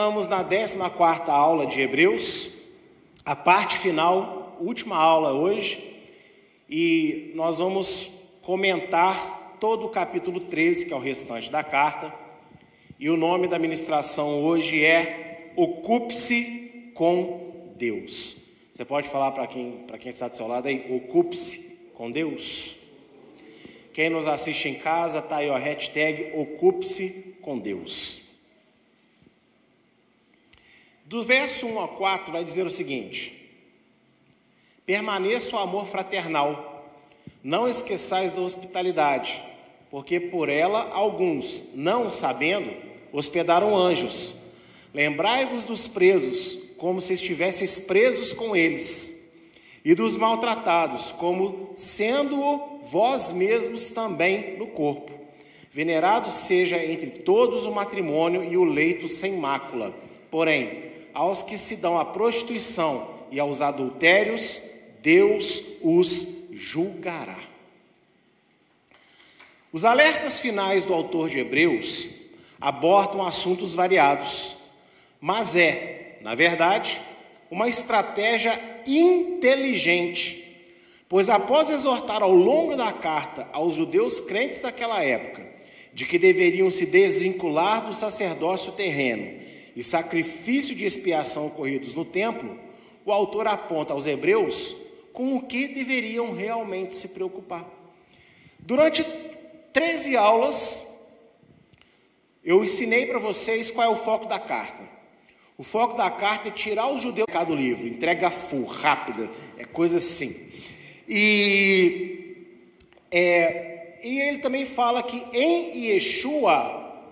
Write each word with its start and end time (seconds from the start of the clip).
Estamos 0.00 0.28
na 0.28 0.42
14 0.42 1.30
aula 1.30 1.66
de 1.66 1.82
Hebreus, 1.82 2.52
a 3.22 3.36
parte 3.36 3.76
final, 3.76 4.56
última 4.58 4.96
aula 4.96 5.34
hoje, 5.34 5.94
e 6.70 7.32
nós 7.34 7.58
vamos 7.58 8.10
comentar 8.40 9.58
todo 9.60 9.84
o 9.84 9.90
capítulo 9.90 10.40
13, 10.40 10.86
que 10.86 10.94
é 10.94 10.96
o 10.96 11.00
restante 11.00 11.50
da 11.50 11.62
carta. 11.62 12.14
E 12.98 13.10
o 13.10 13.16
nome 13.18 13.46
da 13.46 13.58
ministração 13.58 14.42
hoje 14.42 14.82
é 14.82 15.52
Ocupe-se 15.54 16.92
com 16.94 17.74
Deus. 17.76 18.38
Você 18.72 18.86
pode 18.86 19.06
falar 19.06 19.32
para 19.32 19.46
quem, 19.46 19.84
quem 20.00 20.08
está 20.08 20.28
do 20.28 20.34
seu 20.34 20.48
lado 20.48 20.66
aí? 20.66 20.86
Ocupe-se 20.90 21.78
com 21.92 22.10
Deus. 22.10 22.76
Quem 23.92 24.08
nos 24.08 24.26
assiste 24.26 24.66
em 24.66 24.76
casa, 24.76 25.18
está 25.18 25.36
aí 25.36 25.50
a 25.50 25.58
hashtag 25.58 26.32
Ocupe-se 26.38 27.36
com 27.42 27.58
Deus. 27.58 28.29
Do 31.10 31.24
verso 31.24 31.66
1 31.66 31.80
a 31.80 31.88
4 31.88 32.32
vai 32.32 32.44
dizer 32.44 32.64
o 32.64 32.70
seguinte: 32.70 33.50
Permaneça 34.86 35.56
o 35.56 35.58
amor 35.58 35.84
fraternal, 35.84 36.88
não 37.42 37.68
esqueçais 37.68 38.32
da 38.32 38.40
hospitalidade, 38.40 39.42
porque 39.90 40.20
por 40.20 40.48
ela 40.48 40.88
alguns, 40.92 41.70
não 41.74 42.12
sabendo, 42.12 42.72
hospedaram 43.12 43.76
anjos. 43.76 44.52
Lembrai-vos 44.94 45.64
dos 45.64 45.88
presos, 45.88 46.74
como 46.76 47.00
se 47.00 47.14
estivesseis 47.14 47.80
presos 47.80 48.32
com 48.32 48.54
eles 48.54 49.32
e 49.84 49.96
dos 49.96 50.16
maltratados, 50.16 51.10
como 51.10 51.72
sendo 51.74 52.78
vós 52.82 53.32
mesmos 53.32 53.90
também 53.90 54.56
no 54.58 54.68
corpo. 54.68 55.10
Venerado 55.72 56.30
seja 56.30 56.76
entre 56.84 57.10
todos 57.10 57.66
o 57.66 57.72
matrimônio 57.72 58.44
e 58.44 58.56
o 58.56 58.62
leito 58.62 59.08
sem 59.08 59.32
mácula. 59.32 59.92
Porém, 60.30 60.89
aos 61.14 61.42
que 61.42 61.56
se 61.56 61.76
dão 61.76 61.98
à 61.98 62.04
prostituição 62.04 63.08
e 63.30 63.38
aos 63.38 63.60
adultérios, 63.60 64.62
Deus 65.02 65.62
os 65.82 66.48
julgará. 66.52 67.38
Os 69.72 69.84
alertas 69.84 70.40
finais 70.40 70.84
do 70.84 70.92
autor 70.92 71.30
de 71.30 71.38
Hebreus 71.38 72.10
abordam 72.60 73.24
assuntos 73.24 73.74
variados, 73.74 74.56
mas 75.20 75.54
é, 75.56 76.18
na 76.20 76.34
verdade, 76.34 77.00
uma 77.50 77.68
estratégia 77.68 78.58
inteligente, 78.86 80.66
pois 81.08 81.28
após 81.28 81.70
exortar 81.70 82.22
ao 82.22 82.34
longo 82.34 82.76
da 82.76 82.92
carta 82.92 83.48
aos 83.52 83.76
judeus 83.76 84.20
crentes 84.20 84.62
daquela 84.62 85.02
época 85.02 85.48
de 85.92 86.06
que 86.06 86.18
deveriam 86.18 86.70
se 86.70 86.86
desvincular 86.86 87.86
do 87.86 87.94
sacerdócio 87.94 88.72
terreno 88.72 89.40
e 89.74 89.82
sacrifício 89.82 90.74
de 90.74 90.84
expiação 90.84 91.46
ocorridos 91.46 91.94
no 91.94 92.04
templo, 92.04 92.58
o 93.04 93.12
autor 93.12 93.46
aponta 93.46 93.92
aos 93.92 94.06
hebreus 94.06 94.76
com 95.12 95.36
o 95.36 95.42
que 95.42 95.68
deveriam 95.68 96.32
realmente 96.32 96.94
se 96.94 97.08
preocupar. 97.08 97.68
Durante 98.58 99.04
13 99.72 100.16
aulas, 100.16 100.90
eu 102.44 102.64
ensinei 102.64 103.06
para 103.06 103.18
vocês 103.18 103.70
qual 103.70 103.86
é 103.86 103.92
o 103.92 103.96
foco 103.96 104.26
da 104.26 104.38
carta. 104.38 104.88
O 105.58 105.62
foco 105.62 105.96
da 105.96 106.10
carta 106.10 106.48
é 106.48 106.50
tirar 106.50 106.90
os 106.90 107.02
judeus 107.02 107.26
do 107.46 107.54
livro, 107.54 107.86
entrega 107.86 108.30
full, 108.30 108.64
rápida, 108.64 109.28
é 109.58 109.64
coisa 109.64 109.98
assim. 109.98 110.48
E, 111.06 112.46
é, 113.10 113.98
e 114.02 114.20
ele 114.20 114.38
também 114.38 114.64
fala 114.64 115.02
que 115.02 115.22
em 115.36 115.84
Yeshua 115.84 117.04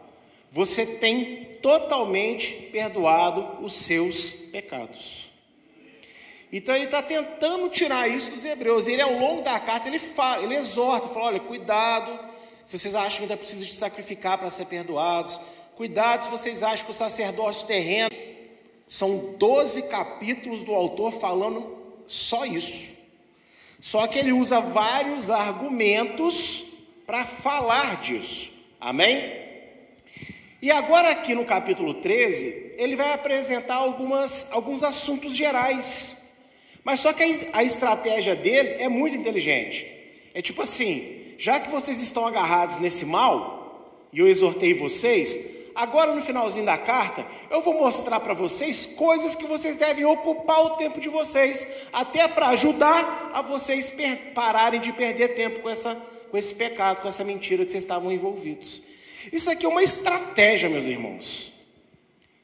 você 0.50 0.86
tem 0.86 1.47
totalmente 1.60 2.52
perdoado 2.72 3.64
os 3.64 3.74
seus 3.74 4.32
pecados. 4.50 5.30
Então 6.52 6.74
ele 6.74 6.84
está 6.84 7.02
tentando 7.02 7.68
tirar 7.68 8.08
isso 8.08 8.30
dos 8.30 8.44
hebreus. 8.44 8.88
Ele, 8.88 9.02
ao 9.02 9.12
longo 9.12 9.42
da 9.42 9.60
carta, 9.60 9.88
ele 9.88 9.98
fala, 9.98 10.42
ele 10.42 10.54
exorta, 10.54 11.08
fala: 11.08 11.26
olha, 11.26 11.40
cuidado, 11.40 12.18
se 12.64 12.78
vocês 12.78 12.94
acham 12.94 13.18
que 13.18 13.22
ainda 13.24 13.36
precisa 13.36 13.64
de 13.64 13.74
sacrificar 13.74 14.38
para 14.38 14.48
ser 14.48 14.66
perdoados, 14.66 15.38
cuidado 15.74 16.24
se 16.24 16.30
vocês 16.30 16.62
acham 16.62 16.86
que 16.86 16.90
o 16.90 16.94
sacerdócio 16.94 17.66
terreno 17.66 18.10
são 18.86 19.34
12 19.38 19.82
capítulos 19.88 20.64
do 20.64 20.74
autor 20.74 21.12
falando 21.12 21.76
só 22.06 22.46
isso. 22.46 22.96
Só 23.80 24.06
que 24.06 24.18
ele 24.18 24.32
usa 24.32 24.60
vários 24.60 25.30
argumentos 25.30 26.64
para 27.06 27.24
falar 27.24 28.00
disso. 28.00 28.50
Amém? 28.80 29.47
E 30.60 30.70
agora, 30.72 31.10
aqui 31.10 31.34
no 31.34 31.44
capítulo 31.44 31.94
13, 31.94 32.74
ele 32.78 32.96
vai 32.96 33.12
apresentar 33.12 33.76
algumas, 33.76 34.48
alguns 34.50 34.82
assuntos 34.82 35.36
gerais. 35.36 36.24
Mas 36.82 37.00
só 37.00 37.12
que 37.12 37.48
a, 37.52 37.62
estratégia 37.62 38.34
dele 38.34 38.82
é 38.82 38.88
muito 38.88 39.16
inteligente. 39.16 39.86
É 40.34 40.42
tipo 40.42 40.62
assim: 40.62 41.34
já 41.38 41.60
que 41.60 41.70
vocês 41.70 42.00
estão 42.00 42.26
agarrados 42.26 42.78
nesse 42.78 43.04
mal, 43.04 44.08
e 44.12 44.18
eu 44.18 44.26
exortei 44.26 44.74
vocês, 44.74 45.58
Agora, 45.78 46.12
no 46.12 46.20
finalzinho 46.20 46.66
da 46.66 46.76
carta, 46.76 47.24
eu 47.48 47.60
vou 47.60 47.74
mostrar 47.74 48.18
para 48.18 48.34
vocês 48.34 48.84
coisas 48.84 49.36
que 49.36 49.44
vocês 49.44 49.76
devem 49.76 50.04
ocupar 50.04 50.60
o 50.66 50.70
tempo 50.70 51.00
de 51.00 51.08
vocês, 51.08 51.86
até 51.92 52.26
para 52.26 52.48
ajudar 52.48 53.30
a 53.32 53.42
vocês 53.42 53.94
pararem 54.34 54.80
de 54.80 54.92
perder 54.92 55.36
tempo 55.36 55.60
com, 55.60 55.70
essa, 55.70 55.94
com 56.32 56.36
esse 56.36 56.52
pecado, 56.56 57.00
com 57.00 57.06
essa 57.06 57.22
mentira 57.22 57.64
que 57.64 57.70
vocês 57.70 57.84
estavam 57.84 58.10
envolvidos. 58.10 58.82
Isso 59.32 59.50
aqui 59.50 59.66
é 59.66 59.68
uma 59.68 59.82
estratégia, 59.82 60.68
meus 60.68 60.84
irmãos. 60.84 61.52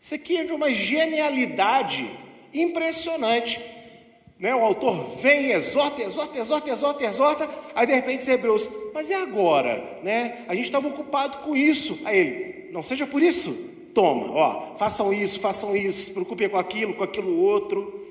Isso 0.00 0.14
aqui 0.14 0.36
é 0.36 0.44
de 0.44 0.52
uma 0.52 0.72
genialidade 0.72 2.08
impressionante. 2.52 3.60
Né? 4.38 4.54
O 4.54 4.64
autor 4.64 5.02
vem, 5.20 5.50
exorta, 5.50 6.02
exorta, 6.02 6.38
exorta, 6.38 6.70
exorta, 6.70 7.04
exorta, 7.04 7.50
aí 7.74 7.86
de 7.86 7.94
repente 7.94 8.22
os 8.22 8.28
hebreus, 8.28 8.68
mas 8.92 9.08
e 9.08 9.14
agora? 9.14 10.00
Né? 10.02 10.44
A 10.48 10.54
gente 10.54 10.66
estava 10.66 10.88
ocupado 10.88 11.38
com 11.38 11.56
isso. 11.56 12.00
Aí 12.04 12.18
ele, 12.18 12.70
não 12.72 12.82
seja 12.82 13.06
por 13.06 13.22
isso. 13.22 13.72
Toma, 13.94 14.32
ó, 14.32 14.74
façam 14.74 15.12
isso, 15.12 15.40
façam 15.40 15.74
isso, 15.76 16.06
se 16.06 16.12
preocupem 16.12 16.48
com 16.48 16.58
aquilo, 16.58 16.94
com 16.94 17.04
aquilo 17.04 17.38
outro. 17.40 18.02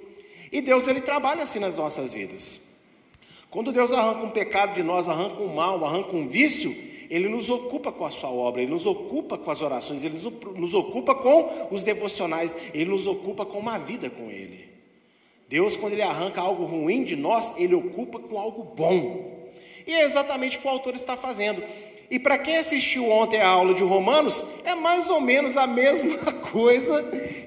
E 0.52 0.62
Deus 0.62 0.88
ele 0.88 1.02
trabalha 1.02 1.44
assim 1.44 1.60
nas 1.60 1.76
nossas 1.76 2.14
vidas. 2.14 2.74
Quando 3.50 3.72
Deus 3.72 3.92
arranca 3.94 4.26
um 4.26 4.30
pecado 4.30 4.74
de 4.74 4.82
nós, 4.82 5.08
arranca 5.08 5.42
um 5.42 5.54
mal, 5.54 5.84
arranca 5.86 6.16
um 6.16 6.28
vício, 6.28 6.76
ele 7.14 7.30
nos 7.30 7.48
ocupa 7.48 7.92
com 7.92 8.06
a 8.06 8.10
sua 8.10 8.32
obra, 8.32 8.64
ele 8.64 8.72
nos 8.72 8.88
ocupa 8.88 9.38
com 9.38 9.52
as 9.52 9.62
orações, 9.62 10.04
ele 10.04 10.18
nos 10.56 10.74
ocupa 10.74 11.14
com 11.14 11.68
os 11.70 11.84
devocionais, 11.84 12.58
ele 12.74 12.90
nos 12.90 13.06
ocupa 13.06 13.46
com 13.46 13.60
uma 13.60 13.78
vida 13.78 14.10
com 14.10 14.32
ele. 14.32 14.68
Deus, 15.48 15.78
quando 15.78 15.94
ele 15.94 16.02
arranca 16.02 16.42
algo 16.42 16.66
ruim 16.66 17.04
de 17.04 17.16
nós, 17.16 17.52
ele 17.58 17.76
ocupa 17.76 18.18
com 18.18 18.40
algo 18.40 18.64
bom. 18.64 19.52
E 19.86 19.94
é 19.94 20.04
exatamente 20.04 20.58
o 20.58 20.62
que 20.62 20.68
o 20.68 20.72
autor 20.72 20.96
está 20.96 21.16
fazendo. 21.16 21.62
E 22.10 22.18
para 22.18 22.40
quem 22.40 22.58
assistiu 22.58 23.08
ontem 23.08 23.40
a 23.40 23.48
aula 23.48 23.76
de 23.76 23.84
Romanos, 23.84 24.44
é 24.66 24.74
mais 24.74 25.08
ou 25.08 25.22
menos 25.22 25.56
a 25.56 25.68
mesma 25.68 26.34
coisa 26.52 27.04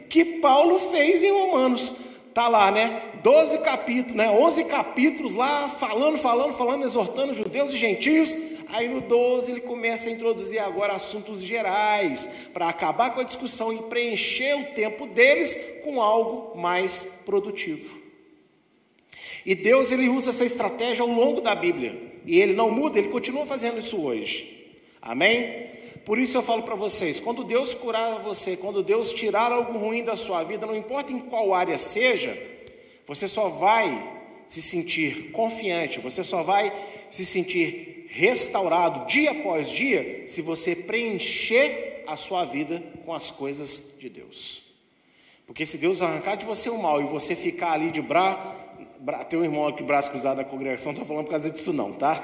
que 0.08 0.24
Paulo 0.24 0.78
fez 0.78 1.24
em 1.24 1.32
Romanos. 1.32 1.96
Tá 2.32 2.46
lá, 2.46 2.70
né? 2.70 3.02
12 3.20 3.58
capítulos, 3.58 4.12
né? 4.12 4.30
11 4.30 4.64
capítulos 4.66 5.34
lá, 5.34 5.68
falando, 5.68 6.16
falando, 6.16 6.52
falando, 6.52 6.84
exortando 6.84 7.34
judeus 7.34 7.72
e 7.72 7.76
gentios. 7.76 8.36
Aí 8.68 8.88
no 8.88 9.00
12 9.00 9.50
ele 9.50 9.60
começa 9.60 10.08
a 10.08 10.12
introduzir 10.12 10.58
agora 10.58 10.94
assuntos 10.94 11.42
gerais, 11.42 12.48
para 12.52 12.68
acabar 12.68 13.14
com 13.14 13.20
a 13.20 13.24
discussão 13.24 13.72
e 13.72 13.82
preencher 13.82 14.54
o 14.54 14.74
tempo 14.74 15.06
deles 15.06 15.58
com 15.84 16.02
algo 16.02 16.58
mais 16.58 17.20
produtivo. 17.24 17.96
E 19.44 19.54
Deus 19.54 19.92
ele 19.92 20.08
usa 20.08 20.30
essa 20.30 20.44
estratégia 20.44 21.02
ao 21.02 21.08
longo 21.08 21.40
da 21.40 21.54
Bíblia. 21.54 21.96
E 22.26 22.40
ele 22.40 22.54
não 22.54 22.70
muda, 22.70 22.98
ele 22.98 23.08
continua 23.08 23.46
fazendo 23.46 23.78
isso 23.78 24.02
hoje. 24.02 24.74
Amém? 25.00 25.66
Por 26.04 26.18
isso 26.18 26.36
eu 26.36 26.42
falo 26.42 26.64
para 26.64 26.74
vocês: 26.74 27.20
quando 27.20 27.44
Deus 27.44 27.72
curar 27.72 28.18
você, 28.18 28.56
quando 28.56 28.82
Deus 28.82 29.12
tirar 29.12 29.52
algo 29.52 29.78
ruim 29.78 30.02
da 30.02 30.16
sua 30.16 30.42
vida, 30.42 30.66
não 30.66 30.76
importa 30.76 31.12
em 31.12 31.20
qual 31.20 31.54
área 31.54 31.78
seja, 31.78 32.36
você 33.06 33.28
só 33.28 33.48
vai 33.48 34.14
se 34.46 34.60
sentir 34.60 35.30
confiante, 35.30 36.00
você 36.00 36.24
só 36.24 36.42
vai 36.42 36.72
se 37.08 37.24
sentir 37.24 37.95
restaurado 38.08 39.06
dia 39.06 39.32
após 39.32 39.70
dia 39.70 40.26
se 40.26 40.42
você 40.42 40.74
preencher 40.74 42.04
a 42.06 42.16
sua 42.16 42.44
vida 42.44 42.82
com 43.04 43.12
as 43.12 43.30
coisas 43.30 43.96
de 43.98 44.08
Deus. 44.08 44.64
Porque 45.46 45.64
se 45.64 45.78
Deus 45.78 46.02
arrancar 46.02 46.36
de 46.36 46.44
você 46.44 46.68
o 46.68 46.78
mal 46.80 47.00
e 47.00 47.04
você 47.04 47.34
ficar 47.34 47.72
ali 47.72 47.90
de 47.90 48.02
braço 48.02 48.66
tem 49.28 49.38
um 49.38 49.44
irmão 49.44 49.68
aqui, 49.68 49.82
braço 49.82 50.10
cruzado 50.10 50.38
na 50.38 50.44
congregação, 50.44 50.86
não 50.86 51.02
estou 51.02 51.06
falando 51.06 51.24
por 51.26 51.30
causa 51.30 51.50
disso, 51.50 51.72
não, 51.72 51.92
tá? 51.92 52.20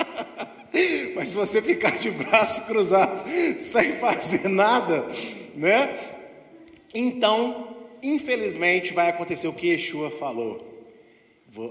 Mas 1.14 1.30
se 1.30 1.36
você 1.36 1.62
ficar 1.62 1.96
de 1.96 2.10
braço 2.10 2.66
cruzado 2.66 3.26
sem 3.58 3.92
fazer 3.92 4.48
nada, 4.48 5.06
né? 5.54 5.98
Então, 6.92 7.76
infelizmente, 8.02 8.92
vai 8.92 9.08
acontecer 9.08 9.48
o 9.48 9.52
que 9.52 9.68
Yeshua 9.68 10.10
falou, 10.10 10.66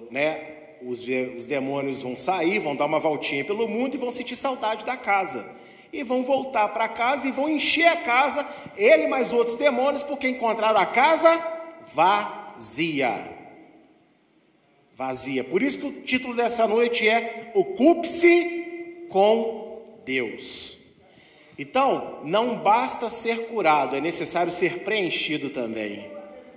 né? 0.10 0.59
Os, 0.82 1.06
os 1.38 1.46
demônios 1.46 2.02
vão 2.02 2.16
sair, 2.16 2.60
vão 2.60 2.76
dar 2.76 2.86
uma 2.86 3.00
voltinha 3.00 3.44
pelo 3.44 3.68
mundo 3.68 3.96
e 3.96 3.98
vão 3.98 4.12
sentir 4.12 4.36
saudade 4.36 4.86
da 4.86 4.96
casa. 4.96 5.58
e 5.92 6.04
vão 6.04 6.22
voltar 6.22 6.68
para 6.70 6.88
casa 6.88 7.28
e 7.28 7.32
vão 7.32 7.50
encher 7.50 7.88
a 7.88 7.98
casa, 7.98 8.48
ele 8.78 9.08
mais 9.08 9.34
outros 9.34 9.56
demônios, 9.56 10.04
porque 10.04 10.30
encontraram 10.30 10.80
a 10.80 10.86
casa 10.86 11.30
vazia. 11.94 13.14
Vazia. 14.94 15.44
Por 15.44 15.64
isso 15.64 15.80
que 15.80 15.86
o 15.88 16.02
título 16.02 16.36
dessa 16.36 16.68
noite 16.68 17.08
é 17.08 17.52
Ocupe-se 17.56 19.06
com 19.10 19.82
Deus. 20.06 20.78
Então, 21.58 22.20
não 22.24 22.58
basta 22.58 23.10
ser 23.10 23.48
curado, 23.48 23.96
é 23.96 24.02
necessário 24.02 24.52
ser 24.52 24.80
preenchido 24.80 25.50
também. 25.50 26.10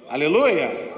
Aleluia! 0.09 0.93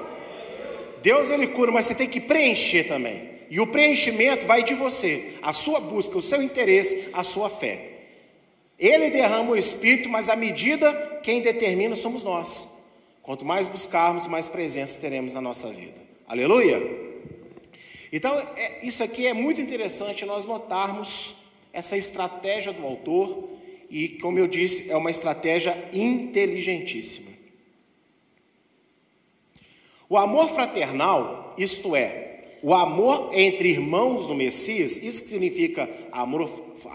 Deus 1.05 1.31
ele 1.31 1.49
cura, 1.49 1.71
mas 1.71 1.85
você 1.85 1.95
tem 1.95 2.09
que 2.09 2.19
preencher 2.19 2.85
também. 2.85 3.29
E 3.51 3.61
o 3.61 3.67
preenchimento 3.67 4.47
vai 4.47 4.65
de 4.65 4.73
você, 4.73 5.35
a 5.43 5.53
sua 5.53 5.79
busca, 5.79 6.17
o 6.17 6.23
seu 6.23 6.43
interesse, 6.43 7.11
a 7.13 7.23
sua 7.23 7.51
fé. 7.51 7.91
Ele 8.79 9.11
derrama 9.11 9.51
o 9.51 9.57
Espírito, 9.57 10.09
mas 10.09 10.31
a 10.31 10.35
medida 10.35 11.21
quem 11.23 11.43
determina 11.43 11.95
somos 11.95 12.25
nós. 12.25 12.71
Quanto 13.21 13.45
mais 13.45 13.69
buscarmos, 13.69 14.27
mais 14.27 14.49
presença 14.49 14.99
teremos 14.99 15.35
na 15.35 15.43
nossa 15.43 15.69
vida. 15.69 16.01
Aleluia! 16.27 16.83
Então, 18.11 18.39
é, 18.57 18.87
isso 18.87 19.05
aqui 19.05 19.27
é 19.27 19.35
muito 19.35 19.61
interessante 19.61 20.25
nós 20.25 20.47
notarmos 20.47 21.35
essa 21.71 21.99
estratégia 21.99 22.73
do 22.73 22.83
autor, 22.83 23.51
e, 23.91 24.09
como 24.09 24.39
eu 24.39 24.47
disse, 24.47 24.91
é 24.91 24.97
uma 24.97 25.11
estratégia 25.11 25.77
inteligentíssima. 25.93 27.34
O 30.15 30.17
amor 30.17 30.49
fraternal, 30.49 31.53
isto 31.59 31.97
é, 31.97 32.37
o 32.63 32.73
amor 32.73 33.31
entre 33.33 33.71
irmãos 33.71 34.29
do 34.29 34.35
Messias, 34.37 34.97
isso 34.97 35.25
que 35.25 35.29
significa 35.29 35.91
amor, 36.13 36.49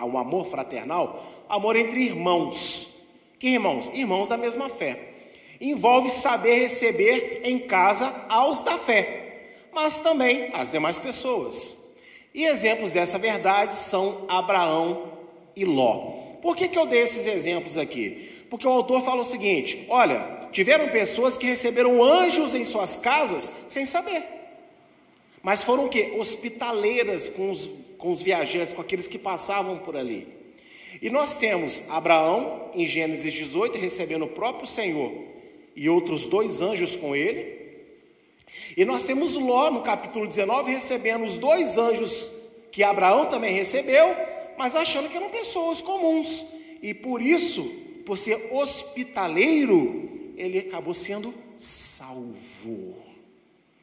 um 0.06 0.18
amor 0.18 0.46
fraternal, 0.46 1.22
amor 1.50 1.76
entre 1.76 2.02
irmãos. 2.02 2.94
Que 3.38 3.50
irmãos? 3.50 3.92
Irmãos 3.94 4.30
da 4.30 4.38
mesma 4.38 4.70
fé. 4.70 4.98
Envolve 5.60 6.10
saber 6.10 6.60
receber 6.60 7.42
em 7.44 7.60
casa 7.60 8.26
aos 8.30 8.64
da 8.64 8.78
fé, 8.78 9.50
mas 9.74 10.00
também 10.00 10.52
as 10.54 10.72
demais 10.72 10.98
pessoas. 10.98 11.78
E 12.34 12.46
exemplos 12.46 12.94
dessa 12.94 13.18
verdade 13.18 13.76
são 13.76 14.24
Abraão 14.30 15.12
e 15.58 15.66
Ló. 15.66 16.14
Por 16.42 16.56
que, 16.56 16.70
que 16.70 16.80
eu 16.80 16.86
dei 16.86 17.02
esses 17.02 17.28
exemplos 17.28 17.78
aqui? 17.78 18.46
Porque 18.50 18.66
o 18.66 18.72
autor 18.72 19.02
fala 19.02 19.24
o 19.24 19.26
seguinte: 19.26 19.86
olha, 19.90 20.39
tiveram 20.52 20.90
pessoas 20.90 21.38
que 21.38 21.46
receberam 21.46 22.04
anjos 22.04 22.54
em 22.54 22.66
suas 22.66 22.96
casas 22.96 23.52
sem 23.68 23.86
saber. 23.86 24.24
Mas 25.42 25.64
foram 25.64 25.86
o 25.86 25.90
quê? 25.90 26.14
Hospitaleiras 26.18 27.30
com 27.30 27.52
os, 27.52 27.70
com 27.98 28.12
os 28.12 28.22
viajantes, 28.22 28.74
com 28.74 28.82
aqueles 28.82 29.08
que 29.08 29.18
passavam 29.18 29.78
por 29.78 29.96
ali. 29.96 30.28
E 31.02 31.10
nós 31.10 31.38
temos 31.38 31.90
Abraão, 31.90 32.72
em 32.74 32.86
Gênesis 32.86 33.32
18, 33.32 33.78
recebendo 33.78 34.26
o 34.26 34.30
próprio 34.30 34.68
Senhor 34.68 35.14
e 35.76 35.90
outros 35.90 36.28
dois 36.28 36.62
anjos 36.62 36.96
com 36.96 37.16
ele. 37.16 37.58
E 38.76 38.84
nós 38.84 39.04
temos 39.04 39.36
Ló, 39.36 39.72
no 39.72 39.82
capítulo 39.82 40.28
19, 40.28 40.72
recebendo 40.72 41.24
os 41.24 41.38
dois 41.38 41.78
anjos 41.78 42.32
que 42.72 42.84
Abraão 42.84 43.28
também 43.28 43.54
recebeu, 43.54 44.16
mas 44.58 44.76
achando 44.76 45.10
que 45.10 45.16
eram 45.16 45.30
pessoas 45.30 45.80
comuns. 45.80 46.48
E 46.82 46.94
por 46.94 47.22
isso, 47.22 47.64
por 48.06 48.18
ser 48.18 48.50
hospitaleiro, 48.52 50.19
ele 50.40 50.60
acabou 50.60 50.94
sendo 50.94 51.34
salvo. 51.58 52.98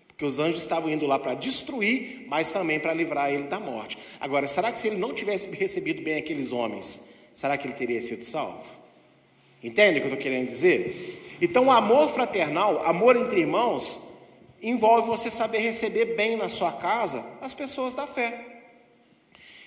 Porque 0.08 0.24
os 0.24 0.38
anjos 0.38 0.62
estavam 0.62 0.90
indo 0.90 1.06
lá 1.06 1.18
para 1.18 1.34
destruir, 1.34 2.24
mas 2.26 2.50
também 2.50 2.80
para 2.80 2.94
livrar 2.94 3.30
ele 3.30 3.44
da 3.44 3.60
morte. 3.60 3.98
Agora, 4.18 4.46
será 4.46 4.72
que 4.72 4.78
se 4.78 4.88
ele 4.88 4.96
não 4.96 5.12
tivesse 5.12 5.54
recebido 5.54 6.02
bem 6.02 6.16
aqueles 6.16 6.52
homens, 6.52 7.10
será 7.34 7.58
que 7.58 7.66
ele 7.66 7.74
teria 7.74 8.00
sido 8.00 8.24
salvo? 8.24 8.64
Entende 9.62 9.98
o 9.98 10.00
que 10.00 10.08
eu 10.08 10.14
estou 10.14 10.22
querendo 10.22 10.46
dizer? 10.46 11.36
Então, 11.40 11.66
o 11.66 11.70
amor 11.70 12.08
fraternal, 12.08 12.82
amor 12.86 13.14
entre 13.14 13.40
irmãos, 13.40 14.14
envolve 14.62 15.06
você 15.06 15.30
saber 15.30 15.58
receber 15.58 16.16
bem 16.16 16.36
na 16.36 16.48
sua 16.48 16.72
casa 16.72 17.22
as 17.42 17.52
pessoas 17.52 17.94
da 17.94 18.06
fé. 18.06 18.62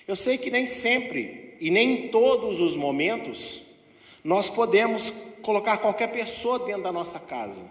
Eu 0.08 0.16
sei 0.16 0.36
que 0.36 0.50
nem 0.50 0.66
sempre 0.66 1.56
e 1.60 1.70
nem 1.70 1.92
em 1.92 2.08
todos 2.08 2.60
os 2.60 2.74
momentos 2.74 3.66
nós 4.24 4.50
podemos 4.50 5.29
colocar 5.42 5.78
qualquer 5.78 6.08
pessoa 6.08 6.58
dentro 6.60 6.82
da 6.82 6.92
nossa 6.92 7.20
casa. 7.20 7.64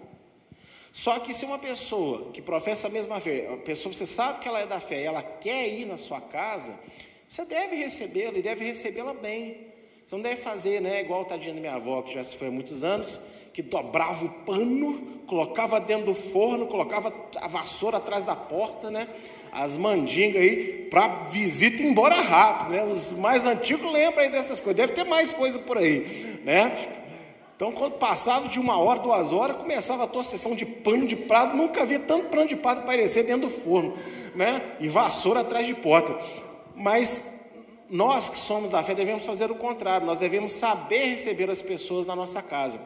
Só 0.91 1.19
que 1.19 1.33
se 1.33 1.45
uma 1.45 1.59
pessoa 1.59 2.31
que 2.33 2.41
professa 2.41 2.87
a 2.87 2.91
mesma 2.91 3.19
fé, 3.19 3.49
a 3.53 3.57
pessoa 3.57 3.93
você 3.93 4.05
sabe 4.05 4.39
que 4.39 4.47
ela 4.47 4.59
é 4.59 4.67
da 4.67 4.79
fé 4.79 5.01
e 5.01 5.05
ela 5.05 5.21
quer 5.21 5.67
ir 5.67 5.85
na 5.85 5.97
sua 5.97 6.19
casa, 6.19 6.73
você 7.27 7.45
deve 7.45 7.75
recebê-la 7.75 8.37
e 8.37 8.41
deve 8.41 8.65
recebê-la 8.65 9.13
bem. 9.13 9.69
Você 10.03 10.15
não 10.15 10.23
deve 10.23 10.37
fazer, 10.37 10.81
né, 10.81 11.01
igual 11.01 11.23
tadinha 11.23 11.53
da 11.53 11.59
minha 11.59 11.75
avó, 11.75 12.01
que 12.01 12.11
já 12.11 12.23
se 12.23 12.35
foi 12.35 12.47
há 12.47 12.51
muitos 12.51 12.83
anos, 12.83 13.21
que 13.53 13.61
dobrava 13.61 14.25
o 14.25 14.29
pano, 14.43 15.21
colocava 15.27 15.79
dentro 15.79 16.07
do 16.07 16.15
forno, 16.15 16.65
colocava 16.65 17.13
a 17.35 17.47
vassoura 17.47 17.97
atrás 17.97 18.25
da 18.25 18.35
porta, 18.35 18.89
né? 18.89 19.07
As 19.51 19.77
mandingas 19.77 20.41
aí, 20.41 20.87
para 20.89 21.25
visita 21.27 21.83
embora 21.83 22.15
rápido, 22.15 22.71
né? 22.71 22.83
Os 22.83 23.11
mais 23.11 23.45
antigos 23.45 23.91
lembram 23.91 24.23
aí 24.23 24.31
dessas 24.31 24.59
coisas, 24.59 24.77
deve 24.77 24.93
ter 24.93 25.03
mais 25.03 25.31
coisa 25.31 25.59
por 25.59 25.77
aí, 25.77 26.39
né? 26.43 27.05
Então, 27.59 27.73
quando 27.73 27.95
passava 27.95 28.47
de 28.47 28.57
uma 28.57 28.79
hora, 28.79 29.01
duas 29.01 29.33
horas, 29.33 29.57
começava 29.57 30.05
a 30.05 30.23
sessão 30.23 30.55
de 30.55 30.65
pano 30.65 31.05
de 31.05 31.17
prato, 31.17 31.57
nunca 31.57 31.81
havia 31.81 31.99
tanto 31.99 32.29
pano 32.29 32.47
de 32.47 32.55
prato 32.55 32.83
aparecer 32.83 33.23
dentro 33.23 33.49
do 33.49 33.49
forno, 33.49 33.93
né? 34.33 34.77
E 34.79 34.87
vassoura 34.87 35.41
atrás 35.41 35.67
de 35.67 35.73
porta. 35.73 36.17
Mas 36.73 37.31
nós 37.89 38.29
que 38.29 38.37
somos 38.37 38.69
da 38.69 38.81
fé 38.81 38.95
devemos 38.95 39.25
fazer 39.25 39.51
o 39.51 39.55
contrário, 39.55 40.07
nós 40.07 40.19
devemos 40.19 40.53
saber 40.53 41.07
receber 41.07 41.49
as 41.49 41.61
pessoas 41.61 42.07
na 42.07 42.15
nossa 42.15 42.41
casa. 42.41 42.79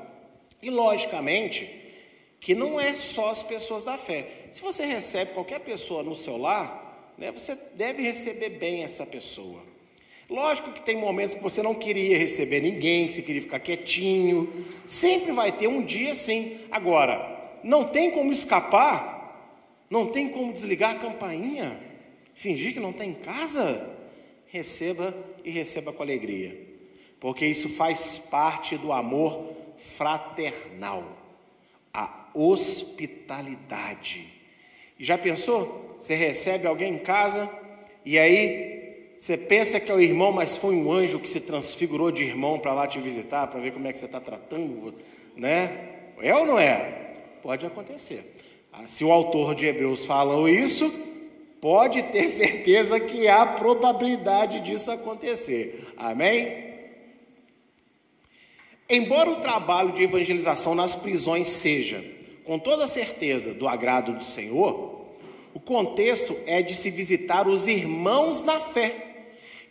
E 0.60 0.72
logicamente 0.72 1.70
que 2.40 2.56
não 2.56 2.80
é 2.80 2.96
só 2.96 3.30
as 3.30 3.44
pessoas 3.44 3.84
da 3.84 3.96
fé. 3.96 4.28
Se 4.50 4.64
você 4.64 4.86
recebe 4.86 5.34
qualquer 5.34 5.60
pessoa 5.60 6.02
no 6.02 6.16
seu 6.16 6.36
lar, 6.36 7.14
né, 7.16 7.32
você 7.32 7.56
deve 7.76 8.02
receber 8.02 8.50
bem 8.50 8.84
essa 8.84 9.06
pessoa. 9.06 9.62
Lógico 10.30 10.72
que 10.72 10.82
tem 10.82 10.96
momentos 10.98 11.36
que 11.36 11.44
você 11.44 11.62
não 11.62 11.76
queria 11.76 12.18
receber 12.18 12.62
ninguém, 12.62 13.08
que 13.08 13.14
você 13.14 13.22
queria 13.22 13.42
ficar 13.42 13.60
quietinho. 13.60 14.66
Sempre 14.86 15.32
vai 15.32 15.52
ter 15.52 15.68
um 15.68 15.84
dia 15.84 16.16
sim. 16.16 16.58
Agora, 16.72 17.60
não 17.64 17.86
tem 17.86 18.12
como 18.12 18.32
escapar, 18.32 19.58
não 19.90 20.08
tem 20.08 20.30
como 20.30 20.54
desligar 20.54 20.92
a 20.92 21.00
campainha, 21.00 21.80
fingir 22.34 22.74
que 22.74 22.80
não 22.80 22.92
está 22.92 23.06
em 23.06 23.14
casa. 23.14 23.92
Receba 24.48 25.16
e 25.44 25.50
receba 25.50 25.92
com 25.92 26.04
alegria, 26.04 26.56
porque 27.20 27.46
isso 27.46 27.68
faz 27.70 28.18
parte 28.20 28.78
do 28.78 28.94
amor 28.94 29.52
fraternal, 29.78 31.04
a 31.92 32.30
hospitalidade. 32.34 34.28
E 35.00 35.04
já 35.04 35.18
pensou? 35.18 35.96
Você 36.00 36.16
recebe 36.16 36.68
alguém 36.68 36.94
em 36.94 37.00
casa 37.00 37.50
e 38.06 38.20
aí 38.20 38.83
você 39.24 39.38
pensa 39.38 39.80
que 39.80 39.90
é 39.90 39.96
o 39.96 40.02
irmão, 40.02 40.34
mas 40.34 40.58
foi 40.58 40.76
um 40.76 40.92
anjo 40.92 41.18
que 41.18 41.30
se 41.30 41.40
transfigurou 41.40 42.12
de 42.12 42.26
irmão 42.26 42.60
para 42.60 42.74
lá 42.74 42.86
te 42.86 43.00
visitar, 43.00 43.48
para 43.48 43.62
ver 43.62 43.72
como 43.72 43.88
é 43.88 43.94
que 43.94 43.98
você 43.98 44.04
está 44.04 44.20
tratando, 44.20 44.94
né? 45.38 45.92
É 46.22 46.36
ou 46.36 46.46
não 46.46 46.60
é? 46.60 47.14
Pode 47.42 47.66
acontecer. 47.66 48.36
Ah, 48.74 48.86
se 48.86 49.06
o 49.06 49.14
autor 49.14 49.56
de 49.56 49.66
Hebreus 49.66 50.06
falou 50.06 50.50
isso, 50.50 50.94
pode 51.62 52.04
ter 52.04 52.28
certeza 52.28 53.00
que 53.00 53.26
há 53.30 53.46
probabilidade 53.46 54.60
disso 54.60 54.92
acontecer. 54.92 55.94
Amém? 55.96 56.74
Embora 58.90 59.30
o 59.30 59.40
trabalho 59.40 59.94
de 59.94 60.04
evangelização 60.04 60.76
nas 60.76 60.98
prisões 60.98 61.48
seja, 61.48 62.04
com 62.44 62.60
toda 62.60 62.88
certeza, 62.88 63.54
do 63.54 63.70
agrado 63.70 64.12
do 64.12 64.24
Senhor, 64.24 65.06
o 65.54 65.62
contexto 65.62 66.36
é 66.46 66.62
de 66.62 66.76
se 66.76 66.90
visitar 66.90 67.48
os 67.48 67.68
irmãos 67.68 68.44
na 68.44 68.60
fé 68.60 69.12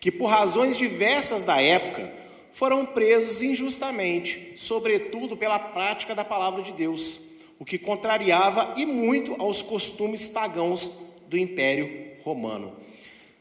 que 0.03 0.11
por 0.11 0.27
razões 0.27 0.77
diversas 0.77 1.45
da 1.45 1.63
época 1.63 2.13
foram 2.51 2.85
presos 2.85 3.41
injustamente, 3.41 4.53
sobretudo 4.57 5.37
pela 5.37 5.61
prática 5.61 6.13
da 6.13 6.25
palavra 6.25 6.61
de 6.61 6.73
Deus, 6.73 7.21
o 7.57 7.65
que 7.65 7.79
contrariava 7.79 8.75
e 8.77 8.85
muito 8.85 9.41
aos 9.41 9.63
costumes 9.63 10.27
pagãos 10.27 10.91
do 11.29 11.39
Império 11.39 11.89
Romano. 12.25 12.77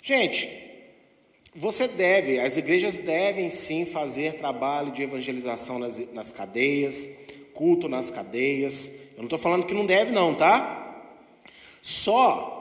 Gente, 0.04 0.48
você 1.56 1.88
deve, 1.88 2.40
as 2.40 2.58
igrejas 2.58 3.00
devem 3.00 3.50
sim 3.50 3.84
fazer 3.84 4.36
trabalho 4.36 4.92
de 4.92 5.02
evangelização 5.02 5.80
nas, 5.80 5.98
nas 6.14 6.32
cadeias, 6.32 7.10
culto 7.56 7.90
nas 7.90 8.12
cadeias. 8.12 9.00
Eu 9.14 9.18
não 9.18 9.24
estou 9.24 9.40
falando 9.40 9.66
que 9.66 9.74
não 9.74 9.88
deve, 9.88 10.12
não, 10.12 10.36
tá? 10.36 11.10
Só 11.82 12.61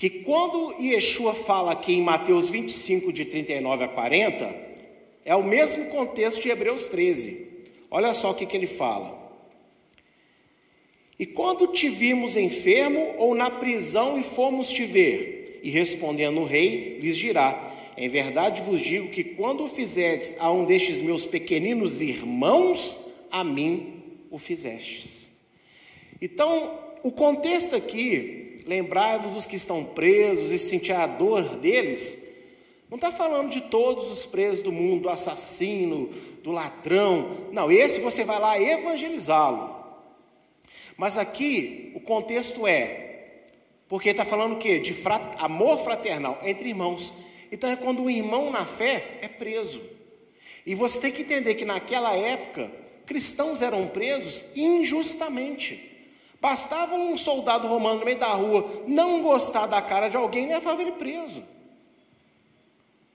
que 0.00 0.08
quando 0.08 0.72
Yeshua 0.80 1.34
fala 1.34 1.72
aqui 1.72 1.92
em 1.92 2.02
Mateus 2.02 2.48
25, 2.48 3.12
de 3.12 3.26
39 3.26 3.84
a 3.84 3.88
40, 3.88 4.56
é 5.26 5.36
o 5.36 5.44
mesmo 5.44 5.90
contexto 5.90 6.40
de 6.40 6.48
Hebreus 6.48 6.86
13. 6.86 7.66
Olha 7.90 8.14
só 8.14 8.30
o 8.30 8.34
que, 8.34 8.46
que 8.46 8.56
ele 8.56 8.66
fala. 8.66 9.14
E 11.18 11.26
quando 11.26 11.66
te 11.66 11.90
vimos 11.90 12.34
enfermo 12.34 13.14
ou 13.18 13.34
na 13.34 13.50
prisão 13.50 14.18
e 14.18 14.22
fomos 14.22 14.72
te 14.72 14.86
ver, 14.86 15.60
e 15.62 15.68
respondendo 15.68 16.40
o 16.40 16.46
rei, 16.46 16.98
lhes 16.98 17.18
dirá: 17.18 17.70
Em 17.94 18.08
verdade 18.08 18.62
vos 18.62 18.80
digo 18.80 19.10
que 19.10 19.22
quando 19.22 19.64
o 19.64 19.68
fizerdes 19.68 20.34
a 20.38 20.50
um 20.50 20.64
destes 20.64 21.02
meus 21.02 21.26
pequeninos 21.26 22.00
irmãos, 22.00 22.98
a 23.30 23.44
mim 23.44 24.02
o 24.30 24.38
fizestes. 24.38 25.32
Então, 26.22 26.72
o 27.02 27.12
contexto 27.12 27.76
aqui, 27.76 28.49
lembrai-vos 28.70 29.32
dos 29.32 29.46
que 29.46 29.56
estão 29.56 29.84
presos 29.84 30.52
e 30.52 30.58
sentir 30.58 30.92
a 30.92 31.04
dor 31.04 31.56
deles, 31.56 32.24
não 32.88 32.94
está 32.94 33.10
falando 33.10 33.50
de 33.50 33.62
todos 33.62 34.08
os 34.12 34.24
presos 34.24 34.62
do 34.62 34.70
mundo, 34.70 35.02
do 35.02 35.08
assassino, 35.08 36.08
do 36.44 36.52
ladrão. 36.52 37.48
Não, 37.50 37.68
esse 37.68 38.00
você 38.00 38.22
vai 38.22 38.38
lá 38.38 38.60
evangelizá-lo. 38.60 39.74
Mas 40.96 41.18
aqui 41.18 41.90
o 41.96 42.00
contexto 42.00 42.64
é, 42.64 43.48
porque 43.88 44.10
está 44.10 44.24
falando 44.24 44.52
o 44.52 44.58
quê? 44.58 44.78
De 44.78 44.92
frat, 44.92 45.20
amor 45.38 45.80
fraternal 45.80 46.38
entre 46.44 46.68
irmãos. 46.68 47.12
Então 47.50 47.68
é 47.68 47.74
quando 47.74 48.02
um 48.02 48.10
irmão 48.10 48.52
na 48.52 48.64
fé 48.64 49.18
é 49.20 49.26
preso. 49.26 49.82
E 50.64 50.76
você 50.76 51.00
tem 51.00 51.10
que 51.10 51.22
entender 51.22 51.56
que 51.56 51.64
naquela 51.64 52.14
época, 52.14 52.70
cristãos 53.04 53.62
eram 53.62 53.88
presos 53.88 54.52
injustamente. 54.54 55.89
Bastava 56.40 56.94
um 56.94 57.18
soldado 57.18 57.68
romano 57.68 58.00
no 58.00 58.04
meio 58.04 58.18
da 58.18 58.28
rua 58.28 58.84
não 58.86 59.20
gostar 59.20 59.66
da 59.66 59.82
cara 59.82 60.08
de 60.08 60.16
alguém 60.16 60.44
e 60.44 60.48
levava 60.48 60.80
ele 60.80 60.92
preso. 60.92 61.42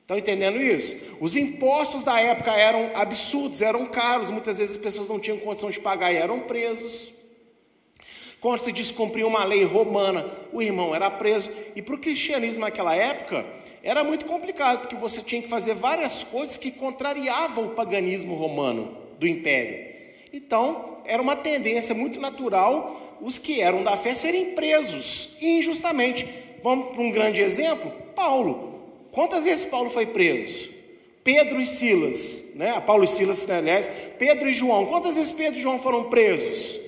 Estão 0.01 0.19
entendendo 0.19 0.61
isso? 0.61 1.17
Os 1.19 1.35
impostos 1.35 2.03
da 2.03 2.19
época 2.19 2.51
eram 2.51 2.91
absurdos, 2.93 3.63
eram 3.63 3.87
caros, 3.87 4.29
muitas 4.29 4.59
vezes 4.59 4.77
as 4.77 4.81
pessoas 4.81 5.09
não 5.09 5.19
tinham 5.19 5.39
condição 5.39 5.71
de 5.71 5.79
pagar 5.79 6.13
e 6.13 6.17
eram 6.17 6.41
presos. 6.41 7.11
Quando 8.39 8.59
se 8.59 8.71
descumpria 8.71 9.25
uma 9.25 9.43
lei 9.43 9.63
romana, 9.63 10.23
o 10.53 10.61
irmão 10.61 10.93
era 10.93 11.09
preso. 11.09 11.49
E 11.75 11.81
para 11.81 11.95
o 11.95 11.97
cristianismo 11.97 12.61
naquela 12.61 12.95
época, 12.95 13.43
era 13.81 14.03
muito 14.03 14.25
complicado, 14.27 14.81
porque 14.81 14.95
você 14.95 15.23
tinha 15.23 15.41
que 15.41 15.49
fazer 15.49 15.73
várias 15.73 16.23
coisas 16.23 16.55
que 16.55 16.69
contrariavam 16.69 17.65
o 17.65 17.69
paganismo 17.71 18.35
romano 18.35 18.95
do 19.17 19.27
império. 19.27 19.95
Então, 20.31 20.94
era 21.07 21.21
uma 21.21 21.35
tendência 21.35 21.95
muito 21.95 22.19
natural 22.19 23.01
os 23.21 23.37
que 23.37 23.61
eram 23.61 23.83
da 23.83 23.95
fé 23.95 24.13
serem 24.13 24.51
presos 24.51 25.35
injustamente. 25.41 26.27
Vamos 26.61 26.89
para 26.89 27.01
um 27.01 27.11
grande 27.11 27.41
exemplo? 27.41 27.91
Paulo. 28.15 28.81
Quantas 29.11 29.45
vezes 29.45 29.65
Paulo 29.65 29.89
foi 29.89 30.07
preso? 30.07 30.73
Pedro 31.23 31.59
e 31.59 31.65
Silas, 31.65 32.51
né? 32.55 32.79
Paulo 32.81 33.03
e 33.03 33.07
Silas, 33.07 33.49
aliás, 33.49 33.89
Pedro 34.19 34.47
e 34.49 34.53
João. 34.53 34.85
Quantas 34.85 35.15
vezes 35.15 35.31
Pedro 35.31 35.57
e 35.57 35.61
João 35.61 35.79
foram 35.79 36.03
presos? 36.05 36.79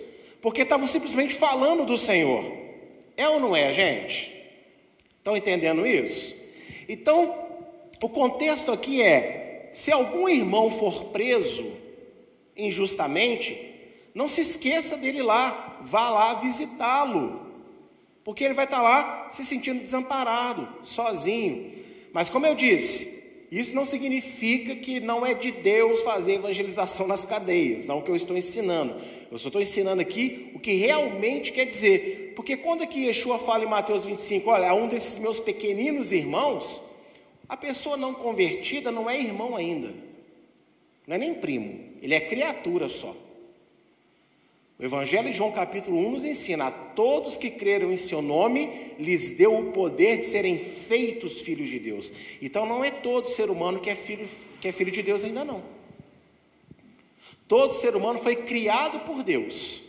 Porque 0.42 0.62
estavam 0.62 0.86
simplesmente 0.86 1.34
falando 1.34 1.86
do 1.86 1.98
Senhor. 1.98 2.44
É 3.16 3.28
ou 3.28 3.40
não 3.40 3.56
é, 3.56 3.72
gente? 3.72 4.36
Estão 5.18 5.36
entendendo 5.36 5.88
isso? 5.88 6.36
Então, 6.88 7.36
o 8.02 8.10
contexto 8.10 8.72
aqui 8.72 9.02
é: 9.02 9.70
se 9.74 9.92
algum 9.92 10.30
irmão 10.30 10.70
for 10.70 11.06
preso 11.06 11.66
injustamente, 12.56 13.77
não 14.18 14.28
se 14.28 14.42
esqueça 14.42 14.98
dele 14.98 15.22
lá, 15.22 15.78
vá 15.80 16.10
lá 16.10 16.34
visitá-lo, 16.34 17.40
porque 18.24 18.44
ele 18.44 18.56
vai 18.56 18.66
estar 18.66 18.82
lá 18.82 19.28
se 19.30 19.46
sentindo 19.46 19.84
desamparado, 19.84 20.68
sozinho. 20.82 21.72
Mas 22.12 22.28
como 22.28 22.48
eu 22.48 22.56
disse, 22.56 23.46
isso 23.52 23.76
não 23.76 23.86
significa 23.86 24.76
que 24.76 25.00
não 25.00 25.24
é 25.24 25.36
de 25.36 25.52
Deus 25.52 26.02
fazer 26.02 26.34
evangelização 26.34 27.06
nas 27.06 27.26
cadeias, 27.26 27.86
não 27.86 27.98
é 27.98 28.00
o 28.00 28.02
que 28.02 28.10
eu 28.10 28.16
estou 28.16 28.36
ensinando. 28.36 28.96
Eu 29.32 29.38
só 29.38 29.50
estou 29.50 29.62
ensinando 29.62 30.02
aqui 30.02 30.50
o 30.56 30.60
que 30.60 30.74
realmente 30.74 31.52
quer 31.52 31.66
dizer. 31.66 32.34
Porque 32.36 32.58
quando 32.58 32.82
aqui 32.82 33.06
Yeshua 33.06 33.38
fala 33.38 33.66
em 33.66 33.70
Mateus 33.70 34.06
25, 34.06 34.50
olha, 34.50 34.74
um 34.74 34.88
desses 34.88 35.20
meus 35.20 35.40
pequeninos 35.40 36.12
irmãos, 36.12 36.82
a 37.48 37.56
pessoa 37.56 37.96
não 37.96 38.16
convertida 38.16 38.92
não 38.92 39.08
é 39.08 39.16
irmão 39.16 39.56
ainda, 39.56 39.94
não 41.06 41.14
é 41.14 41.20
nem 41.20 41.36
primo, 41.36 41.94
ele 42.02 42.16
é 42.16 42.20
criatura 42.20 42.90
só. 42.90 43.27
O 44.80 44.86
Evangelho 44.86 45.32
de 45.32 45.36
João 45.36 45.52
capítulo 45.52 45.98
1 46.08 46.12
nos 46.12 46.26
ensina: 46.26 46.68
a 46.68 46.72
todos 46.72 47.36
que 47.36 47.50
creram 47.50 47.92
em 47.92 47.98
seu 47.98 48.22
nome, 48.22 48.70
lhes 49.00 49.32
deu 49.32 49.58
o 49.58 49.72
poder 49.72 50.18
de 50.18 50.26
serem 50.26 50.60
feitos 50.60 51.42
filhos 51.42 51.68
de 51.68 51.80
Deus. 51.80 52.14
Então 52.42 52.66
não 52.66 52.86
é 52.86 52.92
todo 52.92 53.28
ser 53.28 53.50
humano 53.50 53.80
que 53.80 53.90
é 53.90 53.96
filho, 53.96 54.28
que 54.62 54.68
é 54.68 54.72
filho 54.72 54.92
de 54.92 55.02
Deus 55.02 55.24
ainda 55.24 55.44
não. 55.44 55.64
Todo 57.48 57.74
ser 57.74 57.96
humano 57.96 58.20
foi 58.20 58.36
criado 58.36 59.00
por 59.00 59.24
Deus. 59.24 59.84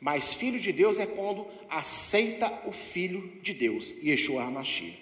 Mas 0.00 0.32
filho 0.32 0.58
de 0.58 0.72
Deus 0.72 0.98
é 0.98 1.06
quando 1.06 1.46
aceita 1.68 2.62
o 2.66 2.72
filho 2.72 3.32
de 3.42 3.52
Deus, 3.52 3.94
Yeshua 4.02 4.44
HaMashiach. 4.44 4.98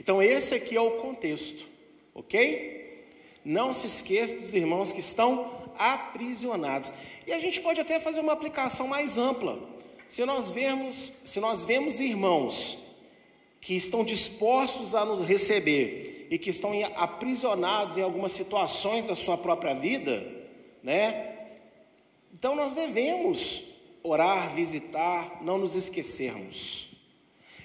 Então 0.00 0.22
esse 0.22 0.54
aqui 0.54 0.76
é 0.76 0.80
o 0.80 0.92
contexto, 0.92 1.66
ok? 2.14 3.04
Não 3.44 3.74
se 3.74 3.86
esqueça 3.86 4.36
dos 4.36 4.54
irmãos 4.54 4.92
que 4.92 5.00
estão 5.00 5.65
aprisionados. 5.78 6.92
E 7.26 7.32
a 7.32 7.38
gente 7.38 7.60
pode 7.60 7.80
até 7.80 7.98
fazer 8.00 8.20
uma 8.20 8.32
aplicação 8.32 8.88
mais 8.88 9.18
ampla. 9.18 9.58
Se 10.08 10.24
nós 10.24 10.50
vemos, 10.50 11.20
se 11.24 11.40
nós 11.40 11.64
vemos 11.64 12.00
irmãos 12.00 12.78
que 13.60 13.74
estão 13.74 14.04
dispostos 14.04 14.94
a 14.94 15.04
nos 15.04 15.20
receber 15.20 16.28
e 16.30 16.38
que 16.38 16.50
estão 16.50 16.72
aprisionados 16.94 17.98
em 17.98 18.02
algumas 18.02 18.32
situações 18.32 19.04
da 19.04 19.14
sua 19.14 19.36
própria 19.36 19.74
vida, 19.74 20.24
né? 20.82 21.34
Então 22.32 22.54
nós 22.54 22.74
devemos 22.74 23.64
orar, 24.02 24.54
visitar, 24.54 25.42
não 25.42 25.58
nos 25.58 25.74
esquecermos. 25.74 26.90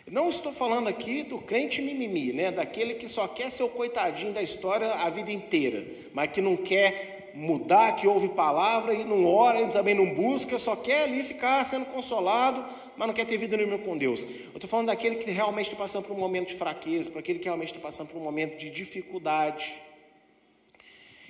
Não 0.09 0.27
estou 0.27 0.51
falando 0.51 0.89
aqui 0.89 1.23
do 1.23 1.37
crente 1.37 1.81
mimimi, 1.81 2.33
né? 2.33 2.51
Daquele 2.51 2.95
que 2.95 3.07
só 3.07 3.27
quer 3.27 3.49
ser 3.49 3.63
o 3.63 3.69
coitadinho 3.69 4.33
da 4.33 4.41
história 4.41 4.91
a 4.91 5.09
vida 5.09 5.31
inteira, 5.31 5.85
mas 6.13 6.31
que 6.31 6.41
não 6.41 6.57
quer 6.57 7.20
mudar, 7.33 7.95
que 7.95 8.07
ouve 8.07 8.29
palavra 8.29 8.93
e 8.93 9.03
não 9.03 9.25
ora, 9.25 9.61
e 9.61 9.67
também 9.69 9.95
não 9.95 10.13
busca, 10.13 10.57
só 10.57 10.75
quer 10.75 11.03
ali 11.03 11.23
ficar 11.23 11.65
sendo 11.65 11.85
consolado, 11.85 12.63
mas 12.95 13.07
não 13.07 13.13
quer 13.13 13.25
ter 13.25 13.37
vida 13.37 13.57
nenhuma 13.57 13.77
com 13.77 13.97
Deus. 13.97 14.23
Eu 14.23 14.55
estou 14.55 14.69
falando 14.69 14.87
daquele 14.87 15.15
que 15.15 15.31
realmente 15.31 15.67
está 15.67 15.77
passando 15.77 16.05
por 16.05 16.15
um 16.15 16.19
momento 16.19 16.49
de 16.49 16.55
fraqueza, 16.55 17.09
para 17.09 17.19
aquele 17.19 17.39
que 17.39 17.45
realmente 17.45 17.69
está 17.69 17.79
passando 17.79 18.09
por 18.09 18.19
um 18.19 18.23
momento 18.23 18.57
de 18.57 18.69
dificuldade. 18.69 19.75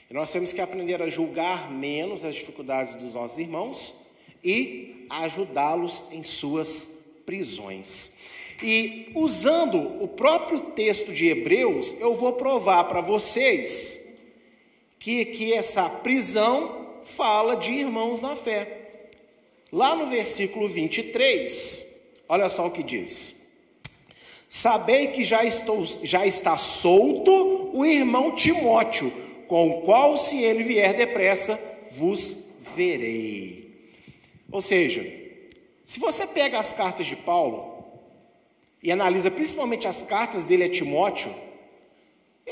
E 0.10 0.13
nós 0.13 0.31
temos 0.31 0.51
que 0.51 0.60
aprender 0.60 1.01
a 1.01 1.10
julgar 1.10 1.72
menos 1.72 2.25
as 2.25 2.36
dificuldades 2.36 2.96
dos 2.96 3.13
nossos 3.13 3.38
irmãos 3.38 4.08
e 4.43 5.05
ajudá-los 5.10 6.05
em 6.12 6.24
suas 6.24 7.05
prisões. 7.25 8.17
E 8.62 9.10
usando 9.15 10.03
o 10.03 10.08
próprio 10.08 10.62
texto 10.72 11.13
de 11.13 11.27
Hebreus, 11.27 11.96
eu 12.00 12.13
vou 12.13 12.34
provar 12.34 12.84
para 12.84 13.01
vocês 13.01 14.11
que, 15.01 15.25
que 15.25 15.51
essa 15.51 15.89
prisão 15.89 17.00
fala 17.01 17.55
de 17.55 17.72
irmãos 17.72 18.22
na 18.22 18.36
fé. 18.36 19.10
Lá 19.72 19.96
no 19.96 20.05
versículo 20.05 20.67
23, 20.67 22.01
olha 22.29 22.48
só 22.48 22.67
o 22.67 22.72
que 22.72 22.84
diz: 22.84 23.48
Sabei 24.48 25.08
que 25.08 25.24
já, 25.24 25.43
estou, 25.43 25.84
já 26.03 26.25
está 26.25 26.55
solto 26.55 27.72
o 27.74 27.84
irmão 27.84 28.36
Timóteo, 28.36 29.12
com 29.48 29.72
o 29.72 29.81
qual, 29.81 30.17
se 30.17 30.43
ele 30.43 30.63
vier 30.63 30.93
depressa, 30.93 31.60
vos 31.89 32.51
verei. 32.75 33.89
Ou 34.51 34.62
seja, 34.62 35.01
se 35.84 36.00
você 36.00 36.27
pega 36.27 36.60
as 36.60 36.74
cartas 36.74 37.08
de 37.08 37.15
Paulo 37.15 37.86
e 38.84 38.91
analisa 38.91 39.31
principalmente 39.31 39.88
as 39.88 40.03
cartas 40.03 40.46
dele 40.46 40.65
a 40.65 40.70
Timóteo, 40.70 41.34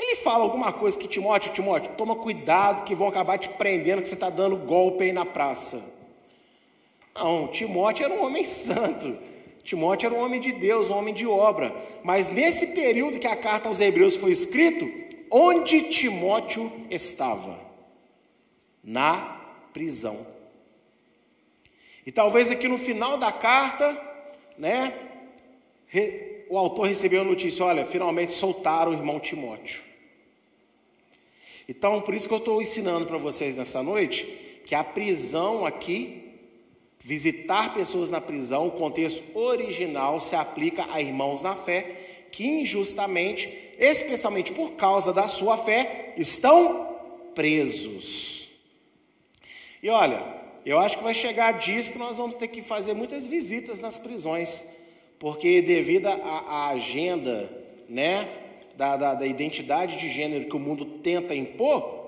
ele 0.02 0.16
fala 0.16 0.44
alguma 0.44 0.72
coisa 0.72 0.96
que 0.96 1.06
Timóteo, 1.06 1.52
Timóteo, 1.52 1.92
toma 1.96 2.16
cuidado 2.16 2.84
que 2.84 2.94
vão 2.94 3.08
acabar 3.08 3.38
te 3.38 3.48
prendendo 3.50 4.02
que 4.02 4.08
você 4.08 4.14
está 4.14 4.30
dando 4.30 4.56
golpe 4.56 5.04
aí 5.04 5.12
na 5.12 5.26
praça. 5.26 5.82
Não, 7.14 7.48
Timóteo 7.48 8.04
era 8.04 8.14
um 8.14 8.24
homem 8.24 8.44
santo. 8.44 9.16
Timóteo 9.62 10.06
era 10.06 10.14
um 10.14 10.24
homem 10.24 10.40
de 10.40 10.52
Deus, 10.52 10.90
um 10.90 10.96
homem 10.96 11.12
de 11.12 11.26
obra. 11.26 11.74
Mas 12.02 12.30
nesse 12.30 12.68
período 12.68 13.18
que 13.18 13.26
a 13.26 13.36
carta 13.36 13.68
aos 13.68 13.78
Hebreus 13.80 14.16
foi 14.16 14.30
escrita, 14.30 14.86
onde 15.30 15.82
Timóteo 15.90 16.72
estava? 16.90 17.60
Na 18.82 19.38
prisão. 19.72 20.26
E 22.06 22.10
talvez 22.10 22.50
aqui 22.50 22.66
no 22.66 22.78
final 22.78 23.18
da 23.18 23.30
carta, 23.30 24.00
né, 24.56 24.94
o 26.48 26.56
autor 26.56 26.86
recebeu 26.86 27.20
a 27.20 27.24
notícia: 27.24 27.64
olha, 27.66 27.84
finalmente 27.84 28.32
soltaram 28.32 28.92
o 28.92 28.94
irmão 28.94 29.20
Timóteo. 29.20 29.89
Então, 31.70 32.00
por 32.00 32.12
isso 32.14 32.26
que 32.26 32.34
eu 32.34 32.38
estou 32.38 32.60
ensinando 32.60 33.06
para 33.06 33.16
vocês 33.16 33.56
nessa 33.56 33.80
noite 33.80 34.24
que 34.64 34.74
a 34.74 34.82
prisão 34.82 35.64
aqui, 35.64 36.34
visitar 36.98 37.72
pessoas 37.72 38.10
na 38.10 38.20
prisão, 38.20 38.66
o 38.66 38.72
contexto 38.72 39.22
original 39.38 40.18
se 40.18 40.34
aplica 40.34 40.84
a 40.90 41.00
irmãos 41.00 41.42
na 41.42 41.54
fé 41.54 42.26
que 42.32 42.44
injustamente, 42.44 43.48
especialmente 43.78 44.50
por 44.50 44.72
causa 44.72 45.12
da 45.12 45.28
sua 45.28 45.56
fé, 45.56 46.12
estão 46.16 46.88
presos. 47.36 48.48
E 49.80 49.88
olha, 49.90 50.26
eu 50.66 50.76
acho 50.76 50.98
que 50.98 51.04
vai 51.04 51.14
chegar 51.14 51.52
dias 51.52 51.88
que 51.88 51.98
nós 51.98 52.16
vamos 52.16 52.34
ter 52.34 52.48
que 52.48 52.62
fazer 52.62 52.94
muitas 52.94 53.28
visitas 53.28 53.78
nas 53.78 53.96
prisões, 53.96 54.70
porque 55.20 55.62
devido 55.62 56.08
à 56.08 56.70
agenda, 56.70 57.48
né, 57.88 58.28
da, 58.80 58.96
da, 58.96 59.14
da 59.14 59.26
identidade 59.26 59.98
de 59.98 60.08
gênero 60.08 60.46
que 60.46 60.56
o 60.56 60.58
mundo 60.58 60.86
tenta 60.86 61.34
impor, 61.34 62.06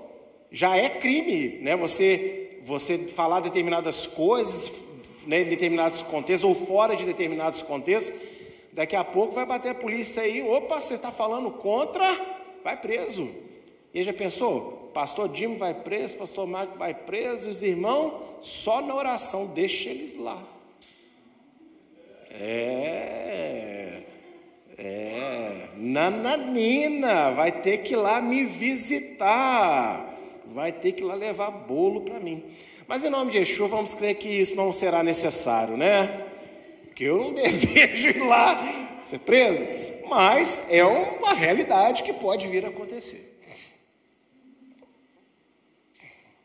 já 0.51 0.75
é 0.75 0.89
crime, 0.89 1.59
né? 1.61 1.77
Você, 1.77 2.61
você 2.63 2.97
falar 2.97 3.41
determinadas 3.41 4.07
coisas, 4.07 4.87
né, 5.27 5.43
em 5.43 5.51
determinados 5.51 6.01
contextos, 6.01 6.49
ou 6.49 6.55
fora 6.55 6.97
de 6.97 7.05
determinados 7.05 7.61
contextos, 7.61 8.19
daqui 8.73 8.97
a 8.97 9.05
pouco 9.05 9.35
vai 9.35 9.45
bater 9.45 9.69
a 9.69 9.75
polícia 9.75 10.23
aí, 10.23 10.41
opa, 10.41 10.81
você 10.81 10.95
está 10.95 11.11
falando 11.11 11.51
contra, 11.51 12.07
vai 12.65 12.81
preso. 12.81 13.29
E 13.93 14.03
já 14.03 14.15
pensou? 14.15 14.91
Pastor 14.95 15.29
Dimo 15.29 15.59
vai 15.59 15.75
preso, 15.75 16.17
pastor 16.17 16.47
Marco 16.47 16.79
vai 16.79 16.95
preso, 16.95 17.51
os 17.51 17.63
irmãos, 17.63 18.15
só 18.41 18.81
na 18.81 18.95
oração, 18.95 19.45
deixa 19.49 19.91
eles 19.91 20.17
lá. 20.17 20.43
É, 22.31 23.82
é, 24.85 25.69
nananina, 25.77 27.31
vai 27.31 27.53
ter 27.53 27.79
que 27.79 27.93
ir 27.93 27.97
lá 27.97 28.21
me 28.21 28.45
visitar, 28.45 30.13
vai 30.45 30.73
ter 30.73 30.91
que 30.91 31.03
ir 31.03 31.07
lá 31.07 31.15
levar 31.15 31.51
bolo 31.53 32.01
para 32.01 32.19
mim. 32.19 32.43
Mas 32.89 33.05
em 33.05 33.11
nome 33.11 33.31
de 33.31 33.39
Yeshua, 33.39 33.69
vamos 33.69 33.95
crer 33.95 34.17
que 34.17 34.29
isso 34.29 34.57
não 34.57 34.73
será 34.73 35.05
necessário, 35.05 35.77
né? 35.77 36.27
Porque 36.87 37.05
eu 37.05 37.17
não 37.17 37.33
desejo 37.33 38.09
ir 38.09 38.25
lá 38.25 39.01
ser 39.01 39.21
preso, 39.21 39.65
mas 40.09 40.67
é 40.69 40.85
uma 40.85 41.33
realidade 41.33 42.03
que 42.03 42.13
pode 42.13 42.49
vir 42.49 42.65
a 42.65 42.69
acontecer. 42.69 43.39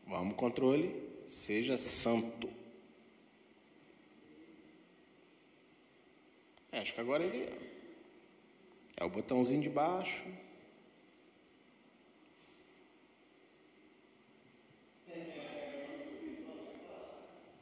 Vamos, 0.06 0.34
controle, 0.36 0.94
seja 1.26 1.76
santo. 1.76 2.48
É, 6.70 6.78
acho 6.78 6.94
que 6.94 7.00
agora 7.00 7.24
ele 7.24 7.68
é 8.98 9.04
o 9.04 9.08
botãozinho 9.08 9.62
de 9.62 9.68
baixo. 9.68 10.24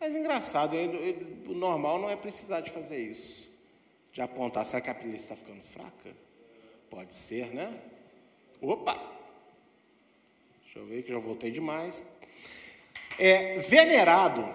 Mas 0.00 0.14
engraçado, 0.14 0.74
ele, 0.74 0.96
ele, 0.96 1.42
o 1.48 1.54
normal 1.54 1.98
não 1.98 2.08
é 2.08 2.16
precisar 2.16 2.60
de 2.60 2.70
fazer 2.70 2.98
isso. 2.98 3.54
De 4.12 4.22
apontar, 4.22 4.64
será 4.64 4.80
que 4.80 4.88
a 4.88 4.94
pilha 4.94 5.16
está 5.16 5.36
ficando 5.36 5.60
fraca? 5.60 6.10
Pode 6.88 7.14
ser, 7.14 7.48
né? 7.48 7.82
Opa! 8.60 8.94
Deixa 10.62 10.78
eu 10.78 10.86
ver 10.86 11.02
que 11.02 11.10
já 11.10 11.18
voltei 11.18 11.50
demais. 11.50 12.06
É, 13.18 13.58
venerado, 13.58 14.48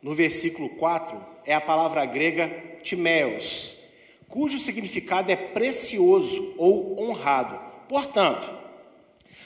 no 0.00 0.14
versículo 0.14 0.70
4, 0.76 1.20
é 1.44 1.54
a 1.54 1.60
palavra 1.60 2.04
grega 2.06 2.48
timeos, 2.82 3.85
cujo 4.28 4.58
significado 4.58 5.30
é 5.30 5.36
precioso 5.36 6.54
ou 6.56 7.00
honrado. 7.00 7.58
Portanto, 7.88 8.52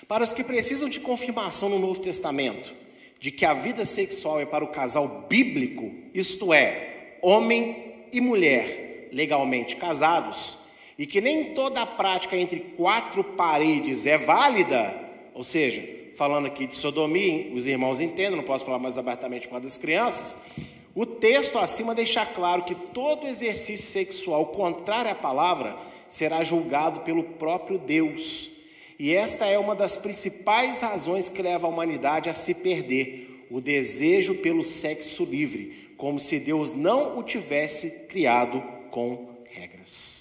para 0.09 0.25
os 0.25 0.33
que 0.33 0.43
precisam 0.43 0.89
de 0.89 1.01
confirmação 1.01 1.69
no 1.69 1.79
Novo 1.79 2.01
Testamento 2.01 2.75
de 3.21 3.31
que 3.31 3.45
a 3.45 3.53
vida 3.53 3.85
sexual 3.85 4.41
é 4.41 4.47
para 4.47 4.65
o 4.65 4.69
casal 4.69 5.27
bíblico, 5.29 5.93
isto 6.15 6.55
é, 6.55 7.19
homem 7.23 8.07
e 8.11 8.21
mulher 8.21 9.09
legalmente 9.13 9.77
casados, 9.77 10.59
e 10.99 11.07
que 11.07 11.21
nem 11.21 11.55
toda 11.55 11.83
a 11.83 11.87
prática 11.87 12.37
entre 12.37 12.61
quatro 12.61 13.23
paredes 13.23 14.07
é 14.07 14.17
válida, 14.17 14.95
ou 15.35 15.45
seja, 15.45 15.83
falando 16.15 16.47
aqui 16.47 16.67
de 16.67 16.77
sodomia, 16.77 17.53
os 17.55 17.67
irmãos 17.67 18.01
entendem, 18.01 18.37
não 18.37 18.43
posso 18.43 18.65
falar 18.65 18.79
mais 18.79 18.99
abertamente 18.99 19.49
com 19.49 19.57
as 19.57 19.77
crianças, 19.77 20.39
o 20.95 21.07
texto 21.07 21.59
acima 21.59 21.95
deixa 21.95 22.27
claro 22.27 22.65
que 22.65 22.75
todo 22.75 23.27
exercício 23.27 23.87
sexual 23.87 24.47
contrário 24.47 25.11
à 25.11 25.15
palavra 25.15 25.77
será 26.09 26.43
julgado 26.43 27.01
pelo 27.01 27.23
próprio 27.23 27.79
Deus. 27.79 28.51
E 28.99 29.15
esta 29.15 29.47
é 29.47 29.59
uma 29.59 29.75
das 29.75 29.97
principais 29.97 30.81
razões 30.81 31.29
que 31.29 31.41
leva 31.41 31.67
a 31.67 31.71
humanidade 31.71 32.29
a 32.29 32.35
se 32.35 32.55
perder: 32.55 33.47
o 33.51 33.61
desejo 33.61 34.35
pelo 34.37 34.63
sexo 34.63 35.25
livre, 35.25 35.95
como 35.97 36.19
se 36.19 36.41
Deus 36.41 36.73
não 36.73 37.19
o 37.19 37.23
tivesse 37.23 38.07
criado 38.09 38.61
com 38.91 39.29
regras. 39.49 40.20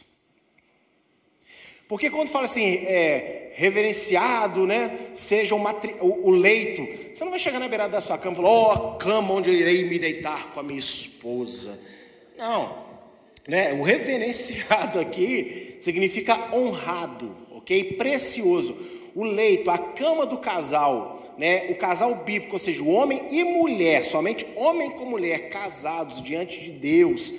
Porque 1.90 2.12
quando 2.12 2.30
fala 2.30 2.46
assim, 2.46 2.86
é, 2.86 3.50
reverenciado, 3.56 4.68
né, 4.68 4.96
seja 5.12 5.56
o, 5.56 5.60
o, 5.60 6.28
o, 6.28 6.30
leito, 6.30 6.88
você 7.12 7.24
não 7.24 7.32
vai 7.32 7.40
chegar 7.40 7.60
na 7.60 7.68
beirada 7.68 7.94
da 7.94 8.00
sua 8.00 8.16
cama 8.16 8.34
e 8.34 8.36
falar, 8.36 8.50
ó, 8.50 8.74
oh, 8.74 8.98
cama 9.00 9.34
onde 9.34 9.50
eu 9.50 9.56
irei 9.56 9.84
me 9.86 9.98
deitar 9.98 10.54
com 10.54 10.60
a 10.60 10.64
minha 10.64 10.78
esposa. 10.78 11.80
Não, 12.38 12.78
né, 13.48 13.74
o 13.74 13.82
reverenciado 13.82 15.00
aqui 15.00 15.78
significa 15.80 16.56
honrado, 16.56 17.36
ok? 17.56 17.96
Precioso. 17.96 18.78
O 19.16 19.24
leito, 19.24 19.72
a 19.72 19.80
cama 19.80 20.28
do 20.28 20.38
casal, 20.38 21.34
né, 21.40 21.72
o 21.72 21.76
casal 21.76 22.14
bíblico, 22.24 22.54
ou 22.54 22.60
seja, 22.60 22.84
o 22.84 22.90
homem 22.90 23.26
e 23.32 23.44
mulher, 23.44 24.06
somente 24.06 24.46
homem 24.56 24.92
com 24.92 25.06
mulher 25.06 25.50
casados 25.50 26.22
diante 26.22 26.62
de 26.62 26.70
Deus, 26.70 27.34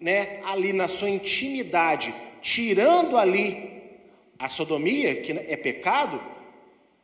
né, 0.00 0.40
ali 0.46 0.72
na 0.72 0.88
sua 0.88 1.10
intimidade, 1.10 2.12
tirando 2.42 3.16
ali 3.16 3.73
a 4.44 4.48
sodomia, 4.48 5.22
que 5.22 5.32
é 5.32 5.56
pecado, 5.56 6.22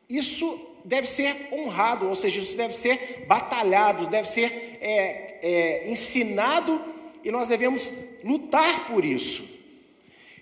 isso 0.06 0.60
deve 0.84 1.06
ser 1.06 1.48
honrado, 1.50 2.06
ou 2.06 2.14
seja, 2.14 2.38
isso 2.38 2.54
deve 2.54 2.74
ser 2.74 3.24
batalhado, 3.26 4.06
deve 4.08 4.28
ser 4.28 4.78
é, 4.78 5.38
é, 5.42 5.90
ensinado 5.90 6.78
e 7.24 7.30
nós 7.30 7.48
devemos 7.48 7.92
lutar 8.22 8.86
por 8.86 9.06
isso. 9.06 9.48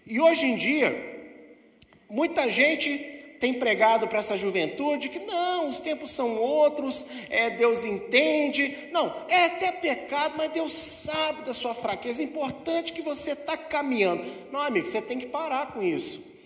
E 0.05 0.21
hoje 0.21 0.47
em 0.47 0.57
dia, 0.57 0.93
muita 2.11 2.51
gente 2.51 2.99
tem 3.39 3.55
pregado 3.55 4.09
para 4.09 4.19
essa 4.19 4.37
juventude 4.37 5.09
que 5.09 5.21
não, 5.21 5.69
os 5.69 5.79
tempos 5.79 6.11
são 6.11 6.37
outros, 6.37 7.07
é, 7.31 7.51
Deus 7.51 7.85
entende. 7.85 8.89
Não, 8.91 9.15
é 9.29 9.45
até 9.45 9.71
pecado, 9.71 10.35
mas 10.37 10.51
Deus 10.51 10.73
sabe 10.73 11.43
da 11.43 11.55
sua 11.55 11.75
fraqueza. 11.75 12.23
É 12.23 12.25
importante 12.25 12.93
que 12.93 13.03
você 13.03 13.33
está 13.33 13.57
caminhando. 13.57 14.25
Não, 14.51 14.61
amigo, 14.61 14.85
você 14.85 15.01
tem 15.01 15.17
que 15.17 15.27
parar 15.27 15.67
com 15.73 15.81
isso. 15.81 16.38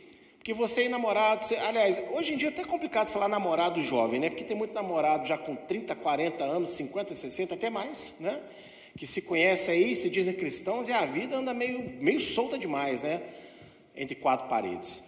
Porque 0.42 0.52
você 0.52 0.86
e 0.86 0.88
namorado, 0.88 1.44
você, 1.44 1.54
aliás, 1.54 2.02
hoje 2.10 2.34
em 2.34 2.36
dia 2.36 2.48
é 2.48 2.50
até 2.50 2.64
complicado 2.64 3.08
falar 3.10 3.28
namorado 3.28 3.80
jovem, 3.80 4.18
né? 4.18 4.28
Porque 4.28 4.42
tem 4.42 4.56
muito 4.56 4.74
namorado 4.74 5.24
já 5.24 5.38
com 5.38 5.54
30, 5.54 5.94
40 5.94 6.42
anos, 6.42 6.70
50, 6.70 7.14
60, 7.14 7.54
até 7.54 7.70
mais, 7.70 8.16
né? 8.18 8.40
Que 8.98 9.06
se 9.06 9.22
conhece 9.22 9.70
aí, 9.70 9.94
se 9.94 10.10
dizem 10.10 10.34
cristãos 10.34 10.88
e 10.88 10.92
a 10.92 11.06
vida 11.06 11.36
anda 11.36 11.54
meio, 11.54 11.96
meio 12.00 12.18
solta 12.18 12.58
demais, 12.58 13.04
né? 13.04 13.22
Entre 13.94 14.16
quatro 14.16 14.48
paredes. 14.48 15.04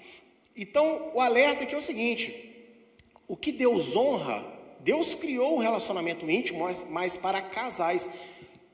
Então, 0.57 1.11
o 1.13 1.21
alerta 1.21 1.65
aqui 1.65 1.75
é 1.75 1.79
o 1.79 1.83
seguinte: 1.83 2.55
o 3.27 3.37
que 3.37 3.51
Deus 3.51 3.97
honra, 3.97 4.41
Deus 4.79 5.17
criou 5.17 5.57
um 5.57 5.59
relacionamento 5.59 6.31
íntimo, 6.31 6.61
mas, 6.61 6.87
mas 6.89 7.17
para 7.17 7.43
casais. 7.43 8.09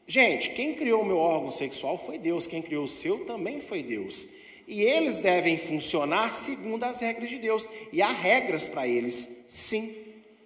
Gente, 0.06 0.50
quem 0.50 0.74
criou 0.74 1.00
o 1.00 1.06
meu 1.06 1.16
órgão 1.16 1.50
sexual 1.50 1.96
foi 1.96 2.18
Deus, 2.18 2.46
quem 2.46 2.60
criou 2.60 2.84
o 2.84 2.88
seu 2.88 3.24
também 3.24 3.62
foi 3.62 3.82
Deus. 3.82 4.39
E 4.70 4.82
eles 4.82 5.18
devem 5.18 5.58
funcionar 5.58 6.32
segundo 6.32 6.84
as 6.84 7.00
regras 7.00 7.28
de 7.28 7.38
Deus. 7.38 7.68
E 7.92 8.00
há 8.00 8.12
regras 8.12 8.68
para 8.68 8.86
eles, 8.86 9.44
sim. 9.48 9.96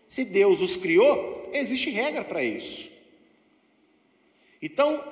Se 0.08 0.24
Deus 0.24 0.62
os 0.62 0.78
criou, 0.78 1.50
existe 1.52 1.90
regra 1.90 2.24
para 2.24 2.42
isso. 2.42 2.90
Então, 4.62 5.04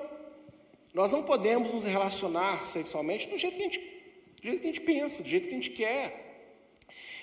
nós 0.94 1.12
não 1.12 1.24
podemos 1.24 1.74
nos 1.74 1.84
relacionar 1.84 2.64
sexualmente 2.64 3.28
do 3.28 3.36
jeito 3.36 3.54
que 3.54 3.62
a 3.62 3.66
gente, 3.66 3.78
do 3.78 4.42
jeito 4.44 4.60
que 4.60 4.66
a 4.66 4.72
gente 4.72 4.80
pensa, 4.80 5.22
do 5.22 5.28
jeito 5.28 5.46
que 5.46 5.52
a 5.52 5.56
gente 5.56 5.70
quer. 5.70 6.48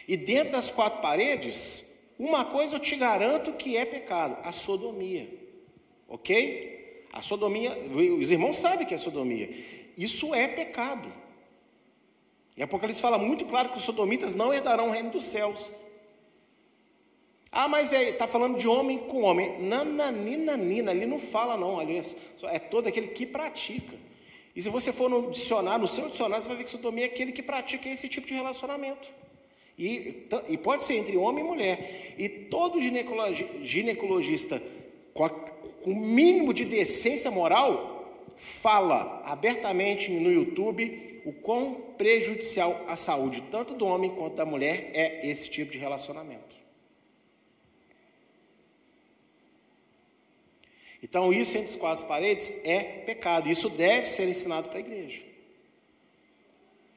E 0.07 0.15
dentro 0.15 0.51
das 0.51 0.69
quatro 0.69 1.01
paredes, 1.01 1.97
uma 2.19 2.45
coisa 2.45 2.75
eu 2.75 2.79
te 2.79 2.95
garanto 2.97 3.53
que 3.53 3.75
é 3.75 3.83
pecado: 3.83 4.37
a 4.43 4.51
sodomia. 4.51 5.27
Ok? 6.07 7.07
A 7.11 7.23
sodomia, 7.23 7.75
os 8.19 8.29
irmãos 8.29 8.57
sabem 8.57 8.85
que 8.85 8.93
é 8.93 8.97
sodomia. 8.97 9.49
Isso 9.97 10.35
é 10.35 10.47
pecado. 10.47 11.11
Em 12.59 12.63
Apocalipse 12.63 13.01
fala 13.01 13.17
muito 13.17 13.45
claro 13.45 13.69
que 13.69 13.77
os 13.77 13.85
sodomitas 13.85 14.35
não 14.35 14.53
herdarão 14.53 14.89
o 14.89 14.91
reino 14.91 15.11
dos 15.11 15.23
céus. 15.23 15.71
Ah, 17.49 17.69
mas 17.69 17.93
está 17.93 18.03
é, 18.03 18.11
tá 18.11 18.27
falando 18.27 18.57
de 18.57 18.67
homem 18.67 18.97
com 18.97 19.21
homem. 19.21 19.61
Nananina, 19.61 20.57
nina, 20.57 20.91
ali 20.91 21.05
não 21.05 21.19
fala 21.19 21.55
não, 21.55 21.79
ali 21.79 21.97
é, 21.97 22.03
é 22.53 22.59
todo 22.59 22.87
aquele 22.87 23.07
que 23.07 23.25
pratica. 23.25 23.95
E 24.53 24.61
se 24.61 24.69
você 24.69 24.91
for 24.91 25.09
no 25.09 25.31
dicionário, 25.31 25.79
no 25.79 25.87
seu 25.87 26.09
dicionário, 26.09 26.43
você 26.43 26.49
vai 26.49 26.57
ver 26.57 26.65
que 26.65 26.69
sodomia 26.69 27.05
é 27.05 27.07
aquele 27.07 27.31
que 27.31 27.41
pratica 27.41 27.87
esse 27.87 28.09
tipo 28.09 28.27
de 28.27 28.33
relacionamento. 28.33 29.07
E, 29.77 30.27
e 30.49 30.57
pode 30.57 30.83
ser 30.83 30.97
entre 30.97 31.15
homem 31.15 31.45
e 31.45 31.47
mulher. 31.47 32.13
E 32.17 32.27
todo 32.27 32.81
ginecologista 32.81 34.61
com, 35.13 35.23
a, 35.23 35.29
com 35.29 35.91
o 35.91 35.95
mínimo 35.95 36.53
de 36.53 36.65
decência 36.65 37.31
moral 37.31 38.05
fala 38.35 39.21
abertamente 39.23 40.11
no 40.11 40.29
YouTube 40.29 41.21
o 41.25 41.31
quão 41.31 41.88
prejudicial 41.99 42.85
à 42.87 42.95
saúde, 42.95 43.43
tanto 43.51 43.73
do 43.73 43.85
homem 43.85 44.09
quanto 44.09 44.35
da 44.35 44.45
mulher, 44.45 44.89
é 44.93 45.27
esse 45.27 45.49
tipo 45.49 45.69
de 45.69 45.77
relacionamento. 45.77 46.55
Então, 51.03 51.33
isso 51.33 51.57
entre 51.57 51.69
as 51.69 51.75
quatro 51.75 52.05
paredes 52.05 52.53
é 52.63 52.81
pecado. 52.81 53.49
Isso 53.49 53.69
deve 53.69 54.05
ser 54.05 54.29
ensinado 54.29 54.69
para 54.69 54.77
a 54.77 54.81
igreja. 54.81 55.21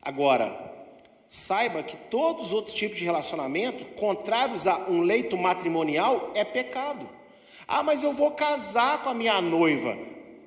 Agora, 0.01 0.73
saiba 1.27 1.83
que 1.83 1.97
todos 1.97 2.47
os 2.47 2.53
outros 2.53 2.75
tipos 2.75 2.97
de 2.97 3.05
relacionamento, 3.05 3.85
contrários 3.97 4.69
a 4.69 4.89
um 4.89 5.01
leito 5.01 5.37
matrimonial, 5.37 6.31
é 6.37 6.45
pecado. 6.45 7.11
Ah, 7.67 7.83
mas 7.83 8.05
eu 8.05 8.13
vou 8.13 8.31
casar 8.31 9.03
com 9.03 9.09
a 9.09 9.15
minha 9.15 9.41
noiva. 9.41 9.99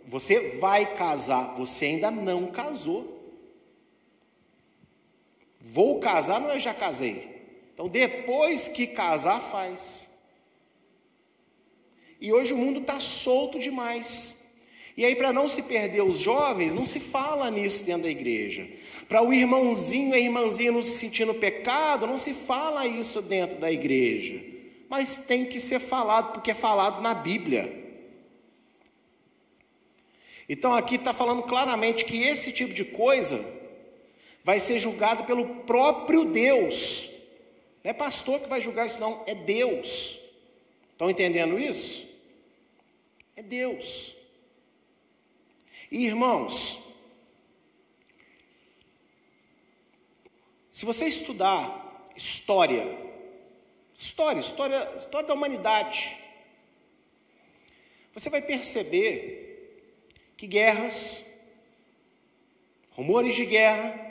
Você 0.05 0.57
vai 0.59 0.95
casar, 0.95 1.55
você 1.55 1.87
ainda 1.87 2.09
não 2.09 2.47
casou. 2.47 3.14
Vou 5.67 5.99
casar, 5.99 6.39
não 6.39 6.51
é 6.51 6.59
já 6.59 6.75
casei. 6.75 7.27
Então, 7.73 7.87
depois 7.87 8.67
que 8.67 8.85
casar, 8.85 9.41
faz. 9.41 10.19
E 12.21 12.31
hoje 12.31 12.53
o 12.53 12.57
mundo 12.57 12.81
está 12.81 12.99
solto 12.99 13.57
demais. 13.57 14.43
E 14.95 15.03
aí, 15.03 15.15
para 15.15 15.33
não 15.33 15.49
se 15.49 15.63
perder 15.63 16.03
os 16.03 16.19
jovens, 16.19 16.75
não 16.75 16.85
se 16.85 16.99
fala 16.99 17.49
nisso 17.49 17.83
dentro 17.83 18.03
da 18.03 18.11
igreja. 18.11 18.69
Para 19.09 19.23
o 19.23 19.33
irmãozinho 19.33 20.11
e 20.11 20.13
a 20.13 20.19
irmãzinha 20.19 20.71
não 20.71 20.83
se 20.83 20.97
sentindo 20.97 21.33
pecado, 21.33 22.05
não 22.05 22.19
se 22.19 22.33
fala 22.33 22.85
isso 22.85 23.23
dentro 23.23 23.57
da 23.57 23.71
igreja. 23.71 24.39
Mas 24.87 25.17
tem 25.17 25.45
que 25.45 25.59
ser 25.59 25.79
falado, 25.79 26.31
porque 26.31 26.51
é 26.51 26.53
falado 26.53 27.01
na 27.01 27.15
Bíblia. 27.15 27.83
Então 30.47 30.71
aqui 30.73 30.95
está 30.95 31.11
falando 31.11 31.41
claramente 31.41 32.05
que 32.05 32.21
esse 32.21 32.51
tipo 32.51 32.71
de 32.71 32.85
coisa 32.85 33.64
vai 34.45 34.59
ser 34.59 34.77
julgado 34.77 35.23
pelo 35.23 35.63
próprio 35.63 36.23
Deus. 36.23 37.09
Não 37.83 37.89
é 37.89 37.93
pastor 37.93 38.39
que 38.39 38.47
vai 38.47 38.61
julgar 38.61 38.85
isso, 38.85 38.99
não, 38.99 39.23
é 39.25 39.33
Deus. 39.33 40.21
Estão 40.91 41.09
entendendo 41.09 41.57
isso? 41.57 42.21
É 43.35 43.41
Deus. 43.41 44.15
E 45.91 46.05
irmãos, 46.05 46.93
se 50.71 50.85
você 50.85 51.07
estudar 51.07 52.05
história, 52.15 52.85
história, 53.95 54.39
história, 54.39 54.93
história 54.95 55.27
da 55.27 55.33
humanidade, 55.33 56.15
você 58.13 58.29
vai 58.29 58.43
perceber 58.43 59.81
que 60.37 60.45
guerras, 60.45 61.25
rumores 62.91 63.33
de 63.33 63.45
guerra, 63.47 64.04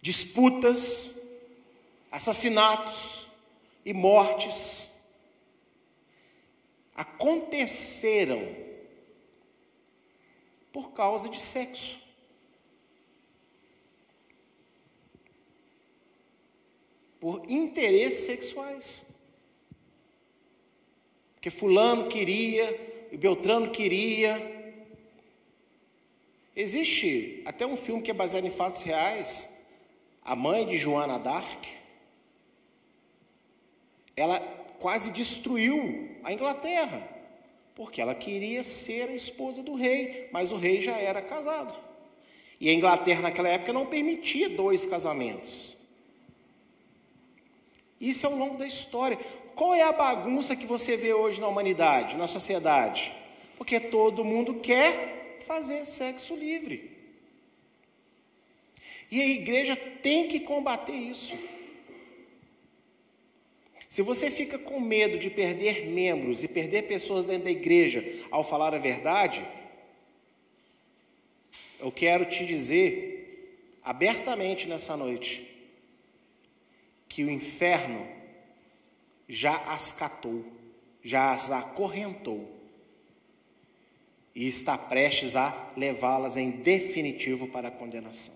disputas, 0.00 1.20
assassinatos 2.10 3.28
e 3.84 3.92
mortes 3.92 4.90
aconteceram 7.00 8.56
por 10.70 10.92
causa 10.92 11.28
de 11.28 11.40
sexo. 11.40 11.98
Por 17.18 17.42
interesses 17.48 18.26
sexuais. 18.26 19.14
Porque 21.34 21.50
Fulano 21.50 22.08
queria, 22.08 23.08
e 23.10 23.16
Beltrano 23.16 23.70
queria. 23.70 24.58
Existe 26.54 27.42
até 27.46 27.66
um 27.66 27.76
filme 27.76 28.02
que 28.02 28.10
é 28.10 28.14
baseado 28.14 28.46
em 28.46 28.50
fatos 28.50 28.82
reais. 28.82 29.59
A 30.30 30.36
mãe 30.36 30.64
de 30.64 30.78
Joana 30.78 31.18
d'Arc, 31.18 31.66
ela 34.14 34.38
quase 34.78 35.10
destruiu 35.10 36.08
a 36.22 36.32
Inglaterra 36.32 37.02
porque 37.74 38.00
ela 38.00 38.14
queria 38.14 38.62
ser 38.62 39.08
a 39.08 39.12
esposa 39.12 39.60
do 39.60 39.74
rei, 39.74 40.28
mas 40.30 40.52
o 40.52 40.56
rei 40.56 40.80
já 40.80 40.96
era 40.96 41.20
casado. 41.20 41.74
E 42.60 42.70
a 42.70 42.72
Inglaterra 42.72 43.22
naquela 43.22 43.48
época 43.48 43.72
não 43.72 43.86
permitia 43.86 44.48
dois 44.48 44.86
casamentos. 44.86 45.76
Isso 48.00 48.24
é 48.24 48.30
ao 48.30 48.36
longo 48.36 48.56
da 48.56 48.68
história. 48.68 49.18
Qual 49.56 49.74
é 49.74 49.82
a 49.82 49.90
bagunça 49.90 50.54
que 50.54 50.64
você 50.64 50.96
vê 50.96 51.12
hoje 51.12 51.40
na 51.40 51.48
humanidade, 51.48 52.16
na 52.16 52.28
sociedade? 52.28 53.12
Porque 53.56 53.80
todo 53.80 54.24
mundo 54.24 54.60
quer 54.60 55.40
fazer 55.40 55.84
sexo 55.86 56.36
livre. 56.36 56.89
E 59.10 59.20
a 59.20 59.26
igreja 59.26 59.74
tem 59.74 60.28
que 60.28 60.40
combater 60.40 60.92
isso. 60.92 61.36
Se 63.88 64.02
você 64.02 64.30
fica 64.30 64.56
com 64.56 64.78
medo 64.78 65.18
de 65.18 65.28
perder 65.28 65.88
membros 65.88 66.44
e 66.44 66.48
perder 66.48 66.82
pessoas 66.82 67.26
dentro 67.26 67.44
da 67.44 67.50
igreja 67.50 68.04
ao 68.30 68.44
falar 68.44 68.72
a 68.72 68.78
verdade, 68.78 69.44
eu 71.80 71.90
quero 71.90 72.24
te 72.24 72.46
dizer 72.46 73.78
abertamente 73.82 74.68
nessa 74.68 74.96
noite 74.96 75.44
que 77.08 77.24
o 77.24 77.30
inferno 77.30 78.06
já 79.28 79.56
as 79.72 79.90
catou, 79.90 80.44
já 81.02 81.32
as 81.32 81.50
acorrentou 81.50 82.48
e 84.34 84.46
está 84.46 84.78
prestes 84.78 85.34
a 85.34 85.72
levá-las 85.76 86.36
em 86.36 86.50
definitivo 86.50 87.48
para 87.48 87.66
a 87.66 87.72
condenação. 87.72 88.34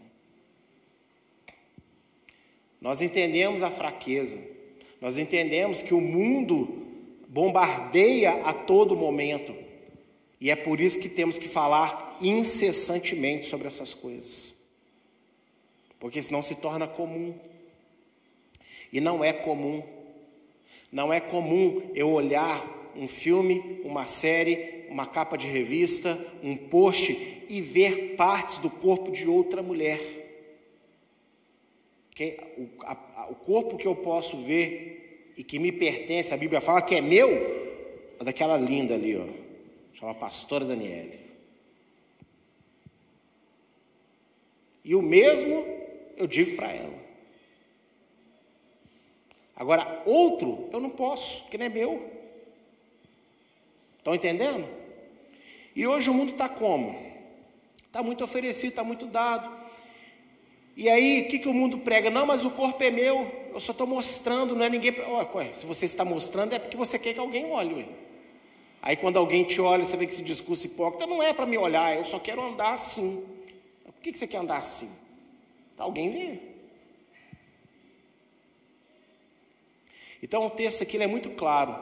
Nós 2.84 3.00
entendemos 3.00 3.62
a 3.62 3.70
fraqueza, 3.70 4.38
nós 5.00 5.16
entendemos 5.16 5.80
que 5.80 5.94
o 5.94 6.02
mundo 6.02 6.84
bombardeia 7.28 8.42
a 8.42 8.52
todo 8.52 8.94
momento. 8.94 9.54
E 10.38 10.50
é 10.50 10.54
por 10.54 10.78
isso 10.82 11.00
que 11.00 11.08
temos 11.08 11.38
que 11.38 11.48
falar 11.48 12.18
incessantemente 12.20 13.46
sobre 13.46 13.68
essas 13.68 13.94
coisas. 13.94 14.66
Porque 15.98 16.20
senão 16.20 16.42
se 16.42 16.56
torna 16.56 16.86
comum. 16.86 17.34
E 18.92 19.00
não 19.00 19.24
é 19.24 19.32
comum. 19.32 19.82
Não 20.92 21.10
é 21.10 21.20
comum 21.20 21.80
eu 21.94 22.10
olhar 22.10 22.92
um 22.94 23.08
filme, 23.08 23.80
uma 23.82 24.04
série, 24.04 24.84
uma 24.90 25.06
capa 25.06 25.38
de 25.38 25.46
revista, 25.46 26.18
um 26.42 26.54
post 26.54 27.46
e 27.48 27.62
ver 27.62 28.14
partes 28.14 28.58
do 28.58 28.68
corpo 28.68 29.10
de 29.10 29.26
outra 29.26 29.62
mulher. 29.62 30.23
O, 32.56 32.84
a, 32.84 33.26
o 33.30 33.34
corpo 33.34 33.76
que 33.76 33.88
eu 33.88 33.96
posso 33.96 34.36
ver 34.38 35.32
e 35.36 35.42
que 35.42 35.58
me 35.58 35.72
pertence, 35.72 36.32
a 36.32 36.36
Bíblia 36.36 36.60
fala 36.60 36.80
que 36.80 36.94
é 36.94 37.00
meu, 37.00 37.28
é 38.20 38.24
daquela 38.24 38.56
linda 38.56 38.94
ali, 38.94 39.16
ó, 39.16 39.26
chama 39.94 40.14
Pastora 40.14 40.64
Daniele. 40.64 41.18
E 44.84 44.94
o 44.94 45.02
mesmo 45.02 45.64
eu 46.16 46.26
digo 46.26 46.56
para 46.56 46.70
ela. 46.70 47.04
Agora, 49.56 50.02
outro 50.04 50.68
eu 50.72 50.80
não 50.80 50.90
posso, 50.90 51.44
que 51.46 51.56
não 51.56 51.66
é 51.66 51.68
meu. 51.68 52.10
Estão 53.98 54.14
entendendo? 54.14 54.68
E 55.74 55.86
hoje 55.86 56.10
o 56.10 56.14
mundo 56.14 56.32
está 56.32 56.48
como? 56.48 56.94
Está 57.86 58.02
muito 58.02 58.22
oferecido, 58.22 58.70
está 58.70 58.84
muito 58.84 59.06
dado. 59.06 59.63
E 60.76 60.88
aí, 60.88 61.22
o 61.22 61.28
que, 61.28 61.38
que 61.38 61.48
o 61.48 61.54
mundo 61.54 61.78
prega? 61.78 62.10
Não, 62.10 62.26
mas 62.26 62.44
o 62.44 62.50
corpo 62.50 62.82
é 62.82 62.90
meu 62.90 63.44
eu 63.54 63.60
só 63.60 63.70
estou 63.70 63.86
mostrando, 63.86 64.56
não 64.56 64.64
é 64.64 64.68
ninguém. 64.68 64.92
Oh, 65.06 65.54
se 65.54 65.64
você 65.64 65.86
está 65.86 66.04
mostrando, 66.04 66.54
é 66.54 66.58
porque 66.58 66.76
você 66.76 66.98
quer 66.98 67.14
que 67.14 67.20
alguém 67.20 67.46
olhe. 67.52 67.74
Ué. 67.74 67.86
Aí 68.82 68.96
quando 68.96 69.16
alguém 69.16 69.44
te 69.44 69.60
olha, 69.60 69.84
você 69.84 69.96
vê 69.96 70.06
que 70.06 70.12
esse 70.12 70.24
discurso 70.24 70.66
hipócrita 70.66 71.06
não 71.06 71.22
é 71.22 71.32
para 71.32 71.46
me 71.46 71.56
olhar, 71.56 71.96
eu 71.96 72.04
só 72.04 72.18
quero 72.18 72.42
andar 72.42 72.72
assim. 72.72 73.24
Por 73.84 73.94
que, 74.02 74.10
que 74.10 74.18
você 74.18 74.26
quer 74.26 74.38
andar 74.38 74.56
assim? 74.56 74.90
Para 75.76 75.84
alguém 75.84 76.10
ver. 76.10 76.50
Então 80.20 80.44
o 80.44 80.50
texto 80.50 80.82
aqui 80.82 81.00
é 81.00 81.06
muito 81.06 81.30
claro. 81.30 81.76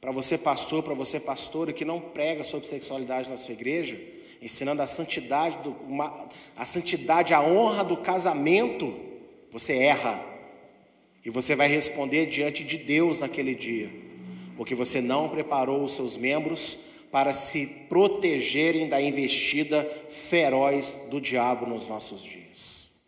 Para 0.00 0.12
você, 0.12 0.38
pastor, 0.38 0.84
para 0.84 0.94
você, 0.94 1.18
pastora, 1.18 1.72
que 1.72 1.84
não 1.84 2.00
prega 2.00 2.44
sobre 2.44 2.68
sexualidade 2.68 3.28
na 3.28 3.36
sua 3.36 3.54
igreja, 3.54 3.98
ensinando 4.40 4.82
a 4.82 4.86
santidade, 4.86 5.58
do, 5.58 5.70
uma, 5.88 6.28
a 6.56 6.64
santidade, 6.64 7.34
a 7.34 7.42
honra 7.42 7.82
do 7.82 7.96
casamento, 7.96 8.94
você 9.50 9.76
erra. 9.78 10.22
E 11.24 11.30
você 11.30 11.56
vai 11.56 11.68
responder 11.68 12.26
diante 12.26 12.62
de 12.62 12.78
Deus 12.78 13.18
naquele 13.18 13.54
dia, 13.54 13.90
porque 14.56 14.74
você 14.74 15.00
não 15.00 15.28
preparou 15.28 15.82
os 15.82 15.92
seus 15.92 16.16
membros 16.16 16.78
para 17.10 17.32
se 17.32 17.66
protegerem 17.88 18.88
da 18.88 19.00
investida 19.00 19.84
feroz 20.08 21.08
do 21.10 21.20
diabo 21.20 21.66
nos 21.66 21.88
nossos 21.88 22.22
dias. 22.22 23.00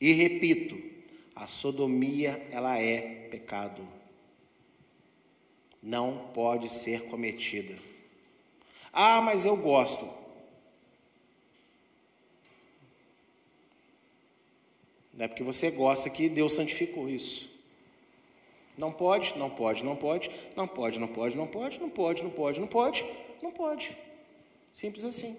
E 0.00 0.12
repito, 0.12 0.80
a 1.34 1.46
sodomia 1.46 2.40
ela 2.50 2.78
é 2.78 3.28
pecado 3.30 3.97
não 5.82 6.30
pode 6.34 6.68
ser 6.68 7.04
cometida. 7.04 7.74
Ah, 8.92 9.20
mas 9.20 9.44
eu 9.44 9.56
gosto. 9.56 10.08
Não 15.12 15.24
é 15.24 15.28
porque 15.28 15.42
você 15.42 15.70
gosta 15.70 16.08
que 16.08 16.28
Deus 16.28 16.54
santificou 16.54 17.08
isso. 17.08 17.50
Não 18.78 18.92
pode, 18.92 19.36
não 19.36 19.50
pode, 19.50 19.84
não 19.84 19.96
pode, 19.96 20.30
não 20.54 20.68
pode, 20.68 20.98
não 20.98 21.08
pode, 21.08 21.36
não 21.36 21.46
pode, 21.48 21.80
não 21.80 21.90
pode, 21.90 22.22
não 22.22 22.30
pode, 22.30 22.60
não 22.60 22.68
pode, 22.68 23.04
não 23.42 23.50
pode. 23.50 23.96
Simples 24.72 25.04
assim. 25.04 25.36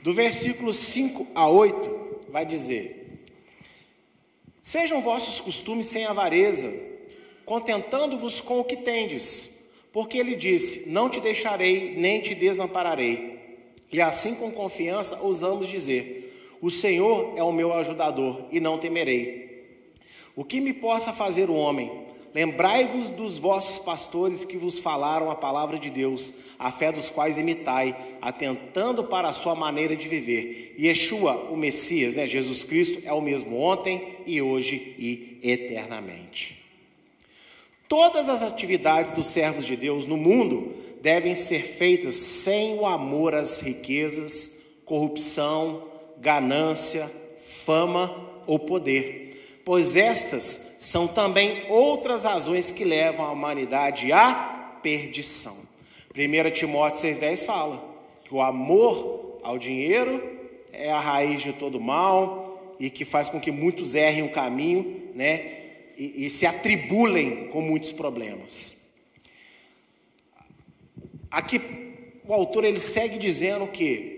Do 0.00 0.12
versículo 0.12 0.72
5 0.72 1.26
a 1.34 1.48
8, 1.48 2.26
vai 2.28 2.46
dizer: 2.46 3.05
Sejam 4.66 5.00
vossos 5.00 5.38
costumes 5.38 5.86
sem 5.86 6.06
avareza, 6.06 6.74
contentando-vos 7.44 8.40
com 8.40 8.58
o 8.58 8.64
que 8.64 8.74
tendes, 8.74 9.68
porque 9.92 10.18
ele 10.18 10.34
disse: 10.34 10.88
Não 10.90 11.08
te 11.08 11.20
deixarei, 11.20 11.94
nem 11.96 12.20
te 12.20 12.34
desampararei. 12.34 13.38
E 13.92 14.00
assim, 14.00 14.34
com 14.34 14.50
confiança, 14.50 15.20
ousamos 15.22 15.68
dizer: 15.68 16.36
O 16.60 16.68
Senhor 16.68 17.34
é 17.36 17.44
o 17.44 17.52
meu 17.52 17.72
ajudador, 17.74 18.44
e 18.50 18.58
não 18.58 18.76
temerei. 18.76 19.68
O 20.34 20.44
que 20.44 20.60
me 20.60 20.72
possa 20.72 21.12
fazer 21.12 21.48
o 21.48 21.54
homem? 21.54 22.04
Lembrai-vos 22.36 23.08
dos 23.08 23.38
vossos 23.38 23.78
pastores 23.78 24.44
que 24.44 24.58
vos 24.58 24.78
falaram 24.78 25.30
a 25.30 25.34
palavra 25.34 25.78
de 25.78 25.88
Deus, 25.88 26.34
a 26.58 26.70
fé 26.70 26.92
dos 26.92 27.08
quais 27.08 27.38
imitai, 27.38 27.96
atentando 28.20 29.04
para 29.04 29.30
a 29.30 29.32
sua 29.32 29.54
maneira 29.54 29.96
de 29.96 30.06
viver. 30.06 30.74
Yeshua, 30.78 31.48
o 31.50 31.56
Messias, 31.56 32.16
né, 32.16 32.26
Jesus 32.26 32.62
Cristo, 32.62 33.00
é 33.06 33.12
o 33.14 33.22
mesmo 33.22 33.58
ontem 33.58 34.18
e 34.26 34.42
hoje 34.42 34.94
e 34.98 35.38
eternamente. 35.42 36.62
Todas 37.88 38.28
as 38.28 38.42
atividades 38.42 39.12
dos 39.12 39.28
servos 39.28 39.64
de 39.64 39.74
Deus 39.74 40.06
no 40.06 40.18
mundo 40.18 40.74
devem 41.00 41.34
ser 41.34 41.62
feitas 41.62 42.16
sem 42.16 42.74
o 42.74 42.84
amor 42.84 43.34
às 43.34 43.60
riquezas, 43.60 44.58
corrupção, 44.84 45.84
ganância, 46.18 47.10
fama 47.38 48.14
ou 48.46 48.58
poder 48.58 49.24
pois 49.66 49.96
estas 49.96 50.65
são 50.86 51.08
também 51.08 51.64
outras 51.68 52.22
razões 52.22 52.70
que 52.70 52.84
levam 52.84 53.26
a 53.26 53.32
humanidade 53.32 54.12
à 54.12 54.78
perdição. 54.80 55.56
1 56.16 56.50
Timóteo 56.52 57.10
6,10 57.10 57.44
fala 57.44 57.84
que 58.24 58.32
o 58.32 58.40
amor 58.40 59.40
ao 59.42 59.58
dinheiro 59.58 60.22
é 60.72 60.90
a 60.90 61.00
raiz 61.00 61.42
de 61.42 61.52
todo 61.52 61.80
mal 61.80 62.76
e 62.78 62.88
que 62.88 63.04
faz 63.04 63.28
com 63.28 63.40
que 63.40 63.50
muitos 63.50 63.96
errem 63.96 64.22
o 64.22 64.30
caminho, 64.30 65.10
né? 65.12 65.54
E, 65.98 66.26
e 66.26 66.30
se 66.30 66.46
atribulem 66.46 67.48
com 67.48 67.60
muitos 67.60 67.90
problemas. 67.90 68.92
Aqui 71.28 71.60
o 72.28 72.32
autor 72.32 72.64
ele 72.64 72.78
segue 72.78 73.18
dizendo 73.18 73.66
que 73.66 74.14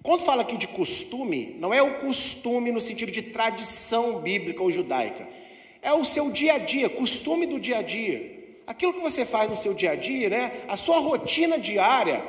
quando 0.00 0.20
fala 0.20 0.42
aqui 0.42 0.56
de 0.56 0.68
costume, 0.68 1.56
não 1.58 1.74
é 1.74 1.82
o 1.82 1.98
costume 1.98 2.70
no 2.70 2.80
sentido 2.80 3.10
de 3.10 3.22
tradição 3.22 4.20
bíblica 4.20 4.62
ou 4.62 4.70
judaica. 4.70 5.26
É 5.84 5.92
o 5.92 6.02
seu 6.02 6.30
dia 6.30 6.54
a 6.54 6.58
dia, 6.58 6.88
costume 6.88 7.44
do 7.46 7.60
dia 7.60 7.78
a 7.78 7.82
dia. 7.82 8.32
Aquilo 8.66 8.94
que 8.94 9.00
você 9.00 9.26
faz 9.26 9.50
no 9.50 9.56
seu 9.56 9.74
dia 9.74 9.90
a 9.90 9.94
dia, 9.94 10.30
né? 10.30 10.64
A 10.66 10.78
sua 10.78 10.98
rotina 10.98 11.58
diária, 11.58 12.24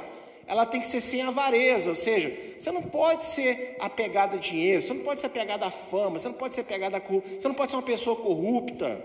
ela 0.46 0.65
tem 0.65 0.82
que 0.82 0.88
ser 0.88 1.00
sem 1.00 1.22
avareza, 1.22 1.89
ou 1.89 1.96
seja, 1.96 2.36
você 2.60 2.70
não 2.70 2.84
pode 2.84 3.24
ser 3.24 3.78
apegado 3.80 4.36
a 4.36 4.38
dinheiro, 4.38 4.82
você 4.82 4.94
não 4.94 5.04
pode 5.04 5.22
ser 5.22 5.28
apegado 5.28 5.63
à 5.63 5.72
fama, 5.72 6.20
você 6.20 6.28
não 6.28 6.36
pode 6.36 6.54
ser 6.54 6.62
apegado 6.62 6.96
a 6.96 7.00
você 7.00 7.48
não 7.48 7.56
pode 7.56 7.72
ser 7.72 7.78
uma 7.78 7.84
pessoa 7.84 8.18
corrupta. 8.18 9.02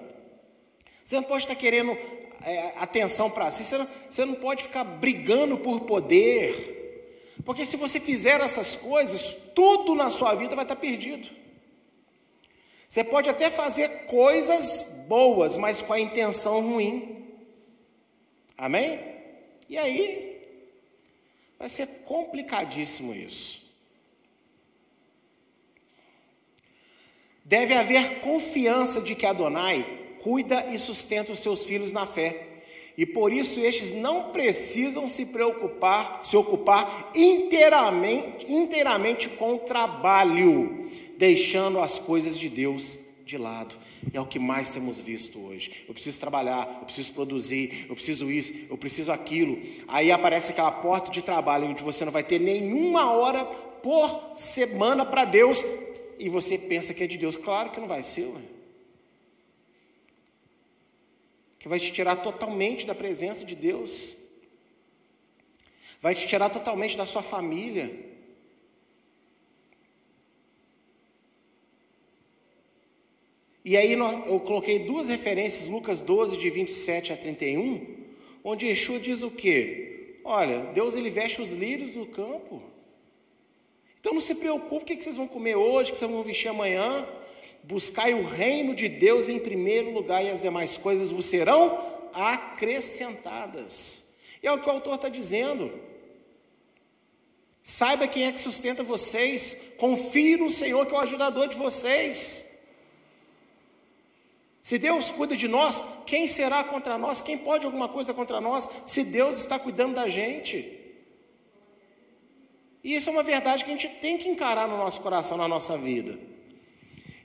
Você 1.05 1.15
não 1.15 1.23
pode 1.23 1.45
estar 1.45 1.55
querendo 1.55 1.97
é, 2.45 2.73
atenção 2.79 3.31
para 3.31 3.49
si, 3.53 3.65
você 3.65 3.79
não, 3.79 3.89
você 4.09 4.25
não 4.25 4.35
pode 4.35 4.65
ficar 4.65 4.83
brigando 4.83 5.59
por 5.59 5.83
poder. 5.83 6.79
Porque 7.45 7.65
se 7.65 7.77
você 7.77 8.01
fizer 8.01 8.41
essas 8.41 8.75
coisas, 8.75 9.33
tudo 9.55 9.95
na 9.95 10.11
sua 10.11 10.35
vida 10.35 10.57
vai 10.57 10.65
estar 10.65 10.77
perdido. 10.77 11.29
Você 12.91 13.05
pode 13.05 13.29
até 13.31 13.49
fazer 13.49 14.07
coisas 14.07 15.05
boas, 15.07 15.57
mas 15.57 15.81
com 15.81 15.93
a 15.93 16.01
intenção 16.01 16.61
ruim. 16.61 17.25
Amém? 18.59 18.99
E 19.69 19.79
aí, 19.79 20.43
vai 21.57 21.69
ser 21.69 21.87
complicadíssimo 22.05 23.15
isso. 23.15 23.73
Deve 27.45 27.75
haver 27.75 28.19
confiança 28.23 29.01
de 29.01 29.15
que 29.15 29.25
Adonai 29.25 30.17
cuida 30.21 30.67
e 30.67 30.77
sustenta 30.77 31.31
os 31.31 31.39
seus 31.39 31.65
filhos 31.65 31.93
na 31.93 32.07
fé 32.07 32.45
e 32.97 33.07
por 33.07 33.33
isso 33.33 33.61
estes 33.61 33.93
não 33.93 34.33
precisam 34.33 35.07
se 35.07 35.27
preocupar, 35.27 36.25
se 36.25 36.37
ocupar 36.37 37.13
inteiramente, 37.15 38.51
inteiramente 38.53 39.29
com 39.29 39.55
o 39.55 39.59
trabalho, 39.61 40.91
deixando 41.21 41.79
as 41.79 42.01
coisas 42.01 42.37
de 42.37 42.49
Deus 42.49 42.99
de 43.25 43.39
lado. 43.39 43.77
E 44.13 44.17
é 44.17 44.21
o 44.21 44.27
que 44.27 44.41
mais 44.41 44.71
temos 44.71 44.99
visto 44.99 45.39
hoje. 45.39 45.85
Eu 45.87 45.95
preciso 45.95 46.19
trabalhar, 46.19 46.79
eu 46.81 46.87
preciso 46.87 47.13
produzir, 47.13 47.87
eu 47.89 47.95
preciso 47.95 48.29
isso, 48.29 48.67
eu 48.69 48.77
preciso 48.77 49.13
aquilo. 49.13 49.57
Aí 49.87 50.11
aparece 50.11 50.51
aquela 50.51 50.73
porta 50.73 51.13
de 51.13 51.23
trabalho 51.23 51.69
onde 51.69 51.83
você 51.83 52.05
não 52.05 52.11
vai 52.11 52.25
ter 52.25 52.41
nenhuma 52.41 53.13
hora 53.13 53.45
por 53.45 54.33
semana 54.35 55.07
para 55.07 55.25
Deus 55.25 55.65
e 56.19 56.29
você 56.29 56.59
pensa 56.59 56.93
que 56.93 57.05
é 57.05 57.07
de 57.07 57.17
Deus. 57.17 57.37
Claro 57.37 57.71
que 57.71 57.79
não 57.79 57.87
vai 57.87 58.03
ser. 58.03 58.25
Ué 58.25 58.51
que 61.61 61.69
vai 61.69 61.79
te 61.79 61.93
tirar 61.93 62.17
totalmente 62.17 62.87
da 62.87 62.95
presença 62.95 63.45
de 63.45 63.55
Deus, 63.55 64.17
vai 66.01 66.15
te 66.15 66.27
tirar 66.27 66.49
totalmente 66.49 66.97
da 66.97 67.05
sua 67.05 67.23
família. 67.23 68.10
E 73.65 73.77
aí 73.77 73.93
eu 73.93 74.41
coloquei 74.41 74.81
duas 74.81 75.09
referências, 75.09 75.69
Lucas 75.69 76.01
12, 76.01 76.39
de 76.39 76.49
27 76.49 77.13
a 77.13 77.17
31, 77.17 77.87
onde 78.43 78.67
Yeshua 78.67 78.99
diz 78.99 79.23
o 79.23 79.31
quê? 79.31 80.19
Olha, 80.25 80.61
Deus 80.73 80.97
ele 80.97 81.11
veste 81.11 81.43
os 81.43 81.53
lírios 81.53 81.93
do 81.93 82.07
campo. 82.07 82.63
Então 84.01 84.15
não 84.15 84.21
se 84.21 84.37
preocupe 84.37 84.95
o 84.95 84.97
que 84.97 85.03
vocês 85.03 85.17
vão 85.17 85.29
comer 85.29 85.57
hoje, 85.57 85.91
o 85.91 85.93
que 85.93 85.99
vocês 85.99 86.11
vão 86.11 86.23
vestir 86.23 86.49
amanhã. 86.49 87.07
Buscai 87.63 88.15
o 88.15 88.25
reino 88.25 88.75
de 88.75 88.89
Deus 88.89 89.29
em 89.29 89.39
primeiro 89.39 89.93
lugar, 89.93 90.25
e 90.25 90.31
as 90.31 90.41
demais 90.41 90.79
coisas 90.79 91.11
vos 91.11 91.27
serão 91.27 91.79
acrescentadas. 92.15 94.15
E 94.43 94.47
é 94.47 94.53
o 94.53 94.59
que 94.59 94.69
o 94.69 94.73
autor 94.73 94.95
está 94.95 95.11
dizendo. 95.11 95.71
Saiba 97.63 98.09
quem 98.09 98.25
é 98.25 98.33
que 98.33 98.41
sustenta 98.41 98.83
vocês, 98.83 99.75
confie 99.77 100.39
no 100.39 100.49
Senhor 100.49 100.87
que 100.87 100.95
é 100.95 100.97
o 100.97 101.01
ajudador 101.01 101.47
de 101.47 101.57
vocês. 101.57 102.50
Se 104.63 104.79
Deus 104.79 105.11
cuida 105.11 105.37
de 105.37 105.49
nós, 105.49 105.83
quem 106.05 106.29
será 106.29 106.63
contra 106.63 106.99
nós? 106.99 107.23
Quem 107.23 107.39
pode 107.39 107.65
alguma 107.65 107.89
coisa 107.89 108.13
contra 108.13 108.41
nós? 108.41 108.69
Se 108.85 109.05
Deus 109.05 109.39
está 109.39 109.59
cuidando 109.59 109.95
da 109.95 110.09
gente. 110.09 110.79
E 112.85 112.95
isso 112.95 113.09
é 113.09 113.13
uma 113.13 113.23
verdade 113.23 113.65
que 113.65 113.71
a 113.71 113.75
gente 113.75 113.89
tem 113.89 114.19
que 114.19 114.29
encarar 114.29 114.69
no 114.69 114.77
nosso 114.77 115.01
coração, 115.01 115.37
na 115.37 115.49
nossa 115.49 115.79
vida. 115.79 116.19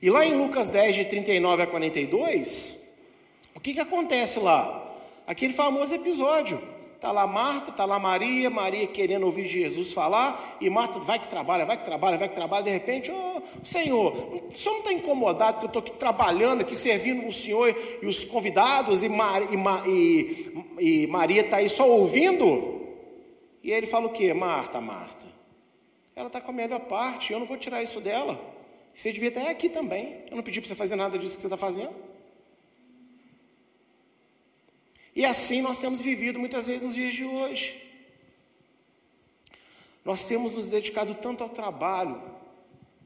E 0.01 0.09
lá 0.09 0.25
em 0.25 0.33
Lucas 0.33 0.71
10, 0.71 0.95
de 0.95 1.05
39 1.05 1.63
a 1.63 1.67
42, 1.67 2.89
o 3.53 3.59
que, 3.59 3.73
que 3.73 3.79
acontece 3.79 4.39
lá? 4.39 4.83
Aquele 5.25 5.53
famoso 5.53 5.95
episódio. 5.95 6.61
Está 7.05 7.13
lá 7.13 7.27
Marta, 7.27 7.69
está 7.69 7.85
lá 7.85 7.99
Maria, 7.99 8.49
Maria 8.49 8.87
querendo 8.87 9.27
ouvir 9.27 9.45
Jesus 9.45 9.93
falar, 9.93 10.57
e 10.59 10.67
Marta 10.71 10.97
vai 10.97 11.19
que 11.19 11.27
trabalha, 11.27 11.63
vai 11.63 11.77
que 11.77 11.85
trabalha, 11.85 12.17
vai 12.17 12.27
que 12.27 12.33
trabalha, 12.33 12.63
de 12.63 12.71
repente, 12.71 13.11
oh, 13.11 13.41
Senhor, 13.63 14.11
o 14.11 14.57
Senhor 14.57 14.73
não 14.73 14.79
está 14.79 14.91
incomodado 14.91 15.59
que 15.59 15.65
eu 15.65 15.67
estou 15.67 15.81
aqui 15.83 15.91
trabalhando, 15.91 16.61
aqui 16.61 16.75
servindo 16.75 17.27
o 17.27 17.31
Senhor 17.31 17.69
e 18.01 18.07
os 18.07 18.25
convidados, 18.25 19.03
e, 19.03 19.09
Mar, 19.09 19.39
e, 19.43 19.55
e, 19.87 21.03
e 21.03 21.05
Maria 21.05 21.41
está 21.41 21.57
aí 21.57 21.69
só 21.69 21.87
ouvindo? 21.87 22.81
E 23.63 23.71
ele 23.71 23.85
fala 23.85 24.07
o 24.07 24.11
quê? 24.11 24.33
Marta, 24.33 24.81
Marta, 24.81 25.27
ela 26.15 26.25
está 26.25 26.41
com 26.41 26.49
a 26.49 26.55
melhor 26.55 26.79
parte, 26.79 27.33
eu 27.33 27.37
não 27.37 27.45
vou 27.45 27.57
tirar 27.57 27.83
isso 27.83 28.01
dela. 28.01 28.35
Você 28.95 29.11
devia 29.11 29.29
estar 29.29 29.47
aqui 29.47 29.69
também. 29.69 30.23
Eu 30.31 30.37
não 30.37 30.41
pedi 30.41 30.59
para 30.59 30.69
você 30.69 30.75
fazer 30.75 30.95
nada 30.95 31.19
disso 31.19 31.35
que 31.35 31.41
você 31.41 31.47
está 31.47 31.57
fazendo. 31.57 31.93
E 35.15 35.23
assim 35.23 35.61
nós 35.61 35.77
temos 35.77 36.01
vivido 36.01 36.37
muitas 36.37 36.67
vezes 36.67 36.83
nos 36.83 36.93
dias 36.93 37.13
de 37.13 37.23
hoje. 37.23 37.81
Nós 40.03 40.27
temos 40.27 40.53
nos 40.53 40.67
dedicado 40.69 41.15
tanto 41.15 41.43
ao 41.43 41.49
trabalho, 41.49 42.21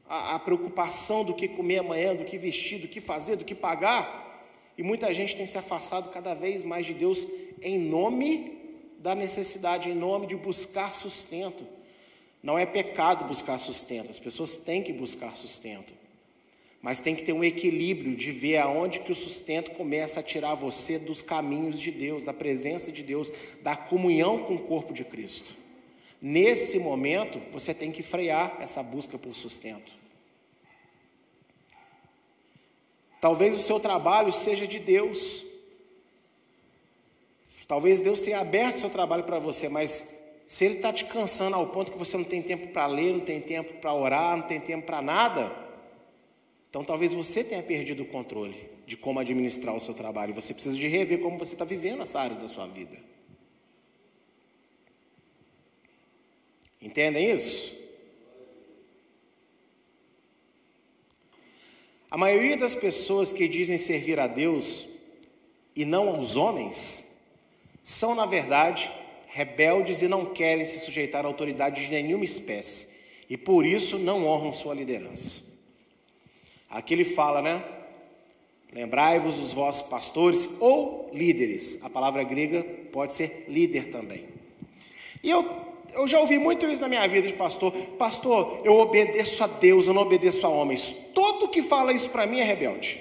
à, 0.06 0.34
à 0.34 0.38
preocupação 0.38 1.24
do 1.24 1.34
que 1.34 1.48
comer 1.48 1.78
amanhã, 1.78 2.14
do 2.14 2.24
que 2.24 2.36
vestir, 2.36 2.80
do 2.80 2.88
que 2.88 3.00
fazer, 3.00 3.36
do 3.36 3.44
que 3.44 3.54
pagar, 3.54 4.28
e 4.76 4.82
muita 4.82 5.12
gente 5.12 5.36
tem 5.36 5.46
se 5.46 5.58
afastado 5.58 6.10
cada 6.10 6.34
vez 6.34 6.64
mais 6.64 6.86
de 6.86 6.94
Deus 6.94 7.26
em 7.62 7.78
nome 7.78 8.58
da 8.98 9.14
necessidade, 9.14 9.90
em 9.90 9.94
nome 9.94 10.26
de 10.26 10.34
buscar 10.36 10.94
sustento. 10.94 11.66
Não 12.42 12.58
é 12.58 12.64
pecado 12.64 13.26
buscar 13.26 13.58
sustento, 13.58 14.10
as 14.10 14.18
pessoas 14.18 14.56
têm 14.56 14.82
que 14.82 14.92
buscar 14.92 15.36
sustento. 15.36 15.99
Mas 16.82 16.98
tem 16.98 17.14
que 17.14 17.22
ter 17.22 17.32
um 17.32 17.44
equilíbrio 17.44 18.16
de 18.16 18.32
ver 18.32 18.56
aonde 18.56 19.00
que 19.00 19.12
o 19.12 19.14
sustento 19.14 19.72
começa 19.72 20.20
a 20.20 20.22
tirar 20.22 20.54
você 20.54 20.98
dos 20.98 21.20
caminhos 21.20 21.78
de 21.78 21.90
Deus, 21.90 22.24
da 22.24 22.32
presença 22.32 22.90
de 22.90 23.02
Deus, 23.02 23.30
da 23.62 23.76
comunhão 23.76 24.44
com 24.44 24.54
o 24.54 24.62
corpo 24.62 24.92
de 24.92 25.04
Cristo. 25.04 25.54
Nesse 26.22 26.78
momento, 26.78 27.40
você 27.52 27.74
tem 27.74 27.92
que 27.92 28.02
frear 28.02 28.56
essa 28.60 28.82
busca 28.82 29.18
por 29.18 29.34
sustento. 29.34 29.92
Talvez 33.20 33.58
o 33.58 33.62
seu 33.62 33.78
trabalho 33.78 34.32
seja 34.32 34.66
de 34.66 34.78
Deus. 34.78 35.44
Talvez 37.68 38.00
Deus 38.00 38.20
tenha 38.20 38.40
aberto 38.40 38.80
seu 38.80 38.90
trabalho 38.90 39.24
para 39.24 39.38
você, 39.38 39.68
mas 39.68 40.18
se 40.46 40.64
ele 40.64 40.76
está 40.76 40.92
te 40.92 41.04
cansando 41.04 41.54
ao 41.54 41.68
ponto 41.68 41.92
que 41.92 41.98
você 41.98 42.16
não 42.16 42.24
tem 42.24 42.42
tempo 42.42 42.68
para 42.68 42.86
ler, 42.86 43.12
não 43.12 43.20
tem 43.20 43.40
tempo 43.40 43.74
para 43.74 43.94
orar, 43.94 44.36
não 44.36 44.42
tem 44.42 44.58
tempo 44.58 44.86
para 44.86 45.00
nada, 45.00 45.48
então 46.70 46.84
talvez 46.84 47.12
você 47.12 47.42
tenha 47.42 47.62
perdido 47.64 48.04
o 48.04 48.06
controle 48.06 48.70
de 48.86 48.96
como 48.96 49.18
administrar 49.18 49.74
o 49.74 49.80
seu 49.80 49.92
trabalho. 49.92 50.32
Você 50.32 50.54
precisa 50.54 50.76
de 50.76 50.86
rever 50.86 51.18
como 51.18 51.36
você 51.36 51.54
está 51.54 51.64
vivendo 51.64 52.02
essa 52.02 52.20
área 52.20 52.36
da 52.36 52.46
sua 52.46 52.68
vida. 52.68 52.96
Entendem 56.80 57.34
isso? 57.36 57.76
A 62.08 62.16
maioria 62.16 62.56
das 62.56 62.76
pessoas 62.76 63.32
que 63.32 63.48
dizem 63.48 63.76
servir 63.76 64.20
a 64.20 64.28
Deus 64.28 64.88
e 65.74 65.84
não 65.84 66.08
aos 66.08 66.36
homens 66.36 67.16
são, 67.82 68.14
na 68.14 68.26
verdade, 68.26 68.90
rebeldes 69.26 70.02
e 70.02 70.08
não 70.08 70.26
querem 70.26 70.64
se 70.66 70.78
sujeitar 70.78 71.24
à 71.24 71.28
autoridade 71.28 71.84
de 71.84 71.90
nenhuma 71.90 72.24
espécie 72.24 72.88
e 73.28 73.36
por 73.36 73.66
isso 73.66 73.98
não 73.98 74.24
honram 74.26 74.52
sua 74.52 74.74
liderança. 74.74 75.49
Aqui 76.70 76.94
ele 76.94 77.04
fala, 77.04 77.42
né? 77.42 77.62
Lembrai-vos 78.72 79.36
dos 79.36 79.52
vossos 79.52 79.82
pastores 79.82 80.48
ou 80.60 81.10
líderes. 81.12 81.82
A 81.82 81.90
palavra 81.90 82.22
grega 82.22 82.62
pode 82.92 83.14
ser 83.14 83.46
líder 83.48 83.90
também. 83.90 84.28
E 85.22 85.28
eu 85.30 85.68
eu 85.92 86.06
já 86.06 86.20
ouvi 86.20 86.38
muito 86.38 86.66
isso 86.66 86.80
na 86.80 86.88
minha 86.88 87.06
vida 87.08 87.26
de 87.26 87.34
pastor. 87.34 87.72
Pastor, 87.98 88.60
eu 88.64 88.78
obedeço 88.78 89.42
a 89.42 89.46
Deus, 89.46 89.86
eu 89.86 89.94
não 89.94 90.02
obedeço 90.02 90.46
a 90.46 90.48
homens. 90.48 91.10
Todo 91.12 91.48
que 91.48 91.62
fala 91.62 91.92
isso 91.92 92.10
para 92.10 92.26
mim 92.26 92.40
é 92.40 92.44
rebelde. 92.44 93.00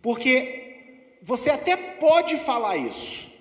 Porque 0.00 1.16
você 1.22 1.50
até 1.50 1.76
pode 1.76 2.36
falar 2.36 2.76
isso, 2.76 3.31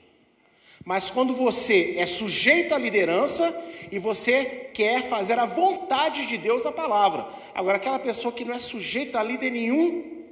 mas 0.85 1.09
quando 1.09 1.33
você 1.33 1.95
é 1.97 2.05
sujeito 2.05 2.73
à 2.73 2.77
liderança 2.77 3.69
e 3.91 3.99
você 3.99 4.69
quer 4.73 5.03
fazer 5.03 5.37
a 5.37 5.45
vontade 5.45 6.25
de 6.25 6.37
Deus 6.37 6.63
na 6.63 6.71
palavra. 6.71 7.27
Agora, 7.53 7.77
aquela 7.77 7.99
pessoa 7.99 8.33
que 8.33 8.45
não 8.45 8.53
é 8.53 8.59
sujeita 8.59 9.19
a 9.19 9.23
líder 9.23 9.51
nenhum, 9.51 10.23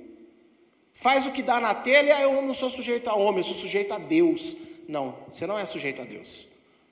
faz 0.93 1.25
o 1.25 1.31
que 1.31 1.43
dá 1.43 1.59
na 1.59 1.75
telha, 1.75 2.19
eu 2.21 2.41
não 2.41 2.53
sou 2.53 2.69
sujeito 2.69 3.09
a 3.09 3.15
homem, 3.15 3.39
eu 3.39 3.43
sou 3.43 3.55
sujeito 3.55 3.93
a 3.93 3.97
Deus. 3.97 4.55
Não, 4.87 5.15
você 5.29 5.45
não 5.45 5.59
é 5.59 5.65
sujeito 5.65 6.01
a 6.01 6.05
Deus. 6.05 6.47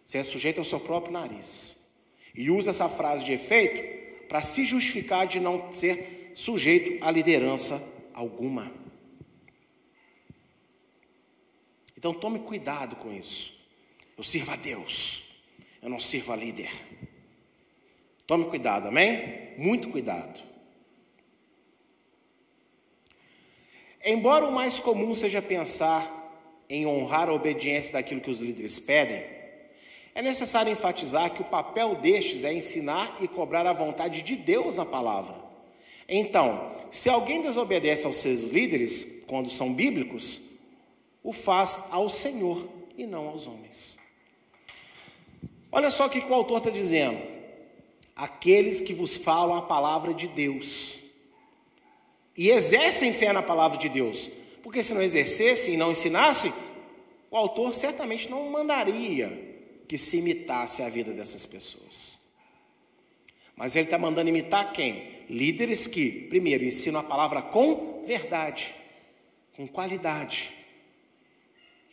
Você 0.06 0.17
é 0.20 0.24
sujeito 0.24 0.60
ao 0.60 0.65
seu 0.65 0.80
próprio 0.80 1.13
nariz. 1.13 1.88
E 2.36 2.52
usa 2.52 2.70
essa 2.70 2.88
frase 2.88 3.26
de 3.26 3.34
efeito 3.34 3.82
para 4.28 4.41
se 4.41 4.65
justificar 4.65 5.26
de 5.26 5.39
não 5.39 5.72
ser 5.72 6.32
sujeito 6.34 7.04
a 7.04 7.10
liderança 7.10 7.82
alguma. 8.13 8.72
Então 11.97 12.13
tome 12.13 12.39
cuidado 12.39 12.95
com 12.97 13.12
isso. 13.12 13.57
Eu 14.17 14.23
sirvo 14.23 14.51
a 14.51 14.55
Deus, 14.55 15.25
eu 15.81 15.89
não 15.89 15.99
sirvo 15.99 16.31
a 16.31 16.36
líder. 16.36 16.69
Tome 18.25 18.45
cuidado, 18.45 18.88
amém? 18.88 19.53
Muito 19.57 19.89
cuidado. 19.89 20.41
Embora 24.03 24.45
o 24.45 24.51
mais 24.51 24.79
comum 24.79 25.13
seja 25.15 25.41
pensar 25.41 26.13
em 26.69 26.86
honrar 26.86 27.29
a 27.29 27.33
obediência 27.33 27.93
daquilo 27.93 28.21
que 28.21 28.29
os 28.29 28.41
líderes 28.41 28.79
pedem, 28.79 29.23
é 30.13 30.21
necessário 30.21 30.71
enfatizar 30.71 31.31
que 31.31 31.41
o 31.41 31.45
papel 31.45 31.95
destes 31.95 32.43
é 32.43 32.53
ensinar 32.53 33.17
e 33.19 33.27
cobrar 33.27 33.65
a 33.65 33.73
vontade 33.73 34.21
de 34.21 34.36
Deus 34.36 34.75
na 34.75 34.86
palavra. 34.86 35.36
Então, 36.10 36.75
se 36.89 37.10
alguém 37.10 37.41
desobedece 37.41 38.05
aos 38.05 38.17
seus 38.17 38.43
líderes, 38.43 39.23
quando 39.27 39.49
são 39.49 39.73
bíblicos, 39.73 40.57
o 41.27 41.33
faz 41.33 41.87
ao 41.91 42.07
Senhor 42.07 42.69
e 42.97 43.05
não 43.05 43.27
aos 43.27 43.47
homens. 43.47 43.97
Olha 45.69 45.91
só 45.91 46.05
o 46.05 46.09
que 46.09 46.19
o 46.19 46.33
autor 46.33 46.59
está 46.59 46.69
dizendo. 46.69 47.21
Aqueles 48.15 48.79
que 48.79 48.93
vos 48.93 49.17
falam 49.17 49.57
a 49.57 49.61
palavra 49.61 50.13
de 50.13 50.25
Deus 50.25 50.99
e 52.33 52.49
exercem 52.49 53.11
fé 53.11 53.33
na 53.33 53.43
palavra 53.43 53.77
de 53.77 53.89
Deus, 53.89 54.31
porque 54.63 54.81
se 54.81 54.93
não 54.93 55.01
exercesse 55.01 55.71
e 55.71 55.75
não 55.75 55.91
ensinasse, 55.91 56.53
o 57.29 57.35
autor 57.35 57.75
certamente 57.75 58.29
não 58.29 58.49
mandaria 58.49 59.27
que 59.85 59.97
se 59.97 60.19
imitasse 60.19 60.81
a 60.81 60.87
vida 60.87 61.11
dessas 61.11 61.45
pessoas. 61.45 62.19
Mas 63.53 63.75
ele 63.75 63.87
está 63.87 63.97
mandando 63.97 64.29
imitar 64.29 64.71
quem? 64.71 65.25
Líderes 65.29 65.87
que, 65.87 66.09
primeiro, 66.09 66.63
ensinam 66.63 67.01
a 67.01 67.03
palavra 67.03 67.41
com 67.41 68.01
verdade, 68.01 68.73
com 69.57 69.67
qualidade, 69.67 70.57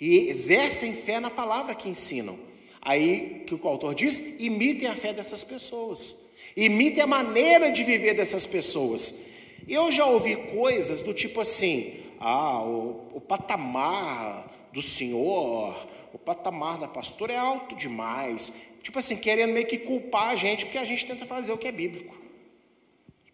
e 0.05 0.29
exercem 0.29 0.93
fé 0.93 1.19
na 1.19 1.31
palavra 1.31 1.75
que 1.75 1.89
ensinam. 1.89 2.39
Aí 2.83 3.43
que 3.47 3.55
o 3.55 3.67
autor 3.67 3.95
diz: 3.95 4.39
imitem 4.39 4.87
a 4.87 4.95
fé 4.95 5.15
dessas 5.15 5.43
pessoas, 5.43 6.27
imitem 6.55 7.03
a 7.03 7.07
maneira 7.07 7.73
de 7.73 7.83
viver 7.83 8.13
dessas 8.13 8.45
pessoas. 8.45 9.21
Eu 9.67 9.91
já 9.91 10.05
ouvi 10.05 10.37
coisas 10.37 11.01
do 11.01 11.15
tipo 11.15 11.41
assim: 11.41 11.95
ah, 12.21 12.63
o, 12.63 13.09
o 13.15 13.21
patamar 13.21 14.69
do 14.75 14.83
senhor, 14.83 15.75
o 16.13 16.19
patamar 16.19 16.79
da 16.79 16.87
pastora 16.87 17.33
é 17.33 17.39
alto 17.39 17.75
demais. 17.75 18.53
Tipo 18.83 18.99
assim, 18.99 19.17
querendo 19.17 19.55
meio 19.55 19.67
que 19.67 19.79
culpar 19.79 20.29
a 20.29 20.37
gente, 20.37 20.67
porque 20.67 20.77
a 20.77 20.85
gente 20.85 21.07
tenta 21.07 21.25
fazer 21.25 21.51
o 21.51 21.57
que 21.57 21.69
é 21.69 21.73
bíblico. 21.73 22.15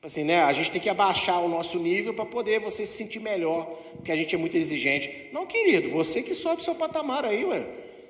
Tipo 0.01 0.07
assim, 0.07 0.25
né? 0.25 0.41
A 0.45 0.53
gente 0.55 0.71
tem 0.71 0.81
que 0.81 0.89
abaixar 0.89 1.45
o 1.45 1.49
nosso 1.49 1.79
nível 1.79 2.15
para 2.15 2.25
poder 2.25 2.59
você 2.59 2.87
se 2.87 2.97
sentir 2.97 3.21
melhor, 3.21 3.67
porque 3.97 4.11
a 4.11 4.17
gente 4.17 4.35
é 4.35 4.39
muito 4.39 4.57
exigente. 4.57 5.29
Não, 5.31 5.45
querido, 5.45 5.91
você 5.91 6.23
que 6.23 6.33
sobe 6.33 6.65
seu 6.65 6.75
patamar 6.75 7.27
aí, 7.27 7.45
ué. 7.45 7.67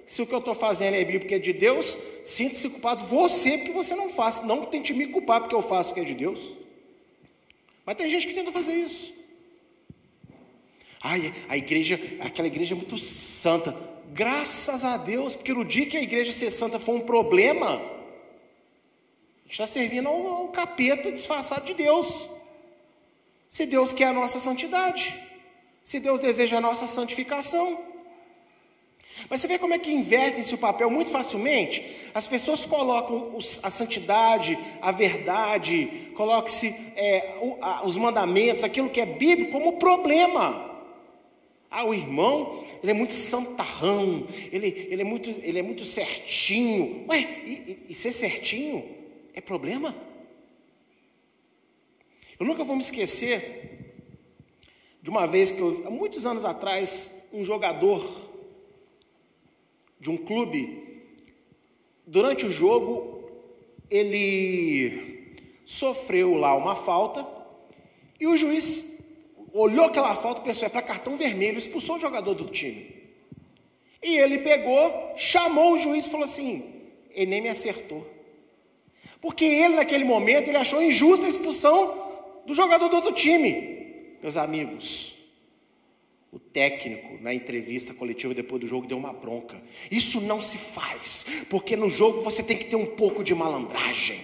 Se 0.06 0.22
o 0.22 0.26
que 0.26 0.32
eu 0.32 0.38
estou 0.38 0.54
fazendo 0.54 0.94
é 0.94 1.04
bíblico, 1.04 1.34
é 1.34 1.38
de 1.40 1.52
Deus, 1.52 1.98
sinta-se 2.24 2.70
culpado 2.70 3.04
você, 3.06 3.58
porque 3.58 3.72
você 3.72 3.96
não 3.96 4.08
faz. 4.08 4.44
Não 4.44 4.66
tente 4.66 4.94
me 4.94 5.08
culpar 5.08 5.40
porque 5.40 5.54
eu 5.54 5.62
faço 5.62 5.90
o 5.90 5.94
que 5.94 6.00
é 6.00 6.04
de 6.04 6.14
Deus. 6.14 6.52
Mas 7.84 7.96
tem 7.96 8.08
gente 8.08 8.24
que 8.24 8.34
tenta 8.34 8.52
fazer 8.52 8.74
isso. 8.74 9.12
Ai, 11.02 11.34
a 11.48 11.56
igreja, 11.56 12.00
aquela 12.20 12.46
igreja 12.46 12.72
é 12.72 12.76
muito 12.76 12.96
santa. 12.96 13.76
Graças 14.12 14.84
a 14.84 14.96
Deus, 14.96 15.34
porque 15.34 15.52
no 15.52 15.64
dia 15.64 15.86
que 15.86 15.96
a 15.96 16.02
igreja 16.02 16.30
ser 16.30 16.52
santa 16.52 16.78
for 16.78 16.94
um 16.94 17.00
problema, 17.00 17.82
está 19.50 19.66
servindo 19.66 20.08
ao, 20.08 20.48
capeta 20.48 21.10
disfarçado 21.10 21.66
de 21.66 21.74
Deus. 21.74 22.28
Se 23.48 23.66
Deus 23.66 23.92
quer 23.92 24.04
a 24.04 24.12
nossa 24.12 24.38
santidade, 24.38 25.12
se 25.82 25.98
Deus 25.98 26.20
deseja 26.20 26.58
a 26.58 26.60
nossa 26.60 26.86
santificação. 26.86 27.90
Mas 29.28 29.40
você 29.40 29.48
vê 29.48 29.58
como 29.58 29.74
é 29.74 29.78
que 29.78 29.90
invertem-se 29.90 30.54
o 30.54 30.58
papel 30.58 30.88
muito 30.88 31.10
facilmente? 31.10 31.84
As 32.14 32.28
pessoas 32.28 32.64
colocam 32.64 33.36
os, 33.36 33.58
a 33.64 33.70
santidade, 33.70 34.56
a 34.80 34.92
verdade, 34.92 36.12
colocam-se 36.14 36.68
é, 36.94 37.34
os 37.84 37.96
mandamentos, 37.96 38.62
aquilo 38.62 38.88
que 38.88 39.00
é 39.00 39.06
bíblico, 39.06 39.50
como 39.50 39.78
problema. 39.78 40.70
Ah, 41.68 41.84
o 41.84 41.92
irmão, 41.92 42.64
ele 42.82 42.92
é 42.92 42.94
muito 42.94 43.14
santarrão, 43.14 44.26
ele, 44.50 44.88
ele, 44.90 45.02
é, 45.02 45.04
muito, 45.04 45.28
ele 45.28 45.58
é 45.58 45.62
muito 45.62 45.84
certinho. 45.84 47.04
Ué, 47.08 47.18
e, 47.44 47.50
e, 47.50 47.84
e 47.90 47.94
ser 47.94 48.12
certinho 48.12 48.99
é 49.40 49.42
problema? 49.42 49.94
Eu 52.38 52.46
nunca 52.46 52.62
vou 52.62 52.76
me 52.76 52.82
esquecer 52.82 53.94
de 55.02 55.10
uma 55.10 55.26
vez 55.26 55.50
que, 55.50 55.60
eu, 55.60 55.82
há 55.86 55.90
muitos 55.90 56.26
anos 56.26 56.44
atrás, 56.44 57.26
um 57.32 57.44
jogador 57.44 58.02
de 59.98 60.10
um 60.10 60.16
clube, 60.16 61.02
durante 62.06 62.46
o 62.46 62.50
jogo, 62.50 63.30
ele 63.90 65.34
sofreu 65.64 66.34
lá 66.34 66.54
uma 66.54 66.76
falta 66.76 67.26
e 68.18 68.26
o 68.26 68.36
juiz 68.36 68.98
olhou 69.52 69.86
aquela 69.86 70.14
falta 70.14 70.42
e 70.42 70.44
pensou, 70.44 70.66
é 70.66 70.68
para 70.68 70.82
cartão 70.82 71.16
vermelho, 71.16 71.58
expulsou 71.58 71.96
o 71.96 72.00
jogador 72.00 72.34
do 72.34 72.44
time. 72.44 73.00
E 74.02 74.16
ele 74.16 74.38
pegou, 74.38 75.14
chamou 75.16 75.74
o 75.74 75.78
juiz 75.78 76.06
e 76.06 76.10
falou 76.10 76.24
assim: 76.24 76.64
ele 77.10 77.30
nem 77.30 77.42
me 77.42 77.48
acertou. 77.48 78.19
Porque 79.20 79.44
ele, 79.44 79.76
naquele 79.76 80.04
momento, 80.04 80.48
ele 80.48 80.56
achou 80.56 80.82
injusta 80.82 81.26
a 81.26 81.28
expulsão 81.28 82.10
do 82.46 82.54
jogador 82.54 82.88
do 82.88 82.96
outro 82.96 83.12
time. 83.12 84.16
Meus 84.22 84.36
amigos, 84.36 85.14
o 86.32 86.38
técnico, 86.38 87.18
na 87.22 87.34
entrevista 87.34 87.92
coletiva 87.92 88.32
depois 88.32 88.60
do 88.60 88.66
jogo, 88.66 88.86
deu 88.86 88.96
uma 88.96 89.12
bronca. 89.12 89.60
Isso 89.90 90.20
não 90.22 90.40
se 90.40 90.58
faz, 90.58 91.44
porque 91.50 91.76
no 91.76 91.90
jogo 91.90 92.20
você 92.22 92.42
tem 92.42 92.56
que 92.56 92.66
ter 92.66 92.76
um 92.76 92.86
pouco 92.86 93.22
de 93.22 93.34
malandragem. 93.34 94.20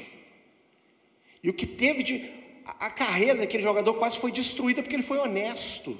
E 1.42 1.50
o 1.50 1.54
que 1.54 1.66
teve 1.66 2.02
de 2.02 2.46
a 2.64 2.90
carreira 2.90 3.36
daquele 3.36 3.62
jogador 3.62 3.94
quase 3.94 4.18
foi 4.18 4.32
destruída 4.32 4.82
porque 4.82 4.96
ele 4.96 5.02
foi 5.02 5.18
honesto. 5.18 5.96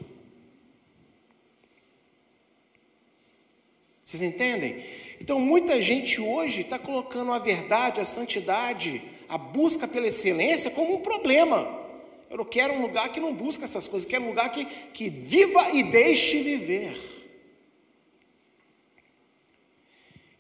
Vocês 4.03 4.23
entendem? 4.23 4.85
Então, 5.21 5.41
muita 5.41 5.81
gente 5.81 6.21
hoje 6.21 6.63
está 6.63 6.79
colocando 6.79 7.33
a 7.33 7.39
verdade, 7.39 8.01
a 8.01 8.05
santidade, 8.05 9.03
a 9.29 9.39
busca 9.39 9.89
pela 9.89 10.07
excelência 10.07 10.71
como 10.71 10.95
um 10.95 11.01
problema. 11.01 11.85
Eu 12.29 12.39
não 12.39 12.45
quero 12.45 12.75
um 12.75 12.83
lugar 12.83 13.09
que 13.11 13.21
não 13.21 13.35
busca 13.35 13.65
essas 13.65 13.87
coisas, 13.87 14.05
eu 14.05 14.11
quero 14.11 14.25
um 14.25 14.29
lugar 14.29 14.51
que, 14.51 14.65
que 14.65 15.09
viva 15.09 15.71
e 15.71 15.83
deixe 15.85 16.43
viver. 16.43 16.97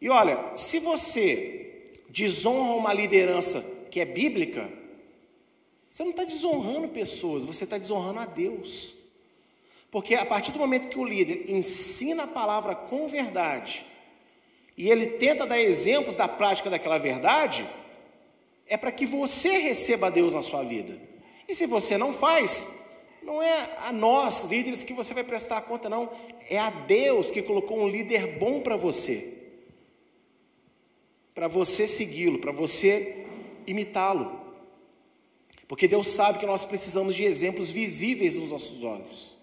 E 0.01 0.09
olha, 0.09 0.57
se 0.57 0.79
você 0.79 1.91
desonra 2.09 2.75
uma 2.75 2.93
liderança 2.93 3.61
que 3.91 4.01
é 4.01 4.05
bíblica, 4.05 4.71
você 5.89 6.03
não 6.03 6.11
está 6.11 6.25
desonrando 6.25 6.89
pessoas, 6.89 7.45
você 7.45 7.65
está 7.65 7.79
desonrando 7.79 8.19
a 8.21 8.27
Deus. 8.27 8.95
Porque 9.91 10.15
a 10.15 10.27
partir 10.27 10.53
do 10.53 10.59
momento 10.59 10.89
que 10.89 10.99
o 10.99 11.05
líder 11.05 11.51
ensina 11.51 12.25
a 12.25 12.27
palavra 12.27 12.75
com 12.75 13.09
verdade, 13.09 13.87
e 14.77 14.91
ele 14.91 15.07
tenta 15.07 15.47
dar 15.47 15.59
exemplos 15.59 16.17
da 16.17 16.29
prática 16.29 16.69
daquela 16.69 16.99
verdade, 16.99 17.67
é 18.67 18.77
para 18.77 18.93
que 18.93 19.07
você 19.07 19.59
receba 19.59 20.11
Deus 20.11 20.35
na 20.35 20.43
sua 20.43 20.63
vida. 20.63 21.01
E 21.49 21.55
se 21.55 21.67
você 21.67 21.97
não 21.97 22.13
faz, 22.13 22.69
não 23.23 23.43
é 23.43 23.71
a 23.79 23.93
nós, 23.93 24.45
líderes, 24.45 24.83
que 24.83 24.93
você 24.93 25.15
vai 25.15 25.25
prestar 25.25 25.63
conta, 25.63 25.89
não. 25.89 26.11
É 26.51 26.59
a 26.59 26.71
Deus 26.71 27.31
que 27.31 27.43
colocou 27.43 27.79
um 27.79 27.89
líder 27.89 28.39
bom 28.39 28.61
para 28.61 28.77
você. 28.77 29.35
Para 31.35 31.49
você 31.49 31.89
segui-lo, 31.89 32.39
para 32.39 32.53
você 32.53 33.27
imitá-lo. 33.67 34.41
Porque 35.69 35.89
Deus 35.89 36.09
sabe 36.09 36.39
que 36.39 36.47
nós 36.47 36.65
precisamos 36.65 37.15
de 37.15 37.25
exemplos 37.25 37.71
visíveis 37.71 38.37
nos 38.37 38.51
nossos 38.51 38.85
olhos. 38.85 39.37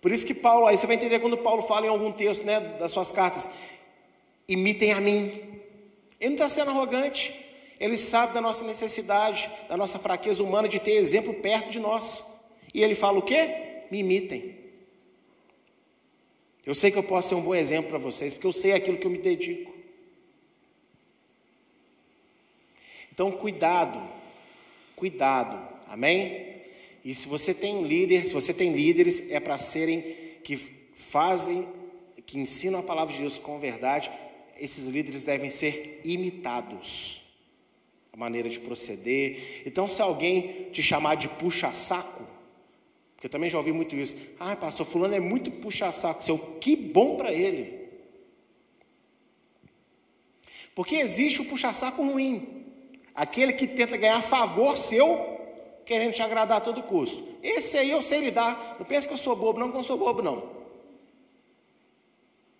Por 0.00 0.12
isso 0.12 0.26
que 0.26 0.34
Paulo, 0.34 0.66
aí 0.66 0.76
você 0.76 0.86
vai 0.86 0.96
entender 0.96 1.18
quando 1.18 1.38
Paulo 1.38 1.62
fala 1.62 1.86
em 1.86 1.88
algum 1.88 2.12
texto 2.12 2.44
né, 2.44 2.60
das 2.78 2.90
suas 2.90 3.10
cartas, 3.10 3.48
imitem 4.48 4.92
a 4.92 5.00
mim. 5.00 5.32
Ele 6.20 6.30
não 6.30 6.32
está 6.34 6.48
sendo 6.48 6.70
arrogante, 6.70 7.34
ele 7.78 7.96
sabe 7.96 8.32
da 8.32 8.40
nossa 8.40 8.64
necessidade, 8.64 9.50
da 9.68 9.76
nossa 9.76 9.98
fraqueza 9.98 10.42
humana 10.42 10.68
de 10.68 10.80
ter 10.80 10.92
exemplo 10.92 11.34
perto 11.34 11.70
de 11.70 11.78
nós. 11.78 12.42
E 12.72 12.82
ele 12.82 12.94
fala 12.94 13.18
o 13.18 13.22
quê? 13.22 13.84
Me 13.90 13.98
imitem. 14.00 14.56
Eu 16.64 16.74
sei 16.74 16.90
que 16.90 16.98
eu 16.98 17.02
posso 17.02 17.28
ser 17.28 17.34
um 17.36 17.42
bom 17.42 17.54
exemplo 17.54 17.90
para 17.90 17.98
vocês, 17.98 18.34
porque 18.34 18.46
eu 18.46 18.52
sei 18.52 18.72
aquilo 18.72 18.98
que 18.98 19.06
eu 19.06 19.10
me 19.10 19.18
dedico. 19.18 19.72
Então, 23.12 23.30
cuidado, 23.30 24.02
cuidado, 24.96 25.56
amém? 25.86 26.56
E 27.04 27.14
se 27.14 27.28
você 27.28 27.54
tem 27.54 27.84
líder, 27.84 28.26
se 28.26 28.34
você 28.34 28.52
tem 28.52 28.72
líderes, 28.72 29.30
é 29.30 29.38
para 29.38 29.56
serem 29.58 30.02
que 30.42 30.56
fazem, 30.94 31.66
que 32.26 32.38
ensinam 32.38 32.80
a 32.80 32.82
palavra 32.82 33.14
de 33.14 33.20
Deus 33.20 33.38
com 33.38 33.58
verdade, 33.58 34.10
esses 34.58 34.86
líderes 34.86 35.24
devem 35.24 35.50
ser 35.50 36.00
imitados 36.04 37.22
a 38.12 38.16
maneira 38.16 38.48
de 38.48 38.58
proceder. 38.58 39.62
Então, 39.66 39.86
se 39.86 40.00
alguém 40.00 40.70
te 40.72 40.82
chamar 40.82 41.16
de 41.16 41.28
puxa-saco, 41.28 42.26
porque 43.14 43.26
eu 43.26 43.30
também 43.30 43.50
já 43.50 43.58
ouvi 43.58 43.72
muito 43.72 43.94
isso, 43.94 44.34
ah, 44.40 44.56
pastor, 44.56 44.86
fulano 44.86 45.14
é 45.14 45.20
muito 45.20 45.50
puxa-saco, 45.50 46.24
seu 46.24 46.38
que 46.38 46.74
bom 46.74 47.16
para 47.16 47.32
ele. 47.32 47.86
Porque 50.74 50.96
existe 50.96 51.42
o 51.42 51.44
puxa-saco 51.44 52.02
ruim, 52.02 52.64
aquele 53.14 53.52
que 53.52 53.66
tenta 53.66 53.96
ganhar 53.96 54.22
favor 54.22 54.76
seu, 54.76 55.36
querendo 55.84 56.12
te 56.12 56.22
agradar 56.22 56.58
a 56.58 56.60
todo 56.60 56.82
custo. 56.82 57.26
Esse 57.42 57.78
aí 57.78 57.90
eu 57.90 58.02
sei 58.02 58.20
lidar, 58.20 58.76
não 58.78 58.86
pensa 58.86 59.06
que 59.06 59.14
eu 59.14 59.18
sou 59.18 59.36
bobo, 59.36 59.60
não 59.60 59.70
que 59.70 59.76
eu 59.76 59.84
sou 59.84 59.96
bobo, 59.96 60.22
não. 60.22 60.56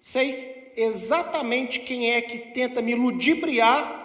Sei 0.00 0.55
exatamente 0.76 1.80
quem 1.80 2.12
é 2.12 2.20
que 2.20 2.38
tenta 2.38 2.82
me 2.82 2.94
ludibriar 2.94 4.04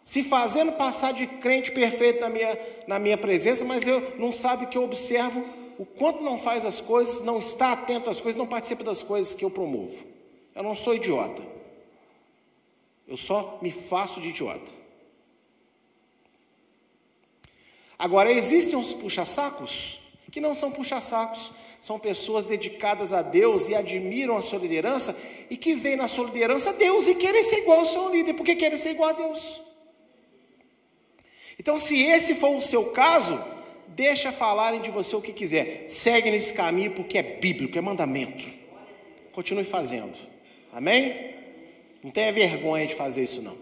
se 0.00 0.22
fazendo 0.22 0.72
passar 0.72 1.12
de 1.12 1.26
crente 1.26 1.72
perfeito 1.72 2.20
na 2.20 2.28
minha, 2.28 2.58
na 2.86 2.98
minha 2.98 3.16
presença, 3.16 3.64
mas 3.64 3.86
eu 3.86 4.16
não 4.18 4.32
sabe 4.32 4.66
que 4.66 4.76
eu 4.76 4.84
observo 4.84 5.44
o 5.78 5.84
quanto 5.84 6.22
não 6.22 6.38
faz 6.38 6.64
as 6.64 6.80
coisas, 6.80 7.22
não 7.22 7.38
está 7.38 7.72
atento 7.72 8.10
às 8.10 8.20
coisas, 8.20 8.38
não 8.38 8.46
participa 8.46 8.84
das 8.84 9.02
coisas 9.02 9.34
que 9.34 9.44
eu 9.44 9.50
promovo. 9.50 10.04
Eu 10.54 10.62
não 10.62 10.76
sou 10.76 10.94
idiota. 10.94 11.42
Eu 13.08 13.16
só 13.16 13.58
me 13.60 13.70
faço 13.70 14.20
de 14.20 14.28
idiota. 14.28 14.70
Agora, 17.98 18.30
existem 18.30 18.78
uns 18.78 18.92
puxa-sacos 18.92 20.03
que 20.30 20.40
não 20.40 20.54
são 20.54 20.72
puxa-sacos, 20.72 21.52
são 21.80 21.98
pessoas 21.98 22.44
dedicadas 22.44 23.12
a 23.12 23.22
Deus 23.22 23.68
e 23.68 23.74
admiram 23.74 24.36
a 24.36 24.42
sua 24.42 24.58
liderança 24.58 25.16
e 25.50 25.56
que 25.56 25.74
veem 25.74 25.96
na 25.96 26.08
sua 26.08 26.26
liderança 26.26 26.72
Deus 26.72 27.06
e 27.06 27.14
querem 27.14 27.42
ser 27.42 27.58
igual 27.58 27.80
ao 27.80 27.86
seu 27.86 28.08
líder, 28.08 28.34
porque 28.34 28.54
querem 28.54 28.78
ser 28.78 28.90
igual 28.90 29.10
a 29.10 29.12
Deus. 29.12 29.62
Então, 31.58 31.78
se 31.78 32.02
esse 32.02 32.34
for 32.34 32.56
o 32.56 32.60
seu 32.60 32.90
caso, 32.90 33.42
deixa 33.88 34.32
falarem 34.32 34.80
de 34.80 34.90
você 34.90 35.14
o 35.14 35.22
que 35.22 35.32
quiser. 35.32 35.84
Segue 35.86 36.30
nesse 36.30 36.52
caminho 36.52 36.92
porque 36.92 37.18
é 37.18 37.22
bíblico, 37.22 37.78
é 37.78 37.80
mandamento. 37.80 38.44
Continue 39.32 39.64
fazendo. 39.64 40.16
Amém? 40.72 41.34
Não 42.02 42.10
tenha 42.10 42.32
vergonha 42.32 42.86
de 42.86 42.94
fazer 42.94 43.22
isso 43.22 43.40
não. 43.40 43.56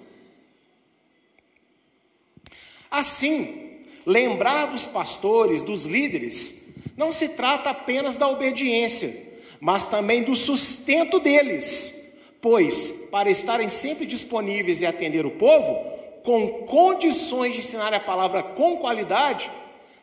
Assim, 2.90 3.71
lembrar 4.06 4.66
dos 4.66 4.86
pastores, 4.86 5.62
dos 5.62 5.84
líderes, 5.84 6.68
não 6.96 7.12
se 7.12 7.30
trata 7.30 7.70
apenas 7.70 8.16
da 8.16 8.28
obediência, 8.28 9.32
mas 9.60 9.86
também 9.86 10.22
do 10.22 10.34
sustento 10.34 11.18
deles. 11.18 12.12
Pois, 12.40 13.06
para 13.10 13.30
estarem 13.30 13.68
sempre 13.68 14.04
disponíveis 14.04 14.82
e 14.82 14.86
atender 14.86 15.24
o 15.24 15.30
povo, 15.30 15.74
com 16.22 16.64
condições 16.64 17.54
de 17.54 17.60
ensinar 17.60 17.94
a 17.94 18.00
palavra 18.00 18.42
com 18.42 18.76
qualidade, 18.76 19.50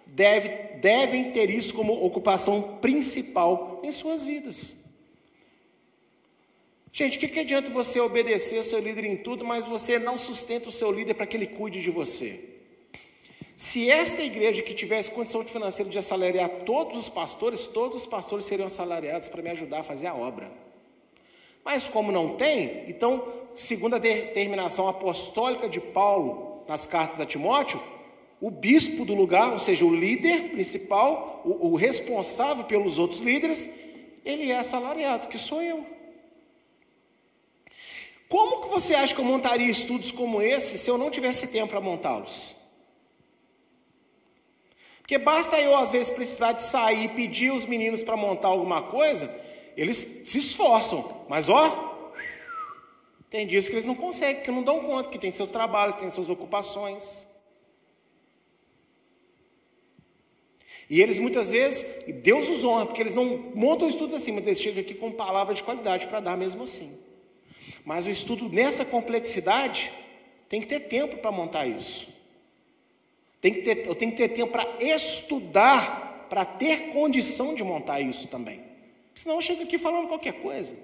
deve, 0.05 0.49
devem 0.79 1.31
ter 1.31 1.49
isso 1.49 1.73
como 1.73 2.05
ocupação 2.05 2.77
principal 2.81 3.81
em 3.83 3.91
suas 3.91 4.23
vidas. 4.23 4.89
Gente, 6.91 7.17
o 7.17 7.19
que, 7.19 7.27
que 7.27 7.39
adianta 7.39 7.69
você 7.69 7.99
obedecer 7.99 8.59
o 8.59 8.63
seu 8.63 8.79
líder 8.79 9.05
em 9.05 9.17
tudo, 9.17 9.45
mas 9.45 9.67
você 9.67 9.99
não 9.99 10.17
sustenta 10.17 10.69
o 10.69 10.71
seu 10.71 10.91
líder 10.91 11.13
para 11.13 11.27
que 11.27 11.37
ele 11.37 11.47
cuide 11.47 11.81
de 11.81 11.91
você? 11.91 12.58
Se 13.59 13.91
esta 13.91 14.21
igreja 14.23 14.61
que 14.61 14.73
tivesse 14.73 15.11
condição 15.11 15.43
financeira 15.43 15.91
de 15.91 15.99
assalariar 15.99 16.49
todos 16.65 16.95
os 16.95 17.09
pastores, 17.09 17.67
todos 17.67 17.97
os 17.97 18.05
pastores 18.05 18.45
seriam 18.45 18.67
assalariados 18.67 19.27
para 19.27 19.41
me 19.41 19.49
ajudar 19.49 19.79
a 19.79 19.83
fazer 19.83 20.07
a 20.07 20.15
obra. 20.15 20.49
Mas 21.65 21.85
como 21.89 22.09
não 22.09 22.37
tem, 22.37 22.85
então, 22.87 23.21
segundo 23.57 23.97
a 23.97 23.99
determinação 23.99 24.87
apostólica 24.87 25.67
de 25.67 25.81
Paulo 25.81 26.63
nas 26.69 26.87
cartas 26.87 27.19
a 27.19 27.25
Timóteo, 27.25 27.83
o 28.39 28.49
bispo 28.49 29.03
do 29.03 29.13
lugar, 29.13 29.51
ou 29.51 29.59
seja, 29.59 29.83
o 29.83 29.93
líder 29.93 30.51
principal, 30.51 31.41
o, 31.43 31.71
o 31.71 31.75
responsável 31.75 32.63
pelos 32.63 32.97
outros 32.97 33.19
líderes, 33.19 33.69
ele 34.23 34.49
é 34.49 34.57
assalariado, 34.57 35.27
que 35.27 35.37
sou 35.37 35.61
eu. 35.61 35.85
Como 38.29 38.61
que 38.61 38.69
você 38.69 38.95
acha 38.95 39.13
que 39.13 39.19
eu 39.19 39.25
montaria 39.25 39.69
estudos 39.69 40.11
como 40.11 40.41
esse 40.41 40.77
se 40.77 40.89
eu 40.89 40.97
não 40.97 41.11
tivesse 41.11 41.49
tempo 41.49 41.71
para 41.71 41.81
montá-los? 41.81 42.58
Porque 45.09 45.17
basta 45.17 45.59
eu, 45.59 45.75
às 45.75 45.91
vezes, 45.91 46.11
precisar 46.11 46.51
de 46.51 46.61
sair 46.61 47.05
e 47.05 47.07
pedir 47.07 47.51
os 47.51 47.65
meninos 47.65 48.03
para 48.03 48.15
montar 48.15 48.49
alguma 48.49 48.83
coisa, 48.83 49.27
eles 49.75 50.21
se 50.27 50.37
esforçam, 50.37 51.25
mas 51.27 51.49
ó, 51.49 52.13
tem 53.27 53.47
dias 53.47 53.67
que 53.67 53.73
eles 53.73 53.87
não 53.87 53.95
conseguem, 53.95 54.43
que 54.43 54.51
não 54.51 54.61
dão 54.61 54.81
conta, 54.81 55.09
que 55.09 55.17
tem 55.17 55.31
seus 55.31 55.49
trabalhos, 55.49 55.95
tem 55.95 56.11
suas 56.11 56.29
ocupações. 56.29 57.27
E 60.87 61.01
eles 61.01 61.17
muitas 61.17 61.53
vezes, 61.53 62.03
Deus 62.21 62.47
os 62.47 62.63
honra, 62.63 62.85
porque 62.85 63.01
eles 63.01 63.15
não 63.15 63.51
montam 63.55 63.87
estudos 63.87 64.13
assim, 64.13 64.31
mas 64.31 64.45
eles 64.45 64.61
chegam 64.61 64.81
aqui 64.81 64.93
com 64.93 65.11
palavra 65.11 65.55
de 65.55 65.63
qualidade 65.63 66.05
para 66.05 66.19
dar 66.19 66.37
mesmo 66.37 66.61
assim. 66.61 66.99
Mas 67.83 68.05
o 68.05 68.11
estudo 68.11 68.47
nessa 68.47 68.85
complexidade 68.85 69.91
tem 70.47 70.61
que 70.61 70.67
ter 70.67 70.81
tempo 70.81 71.17
para 71.17 71.31
montar 71.31 71.65
isso. 71.65 72.18
Tem 73.41 73.53
que 73.53 73.61
ter, 73.61 73.87
eu 73.87 73.95
tenho 73.95 74.11
que 74.11 74.17
ter 74.17 74.29
tempo 74.29 74.51
para 74.51 74.65
estudar, 74.83 76.27
para 76.29 76.43
ter 76.43 76.91
condição 76.91 77.55
de 77.55 77.63
montar 77.63 78.01
isso 78.01 78.27
também. 78.27 78.61
Senão 79.15 79.35
eu 79.35 79.41
chego 79.41 79.63
aqui 79.63 79.77
falando 79.77 80.07
qualquer 80.07 80.33
coisa. 80.41 80.75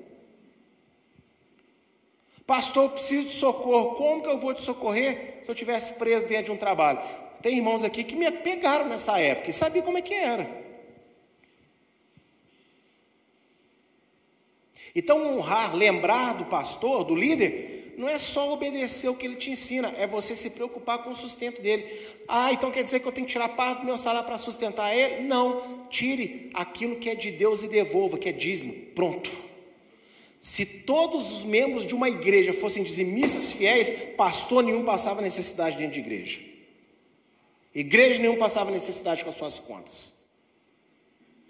Pastor, 2.45 2.84
eu 2.84 2.89
preciso 2.91 3.28
de 3.28 3.34
socorro. 3.34 3.95
Como 3.95 4.22
que 4.22 4.30
eu 4.30 4.38
vou 4.38 4.53
te 4.53 4.62
socorrer 4.62 5.39
se 5.41 5.49
eu 5.49 5.56
tivesse 5.56 5.93
preso 5.93 6.28
dentro 6.28 6.45
de 6.45 6.51
um 6.51 6.58
trabalho? 6.58 6.99
Tem 7.41 7.58
irmãos 7.58 7.84
aqui 7.84 8.03
que 8.03 8.16
me 8.16 8.30
pegaram 8.32 8.88
nessa 8.88 9.20
época 9.20 9.49
e 9.49 9.53
sabia 9.53 9.82
como 9.82 9.97
é 9.97 10.01
que 10.01 10.14
era. 10.14 10.64
Então, 14.95 15.38
honrar, 15.38 15.76
lembrar 15.76 16.36
do 16.36 16.45
pastor, 16.45 17.03
do 17.03 17.14
líder, 17.14 17.75
não 17.98 18.10
é 18.10 18.20
só 18.20 18.54
obedecer 18.54 19.08
o 19.10 19.16
que 19.16 19.26
ele 19.26 19.36
te 19.36 19.52
ensina, 19.52 19.93
é 19.98 20.06
você 20.06 20.36
se 20.36 20.52
preocupar 20.52 21.04
com 21.04 21.12
o 21.12 21.16
sustento 21.16 21.62
dele. 21.62 21.86
Ah, 22.28 22.52
então 22.52 22.72
quer 22.72 22.84
dizer 22.84 23.00
que 23.00 23.08
eu 23.08 23.12
tenho 23.12 23.26
que 23.26 23.34
tirar 23.34 23.50
parte 23.50 23.80
do 23.80 23.86
meu 23.86 23.98
salário 23.98 24.26
para 24.26 24.38
sustentar 24.38 24.96
ele? 24.96 25.24
Não, 25.28 25.88
tire 25.89 26.50
aquilo 26.54 26.98
que 26.98 27.10
é 27.10 27.16
de 27.16 27.32
Deus 27.32 27.64
e 27.64 27.68
devolva, 27.68 28.18
que 28.18 28.30
é 28.30 28.32
dízimo. 28.32 28.74
Pronto. 28.93 29.32
Se 30.39 30.66
todos 30.66 31.32
os 31.32 31.43
membros 31.43 31.86
de 31.86 31.96
uma 31.96 32.10
igreja 32.10 32.54
fossem 32.54 32.84
dizimistas 32.84 33.54
fiéis, 33.54 33.89
pastor 34.16 34.64
nenhum 34.64 34.84
passava 34.84 35.22
necessidade 35.22 35.78
dentro 35.78 35.93
de 35.93 36.00
igreja. 36.00 36.39
Igreja 37.74 38.22
nenhum 38.22 38.38
passava 38.38 38.72
necessidade 38.72 39.24
com 39.24 39.30
as 39.30 39.38
suas 39.38 39.60
contas. 39.60 40.14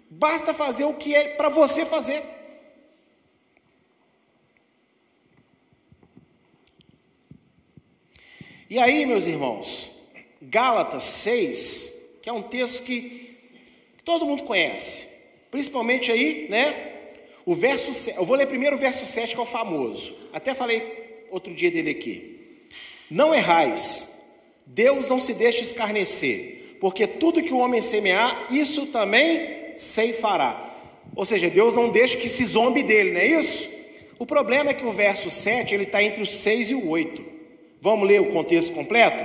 Basta 0.08 0.54
fazer 0.54 0.84
o 0.84 0.94
que 0.94 1.14
é 1.14 1.36
para 1.36 1.48
você 1.48 1.84
fazer. 1.84 2.22
E 8.68 8.80
aí, 8.80 9.06
meus 9.06 9.28
irmãos, 9.28 9.92
Gálatas 10.42 11.04
6, 11.04 12.18
que 12.20 12.28
é 12.28 12.32
um 12.32 12.42
texto 12.42 12.82
que, 12.82 13.36
todo 14.04 14.26
mundo 14.26 14.42
conhece, 14.42 15.08
principalmente 15.52 16.10
aí, 16.10 16.46
né? 16.48 16.92
O 17.44 17.54
verso, 17.54 18.10
eu 18.10 18.24
vou 18.24 18.36
ler 18.36 18.46
primeiro 18.46 18.74
o 18.74 18.78
verso 18.78 19.06
7, 19.06 19.34
que 19.34 19.40
é 19.40 19.42
o 19.42 19.46
famoso. 19.46 20.16
Até 20.32 20.52
falei 20.52 21.26
outro 21.30 21.54
dia 21.54 21.70
dele 21.70 21.90
aqui. 21.90 22.40
Não 23.08 23.32
errais, 23.32 24.22
Deus 24.66 25.08
não 25.08 25.20
se 25.20 25.34
deixa 25.34 25.62
escarnecer, 25.62 26.76
porque 26.80 27.06
tudo 27.06 27.42
que 27.42 27.52
o 27.52 27.58
homem 27.58 27.80
semear, 27.80 28.46
isso 28.52 28.86
também 28.86 29.76
ceifará. 29.76 30.74
Ou 31.14 31.24
seja, 31.24 31.48
Deus 31.48 31.72
não 31.72 31.88
deixa 31.88 32.16
que 32.16 32.28
se 32.28 32.44
zombe 32.44 32.82
dele, 32.82 33.12
não 33.12 33.20
é 33.20 33.26
isso? 33.26 33.70
O 34.18 34.26
problema 34.26 34.70
é 34.70 34.74
que 34.74 34.84
o 34.84 34.90
verso 34.90 35.30
7 35.30 35.72
ele 35.72 35.84
está 35.84 36.02
entre 36.02 36.20
o 36.20 36.26
6 36.26 36.72
e 36.72 36.74
o 36.74 36.88
8. 36.88 37.35
Vamos 37.80 38.08
ler 38.08 38.20
o 38.20 38.32
contexto 38.32 38.74
completo? 38.74 39.24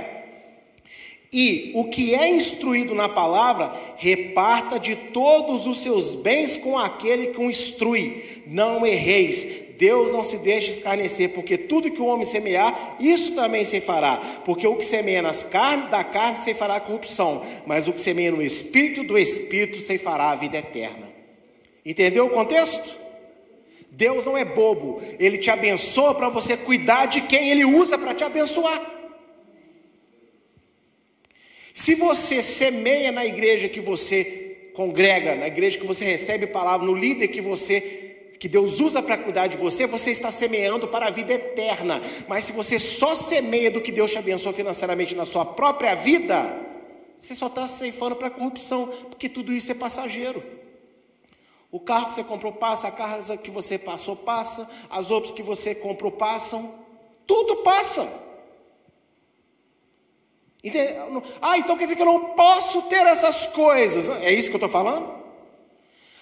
E 1.32 1.72
o 1.74 1.84
que 1.84 2.14
é 2.14 2.28
instruído 2.28 2.94
na 2.94 3.08
palavra, 3.08 3.72
reparta 3.96 4.78
de 4.78 4.94
todos 4.94 5.66
os 5.66 5.82
seus 5.82 6.14
bens 6.14 6.58
com 6.58 6.78
aquele 6.78 7.28
que 7.28 7.40
o 7.40 7.50
instrui. 7.50 8.42
Não 8.46 8.86
erreis, 8.86 9.72
Deus 9.78 10.12
não 10.12 10.22
se 10.22 10.36
deixa 10.38 10.70
escarnecer, 10.70 11.30
porque 11.30 11.56
tudo 11.56 11.90
que 11.90 12.00
o 12.00 12.04
homem 12.04 12.26
semear, 12.26 12.96
isso 13.00 13.34
também 13.34 13.64
se 13.64 13.80
fará. 13.80 14.16
Porque 14.44 14.66
o 14.66 14.76
que 14.76 14.84
semeia 14.84 15.22
nas 15.22 15.42
carnes, 15.42 15.90
da 15.90 16.04
carne 16.04 16.42
se 16.42 16.52
fará 16.52 16.78
corrupção, 16.78 17.42
mas 17.66 17.88
o 17.88 17.92
que 17.92 18.00
semeia 18.00 18.30
no 18.30 18.42
espírito, 18.42 19.02
do 19.02 19.18
espírito 19.18 19.80
se 19.80 19.96
fará 19.96 20.30
a 20.30 20.36
vida 20.36 20.58
eterna. 20.58 21.10
Entendeu 21.84 22.26
o 22.26 22.30
contexto? 22.30 23.01
Deus 23.94 24.24
não 24.24 24.36
é 24.38 24.44
bobo, 24.44 25.00
ele 25.18 25.36
te 25.36 25.50
abençoa 25.50 26.14
para 26.14 26.30
você 26.30 26.56
cuidar 26.56 27.06
de 27.06 27.20
quem 27.20 27.50
ele 27.50 27.64
usa 27.64 27.98
para 27.98 28.14
te 28.14 28.24
abençoar. 28.24 28.80
Se 31.74 31.94
você 31.94 32.40
semeia 32.40 33.12
na 33.12 33.24
igreja 33.24 33.68
que 33.68 33.80
você 33.80 34.70
congrega, 34.72 35.34
na 35.34 35.46
igreja 35.46 35.78
que 35.78 35.86
você 35.86 36.06
recebe 36.06 36.46
palavra, 36.46 36.86
no 36.86 36.94
líder 36.94 37.28
que 37.28 37.40
você 37.40 37.98
que 38.38 38.48
Deus 38.48 38.80
usa 38.80 39.00
para 39.00 39.16
cuidar 39.16 39.46
de 39.46 39.56
você, 39.56 39.86
você 39.86 40.10
está 40.10 40.28
semeando 40.32 40.88
para 40.88 41.06
a 41.06 41.10
vida 41.10 41.32
eterna. 41.32 42.02
Mas 42.26 42.46
se 42.46 42.52
você 42.52 42.76
só 42.76 43.14
semeia 43.14 43.70
do 43.70 43.80
que 43.80 43.92
Deus 43.92 44.10
te 44.10 44.18
abençoou 44.18 44.52
financeiramente 44.52 45.14
na 45.14 45.24
sua 45.24 45.44
própria 45.44 45.94
vida, 45.94 46.60
você 47.16 47.36
só 47.36 47.46
está 47.46 47.68
ceifando 47.68 48.16
para 48.16 48.26
a 48.26 48.30
corrupção, 48.32 48.88
porque 49.08 49.28
tudo 49.28 49.52
isso 49.52 49.70
é 49.70 49.76
passageiro. 49.76 50.42
O 51.72 51.80
carro 51.80 52.08
que 52.08 52.12
você 52.12 52.22
comprou 52.22 52.52
passa, 52.52 52.88
a 52.88 52.92
casa 52.92 53.34
que 53.34 53.50
você 53.50 53.78
passou 53.78 54.14
passa, 54.14 54.70
as 54.90 55.08
roupas 55.08 55.30
que 55.30 55.42
você 55.42 55.74
comprou 55.74 56.12
passam, 56.12 56.78
tudo 57.26 57.56
passa. 57.56 58.02
Ah, 61.40 61.56
então 61.56 61.76
quer 61.76 61.84
dizer 61.84 61.96
que 61.96 62.02
eu 62.02 62.06
não 62.06 62.34
posso 62.34 62.82
ter 62.82 63.06
essas 63.06 63.46
coisas. 63.46 64.10
É 64.22 64.30
isso 64.30 64.50
que 64.50 64.54
eu 64.54 64.58
estou 64.58 64.68
falando? 64.68 65.10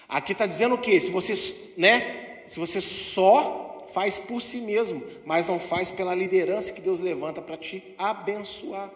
Aqui 0.07 0.31
está 0.31 0.45
dizendo 0.45 0.75
o 0.75 0.77
quê? 0.77 0.97
Se 1.01 1.11
você, 1.11 1.33
né, 1.77 2.43
se 2.45 2.57
você 2.57 2.79
só 2.79 3.81
faz 3.93 4.17
por 4.17 4.41
si 4.41 4.61
mesmo, 4.61 5.05
mas 5.25 5.47
não 5.47 5.59
faz 5.59 5.91
pela 5.91 6.15
liderança 6.15 6.71
que 6.71 6.79
Deus 6.79 7.01
levanta 7.01 7.41
para 7.41 7.57
te 7.57 7.83
abençoar. 7.97 8.89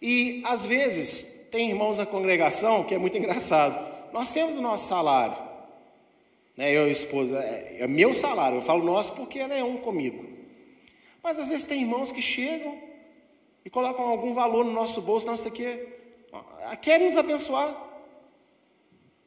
E 0.00 0.42
às 0.44 0.66
vezes 0.66 1.46
tem 1.50 1.70
irmãos 1.70 1.96
na 1.96 2.04
congregação 2.04 2.84
que 2.84 2.94
é 2.94 2.98
muito 2.98 3.16
engraçado. 3.18 3.89
Nós 4.12 4.32
temos 4.32 4.56
o 4.56 4.62
nosso 4.62 4.88
salário, 4.88 5.36
né? 6.56 6.70
Eu 6.70 6.86
e 6.86 6.88
a 6.88 6.92
esposa, 6.92 7.38
é, 7.38 7.82
é 7.82 7.86
meu 7.86 8.12
salário. 8.12 8.58
Eu 8.58 8.62
falo 8.62 8.84
nosso 8.84 9.14
porque 9.14 9.38
ela 9.38 9.54
é 9.54 9.62
um 9.62 9.78
comigo. 9.78 10.28
Mas 11.22 11.38
às 11.38 11.48
vezes 11.48 11.66
tem 11.66 11.82
irmãos 11.82 12.10
que 12.10 12.22
chegam 12.22 12.78
e 13.64 13.70
colocam 13.70 14.06
algum 14.08 14.32
valor 14.32 14.64
no 14.64 14.72
nosso 14.72 15.02
bolso, 15.02 15.26
não 15.26 15.36
sei 15.36 15.50
o 15.50 15.54
quê. 15.54 15.88
Querem 16.80 17.06
nos 17.06 17.16
abençoar. 17.16 17.74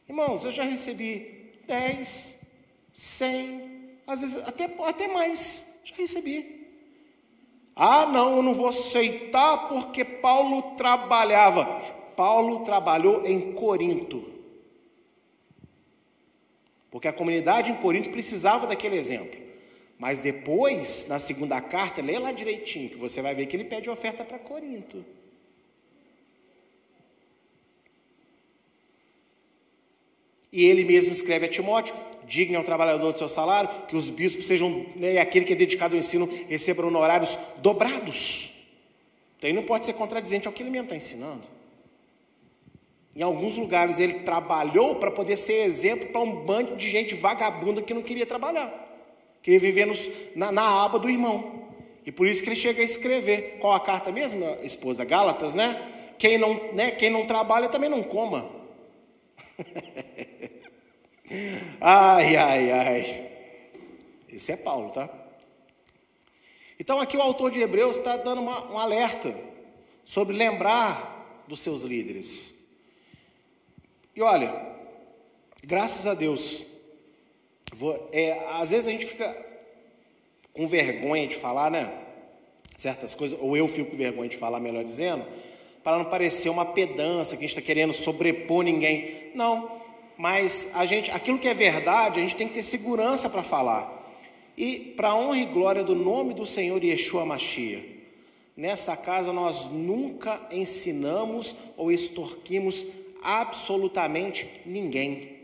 Irmãos, 0.08 0.44
eu 0.44 0.52
já 0.52 0.64
recebi 0.64 1.54
10, 1.66 2.40
100, 2.94 4.00
às 4.08 4.22
vezes 4.22 4.48
até, 4.48 4.66
até 4.66 5.08
mais. 5.08 5.80
Já 5.84 5.96
recebi. 5.96 6.64
Ah, 7.76 8.06
não, 8.06 8.38
eu 8.38 8.44
não 8.44 8.54
vou 8.54 8.68
aceitar 8.68 9.68
porque 9.68 10.04
Paulo 10.06 10.74
trabalhava. 10.76 11.66
Paulo 12.16 12.60
trabalhou 12.60 13.26
em 13.26 13.54
Corinto. 13.54 14.33
Porque 16.94 17.08
a 17.08 17.12
comunidade 17.12 17.72
em 17.72 17.76
Corinto 17.76 18.12
precisava 18.12 18.68
daquele 18.68 18.96
exemplo. 18.96 19.42
Mas 19.98 20.22
depois, 20.22 21.08
na 21.08 21.18
segunda 21.18 21.60
carta, 21.60 22.04
lê 22.04 22.20
lá 22.20 22.32
direitinho, 22.32 22.88
que 22.88 22.98
você 22.98 23.20
vai 23.20 23.34
ver 23.34 23.48
que 23.48 23.56
ele 23.56 23.64
pede 23.64 23.90
oferta 23.90 24.24
para 24.24 24.38
Corinto. 24.38 25.04
E 30.52 30.66
ele 30.66 30.84
mesmo 30.84 31.14
escreve 31.14 31.48
a 31.48 31.50
Timóteo: 31.50 31.96
digne 32.28 32.56
ao 32.56 32.64
trabalhador 32.64 33.12
do 33.12 33.18
seu 33.18 33.28
salário, 33.28 33.72
que 33.88 33.96
os 33.96 34.12
bispos 34.12 34.46
sejam, 34.46 34.86
né, 34.96 35.18
aquele 35.18 35.46
que 35.46 35.54
é 35.54 35.56
dedicado 35.56 35.96
ao 35.96 36.00
ensino, 36.00 36.30
recebam 36.48 36.90
honorários 36.90 37.40
dobrados. 37.58 38.52
Então 39.40 39.50
ele 39.50 39.58
não 39.58 39.66
pode 39.66 39.84
ser 39.84 39.94
contradizente 39.94 40.46
ao 40.46 40.54
que 40.54 40.62
ele 40.62 40.70
mesmo 40.70 40.86
está 40.86 40.96
ensinando. 40.96 41.42
Em 43.16 43.22
alguns 43.22 43.58
lugares 43.58 44.00
ele 44.00 44.22
trabalhou 44.22 44.96
para 44.96 45.12
poder 45.12 45.38
ser 45.38 45.66
exemplo 45.66 46.10
para 46.10 46.22
um 46.22 46.44
bando 46.44 46.76
de 46.76 46.90
gente 46.90 47.14
vagabunda 47.14 47.82
que 47.82 47.94
não 47.94 48.02
queria 48.02 48.26
trabalhar. 48.26 48.74
Queria 49.42 49.60
viver 49.60 49.86
nos, 49.86 50.10
na, 50.36 50.52
na 50.52 50.84
aba 50.84 50.98
do 50.98 51.10
irmão. 51.10 51.64
E 52.06 52.12
por 52.12 52.28
isso 52.28 52.42
que 52.42 52.50
ele 52.50 52.56
chega 52.56 52.82
a 52.82 52.86
escrever. 52.86 53.58
Qual 53.60 53.74
a 53.74 53.80
carta 53.80 54.12
mesmo, 54.12 54.44
esposa? 54.64 55.06
Gálatas, 55.06 55.54
né? 55.54 55.90
Quem 56.18 56.38
não, 56.38 56.74
né? 56.74 56.92
Quem 56.92 57.10
não 57.10 57.26
trabalha 57.26 57.70
também 57.70 57.90
não 57.90 58.02
coma. 58.02 58.50
ai, 61.80 62.36
ai, 62.36 62.72
ai. 62.72 63.30
Esse 64.30 64.54
é 64.54 64.58
Paulo, 64.58 64.90
tá? 64.90 65.10
Então 66.80 67.00
aqui 67.00 67.16
o 67.16 67.22
autor 67.22 67.52
de 67.52 67.62
Hebreus 67.62 67.98
está 67.98 68.18
dando 68.18 68.42
uma, 68.42 68.72
um 68.72 68.78
alerta 68.78 69.34
sobre 70.04 70.36
lembrar 70.36 71.44
dos 71.48 71.60
seus 71.60 71.84
líderes. 71.84 72.63
E 74.16 74.22
olha, 74.22 74.54
graças 75.66 76.06
a 76.08 76.14
Deus, 76.14 76.74
Vou, 77.76 78.10
é, 78.12 78.32
às 78.52 78.72
vezes 78.72 78.88
a 78.88 78.92
gente 78.92 79.06
fica 79.06 79.46
com 80.54 80.68
vergonha 80.68 81.26
de 81.28 81.36
falar, 81.36 81.72
né? 81.72 81.92
Certas 82.78 83.16
coisas, 83.16 83.38
ou 83.42 83.58
eu 83.58 83.68
fico 83.68 83.92
com 83.92 83.98
vergonha 83.98 84.30
de 84.30 84.38
falar, 84.38 84.60
melhor 84.60 84.84
dizendo, 84.84 85.26
para 85.84 85.98
não 85.98 86.06
parecer 86.06 86.50
uma 86.50 86.66
pedância 86.66 87.36
que 87.36 87.44
a 87.44 87.48
gente 87.48 87.58
está 87.58 87.62
querendo 87.62 87.94
sobrepor 87.94 88.64
ninguém. 88.64 89.32
Não, 89.34 89.72
mas 90.18 90.72
a 90.76 90.86
gente, 90.86 91.10
aquilo 91.12 91.40
que 91.40 91.48
é 91.48 91.54
verdade, 91.54 92.20
a 92.20 92.22
gente 92.22 92.36
tem 92.36 92.48
que 92.48 92.54
ter 92.54 92.64
segurança 92.64 93.30
para 93.30 93.42
falar. 93.42 94.02
E 94.56 94.94
para 94.96 95.16
honra 95.16 95.40
e 95.40 95.46
glória 95.46 95.84
do 95.84 95.96
nome 95.96 96.36
do 96.36 96.46
Senhor 96.46 96.84
Yeshua 96.84 97.26
Mashiach, 97.26 97.84
nessa 98.56 98.96
casa 98.96 99.34
nós 99.34 99.66
nunca 99.72 100.40
ensinamos 100.52 101.56
ou 101.76 101.92
extorquimos 101.92 102.86
absolutamente 103.24 104.62
ninguém. 104.66 105.40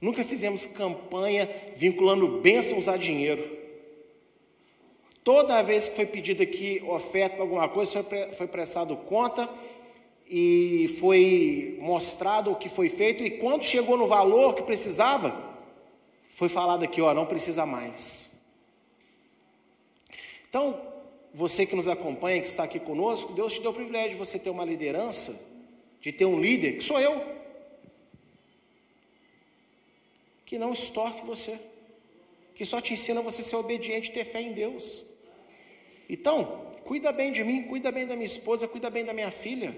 Nunca 0.00 0.24
fizemos 0.24 0.66
campanha 0.66 1.48
vinculando 1.76 2.40
bênçãos 2.40 2.88
a 2.88 2.96
dinheiro. 2.96 3.58
Toda 5.22 5.62
vez 5.62 5.88
que 5.88 5.96
foi 5.96 6.06
pedido 6.06 6.42
aqui 6.42 6.82
oferta 6.86 7.36
para 7.36 7.44
alguma 7.44 7.68
coisa, 7.68 8.04
foi 8.32 8.46
prestado 8.46 8.96
conta 8.96 9.48
e 10.30 10.88
foi 11.00 11.78
mostrado 11.80 12.52
o 12.52 12.56
que 12.56 12.68
foi 12.68 12.88
feito, 12.88 13.24
e 13.24 13.30
quando 13.30 13.62
chegou 13.62 13.96
no 13.96 14.06
valor 14.06 14.54
que 14.54 14.62
precisava, 14.62 15.34
foi 16.30 16.48
falado 16.48 16.84
aqui, 16.84 17.00
ó, 17.00 17.14
não 17.14 17.24
precisa 17.26 17.64
mais. 17.64 18.42
Então, 20.48 20.78
você 21.32 21.64
que 21.66 21.74
nos 21.74 21.88
acompanha, 21.88 22.40
que 22.40 22.46
está 22.46 22.64
aqui 22.64 22.78
conosco, 22.78 23.32
Deus 23.32 23.54
te 23.54 23.60
deu 23.60 23.70
o 23.70 23.74
privilégio 23.74 24.10
de 24.10 24.16
você 24.16 24.38
ter 24.38 24.50
uma 24.50 24.64
liderança, 24.64 25.47
de 26.00 26.12
ter 26.12 26.24
um 26.24 26.40
líder, 26.40 26.78
que 26.78 26.84
sou 26.84 27.00
eu. 27.00 27.38
que 30.48 30.58
não 30.58 30.72
estorque 30.72 31.26
você, 31.26 31.60
que 32.54 32.64
só 32.64 32.80
te 32.80 32.94
ensina 32.94 33.20
você 33.20 33.42
a 33.42 33.44
ser 33.44 33.56
obediente 33.56 34.08
e 34.08 34.14
ter 34.14 34.24
fé 34.24 34.40
em 34.40 34.54
Deus. 34.54 35.04
Então, 36.08 36.72
cuida 36.84 37.12
bem 37.12 37.30
de 37.30 37.44
mim, 37.44 37.64
cuida 37.64 37.92
bem 37.92 38.06
da 38.06 38.16
minha 38.16 38.24
esposa, 38.24 38.66
cuida 38.66 38.88
bem 38.88 39.04
da 39.04 39.12
minha 39.12 39.30
filha. 39.30 39.76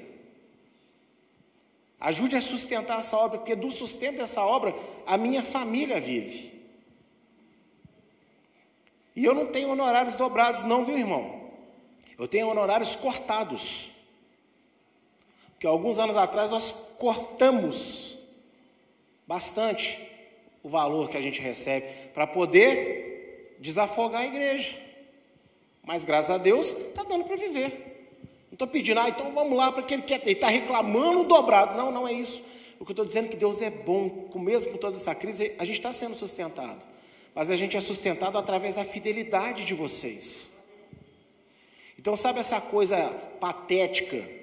Ajude 1.98 2.36
a 2.36 2.40
sustentar 2.40 3.00
essa 3.00 3.16
obra, 3.16 3.38
porque 3.38 3.56
do 3.56 3.68
sustento 3.68 4.18
dessa 4.18 4.44
obra 4.46 4.72
a 5.04 5.18
minha 5.18 5.42
família 5.42 6.00
vive. 6.00 6.62
E 9.16 9.24
eu 9.24 9.34
não 9.34 9.46
tenho 9.46 9.70
honorários 9.70 10.16
dobrados, 10.16 10.62
não, 10.62 10.84
viu, 10.84 10.96
irmão? 10.96 11.50
Eu 12.16 12.28
tenho 12.28 12.48
honorários 12.48 12.94
cortados. 12.94 13.89
Porque 15.60 15.66
alguns 15.66 15.98
anos 15.98 16.16
atrás 16.16 16.50
nós 16.50 16.72
cortamos 16.96 18.16
bastante 19.26 20.00
o 20.62 20.70
valor 20.70 21.10
que 21.10 21.18
a 21.18 21.20
gente 21.20 21.38
recebe 21.38 21.86
para 22.14 22.26
poder 22.26 23.58
desafogar 23.60 24.22
a 24.22 24.26
igreja. 24.26 24.74
Mas 25.82 26.02
graças 26.02 26.30
a 26.30 26.38
Deus 26.38 26.72
está 26.72 27.02
dando 27.02 27.24
para 27.24 27.36
viver. 27.36 28.08
Não 28.46 28.54
estou 28.54 28.66
pedindo, 28.66 29.00
ah, 29.00 29.10
então 29.10 29.30
vamos 29.34 29.52
lá 29.54 29.70
para 29.70 29.82
que 29.82 29.98
quer. 30.00 30.22
Ele 30.22 30.32
está 30.32 30.48
reclamando 30.48 31.24
dobrado. 31.24 31.76
Não, 31.76 31.92
não 31.92 32.08
é 32.08 32.12
isso. 32.14 32.42
O 32.78 32.86
que 32.86 32.92
eu 32.92 32.94
estou 32.94 33.04
dizendo 33.04 33.26
é 33.26 33.28
que 33.28 33.36
Deus 33.36 33.60
é 33.60 33.68
bom, 33.68 34.30
mesmo 34.36 34.72
com 34.72 34.78
toda 34.78 34.96
essa 34.96 35.14
crise, 35.14 35.54
a 35.58 35.66
gente 35.66 35.76
está 35.76 35.92
sendo 35.92 36.14
sustentado. 36.14 36.80
Mas 37.34 37.50
a 37.50 37.56
gente 37.56 37.76
é 37.76 37.80
sustentado 37.80 38.38
através 38.38 38.76
da 38.76 38.84
fidelidade 38.84 39.66
de 39.66 39.74
vocês. 39.74 40.52
Então, 41.98 42.16
sabe 42.16 42.40
essa 42.40 42.62
coisa 42.62 42.96
patética, 43.38 44.39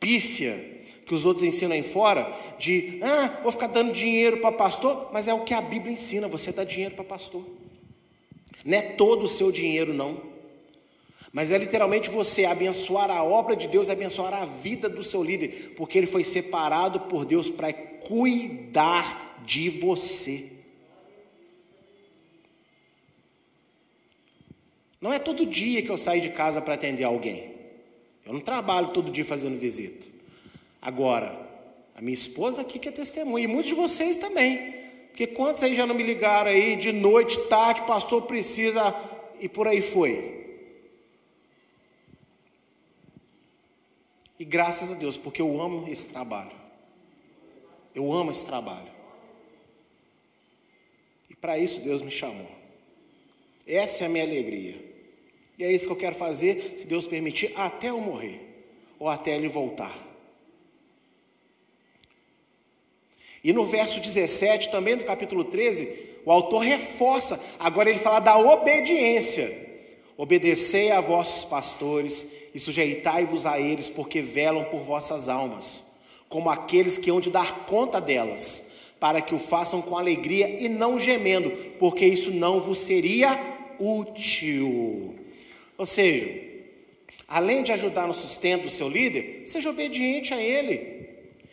pífia, 0.00 0.78
que 1.06 1.14
os 1.14 1.24
outros 1.24 1.44
ensinam 1.44 1.72
aí 1.72 1.82
fora, 1.82 2.30
de, 2.58 3.00
ah, 3.02 3.40
vou 3.42 3.50
ficar 3.50 3.66
dando 3.66 3.92
dinheiro 3.92 4.38
para 4.38 4.52
pastor, 4.52 5.10
mas 5.12 5.26
é 5.26 5.34
o 5.34 5.44
que 5.44 5.54
a 5.54 5.60
Bíblia 5.60 5.92
ensina, 5.92 6.28
você 6.28 6.52
dá 6.52 6.64
dinheiro 6.64 6.94
para 6.94 7.04
pastor. 7.04 7.42
Não 8.64 8.76
é 8.76 8.82
todo 8.82 9.22
o 9.22 9.28
seu 9.28 9.50
dinheiro, 9.50 9.94
não. 9.94 10.20
Mas 11.32 11.50
é 11.50 11.58
literalmente 11.58 12.10
você 12.10 12.44
abençoar 12.44 13.10
a 13.10 13.22
obra 13.22 13.54
de 13.54 13.68
Deus, 13.68 13.90
abençoar 13.90 14.34
a 14.34 14.44
vida 14.44 14.88
do 14.88 15.02
seu 15.02 15.22
líder, 15.22 15.74
porque 15.76 15.98
ele 15.98 16.06
foi 16.06 16.24
separado 16.24 17.00
por 17.00 17.24
Deus 17.24 17.48
para 17.50 17.72
cuidar 17.72 19.40
de 19.44 19.68
você. 19.70 20.52
Não 25.00 25.12
é 25.12 25.18
todo 25.18 25.46
dia 25.46 25.82
que 25.82 25.90
eu 25.90 25.96
saio 25.96 26.20
de 26.20 26.30
casa 26.30 26.60
para 26.60 26.74
atender 26.74 27.04
alguém. 27.04 27.57
Eu 28.28 28.34
não 28.34 28.40
trabalho 28.42 28.88
todo 28.88 29.10
dia 29.10 29.24
fazendo 29.24 29.58
visita. 29.58 30.06
Agora, 30.82 31.34
a 31.94 32.02
minha 32.02 32.12
esposa 32.12 32.60
aqui 32.60 32.78
que 32.78 32.86
é 32.86 32.92
testemunha, 32.92 33.44
e 33.44 33.48
muitos 33.48 33.70
de 33.70 33.74
vocês 33.74 34.18
também. 34.18 34.74
Porque 35.08 35.26
quantos 35.26 35.62
aí 35.62 35.74
já 35.74 35.86
não 35.86 35.94
me 35.94 36.02
ligaram 36.02 36.50
aí 36.50 36.76
de 36.76 36.92
noite, 36.92 37.38
tarde, 37.48 37.86
pastor 37.86 38.22
precisa, 38.26 38.94
e 39.40 39.48
por 39.48 39.66
aí 39.66 39.80
foi. 39.80 40.60
E 44.38 44.44
graças 44.44 44.92
a 44.92 44.94
Deus, 44.94 45.16
porque 45.16 45.40
eu 45.40 45.58
amo 45.58 45.88
esse 45.88 46.08
trabalho. 46.08 46.52
Eu 47.94 48.12
amo 48.12 48.30
esse 48.30 48.44
trabalho. 48.44 48.92
E 51.30 51.34
para 51.34 51.58
isso 51.58 51.80
Deus 51.80 52.02
me 52.02 52.10
chamou. 52.10 52.50
Essa 53.66 54.04
é 54.04 54.06
a 54.06 54.10
minha 54.10 54.24
alegria. 54.24 54.87
E 55.58 55.64
é 55.64 55.72
isso 55.72 55.86
que 55.86 55.92
eu 55.92 55.96
quero 55.96 56.14
fazer, 56.14 56.74
se 56.76 56.86
Deus 56.86 57.06
permitir, 57.06 57.52
até 57.56 57.90
eu 57.90 58.00
morrer, 58.00 58.40
ou 58.98 59.08
até 59.08 59.34
ele 59.34 59.48
voltar. 59.48 59.92
E 63.42 63.52
no 63.52 63.64
verso 63.64 64.00
17, 64.00 64.70
também 64.70 64.96
do 64.96 65.04
capítulo 65.04 65.44
13, 65.44 66.06
o 66.24 66.30
autor 66.30 66.58
reforça, 66.58 67.42
agora 67.58 67.90
ele 67.90 67.98
fala 67.98 68.20
da 68.20 68.38
obediência. 68.38 69.66
Obedecei 70.16 70.90
a 70.90 71.00
vossos 71.00 71.44
pastores 71.44 72.32
e 72.54 72.58
sujeitai-vos 72.58 73.46
a 73.46 73.58
eles, 73.60 73.88
porque 73.88 74.20
velam 74.20 74.64
por 74.64 74.80
vossas 74.80 75.28
almas, 75.28 75.84
como 76.28 76.50
aqueles 76.50 76.98
que 76.98 77.10
hão 77.10 77.20
de 77.20 77.30
dar 77.30 77.66
conta 77.66 78.00
delas, 78.00 78.70
para 78.98 79.20
que 79.20 79.34
o 79.34 79.38
façam 79.38 79.80
com 79.80 79.96
alegria 79.96 80.48
e 80.48 80.68
não 80.68 80.98
gemendo, 80.98 81.50
porque 81.78 82.04
isso 82.04 82.30
não 82.32 82.60
vos 82.60 82.78
seria 82.78 83.30
útil. 83.78 85.14
Ou 85.78 85.86
seja, 85.86 86.28
além 87.28 87.62
de 87.62 87.70
ajudar 87.70 88.08
no 88.08 88.12
sustento 88.12 88.64
do 88.64 88.70
seu 88.70 88.88
líder, 88.88 89.44
seja 89.46 89.70
obediente 89.70 90.34
a 90.34 90.42
ele. 90.42 90.98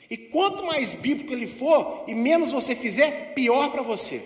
E 0.10 0.18
quanto 0.18 0.66
mais 0.66 0.96
bíblico 0.96 1.32
ele 1.32 1.48
for 1.48 2.04
e 2.08 2.16
menos 2.16 2.52
você 2.52 2.76
fizer, 2.76 3.34
pior 3.36 3.70
para 3.70 3.84
você. 3.84 4.22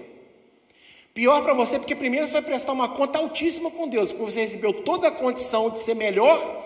Pior 1.14 1.42
para 1.42 1.54
você, 1.54 1.78
porque 1.78 1.96
primeiro 1.96 2.26
você 2.26 2.34
vai 2.34 2.42
prestar 2.42 2.72
uma 2.72 2.88
conta 2.88 3.20
altíssima 3.20 3.70
com 3.70 3.90
Deus, 3.90 4.14
porque 4.14 4.32
você 4.32 4.42
recebeu 4.42 4.72
toda 4.72 5.10
a 5.10 5.12
condição 5.12 5.70
de 5.70 5.80
ser 5.82 5.96
melhor 5.96 6.66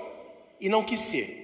e 0.61 0.69
não 0.69 0.83
quis 0.83 1.01
ser. 1.01 1.43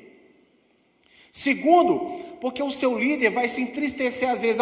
Segundo, 1.32 2.20
porque 2.40 2.62
o 2.62 2.70
seu 2.70 2.98
líder 2.98 3.30
vai 3.30 3.48
se 3.48 3.62
entristecer 3.62 4.30
às 4.30 4.42
vezes 4.42 4.62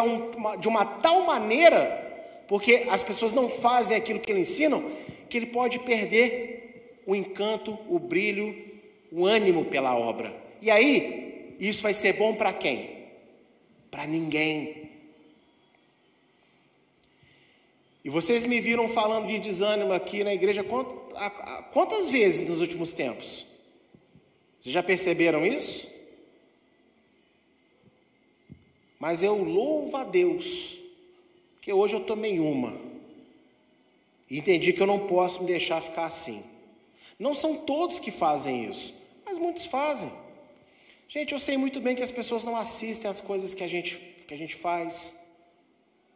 de 0.59 0.67
uma 0.67 0.86
tal 0.86 1.23
maneira, 1.23 2.05
porque 2.47 2.86
as 2.89 3.03
pessoas 3.03 3.34
não 3.34 3.49
fazem 3.49 3.97
aquilo 3.97 4.19
que 4.19 4.32
ele 4.32 4.41
ensinam, 4.41 4.89
que 5.30 5.38
ele 5.38 5.47
pode 5.47 5.80
perder 5.80 6.66
o 7.08 7.16
encanto, 7.16 7.80
o 7.88 7.97
brilho, 7.97 8.53
o 9.10 9.26
ânimo 9.26 9.64
pela 9.64 9.97
obra. 9.97 10.36
E 10.62 10.70
aí, 10.70 11.55
isso 11.58 11.82
vai 11.82 11.93
ser 11.93 12.14
bom 12.14 12.36
para 12.36 12.51
quem? 12.51 13.08
Para 13.89 14.05
ninguém. 14.05 14.91
E 18.03 18.10
vocês 18.10 18.45
me 18.45 18.60
viram 18.60 18.89
falando 18.89 19.28
de 19.28 19.39
desânimo 19.39 19.93
aqui 19.93 20.22
na 20.22 20.34
igreja 20.34 20.66
quantas 21.72 22.10
vezes 22.10 22.47
nos 22.47 22.60
últimos 22.60 22.91
tempos? 22.91 23.47
Vocês 24.60 24.74
já 24.74 24.84
perceberam 24.84 25.45
isso? 25.45 25.89
Mas 28.99 29.24
eu 29.24 29.41
louvo 29.41 29.95
a 29.95 30.03
Deus, 30.03 30.78
que 31.62 31.72
hoje 31.72 31.95
eu 31.95 32.01
tomei 32.01 32.38
uma. 32.38 32.78
E 34.30 34.39
entendi 34.39 34.74
que 34.74 34.82
eu 34.82 34.88
não 34.88 35.08
posso 35.08 35.41
me 35.41 35.47
deixar 35.47 35.80
ficar 35.80 36.05
assim. 36.05 36.43
Não 37.20 37.34
são 37.34 37.57
todos 37.57 37.99
que 37.99 38.11
fazem 38.11 38.70
isso, 38.70 38.93
mas 39.26 39.39
muitos 39.39 39.65
fazem. 39.65 40.11
Gente, 41.07 41.32
eu 41.32 41.39
sei 41.39 41.57
muito 41.57 41.80
bem 41.80 41.95
que 41.95 42.03
as 42.03 42.11
pessoas 42.11 42.43
não 42.43 42.55
assistem 42.55 43.09
às 43.09 43.22
coisas 43.22 43.53
que 43.53 43.63
a 43.63 43.68
gente, 43.68 43.95
que 44.28 44.34
a 44.34 44.38
gente 44.38 44.55
faz. 44.55 45.15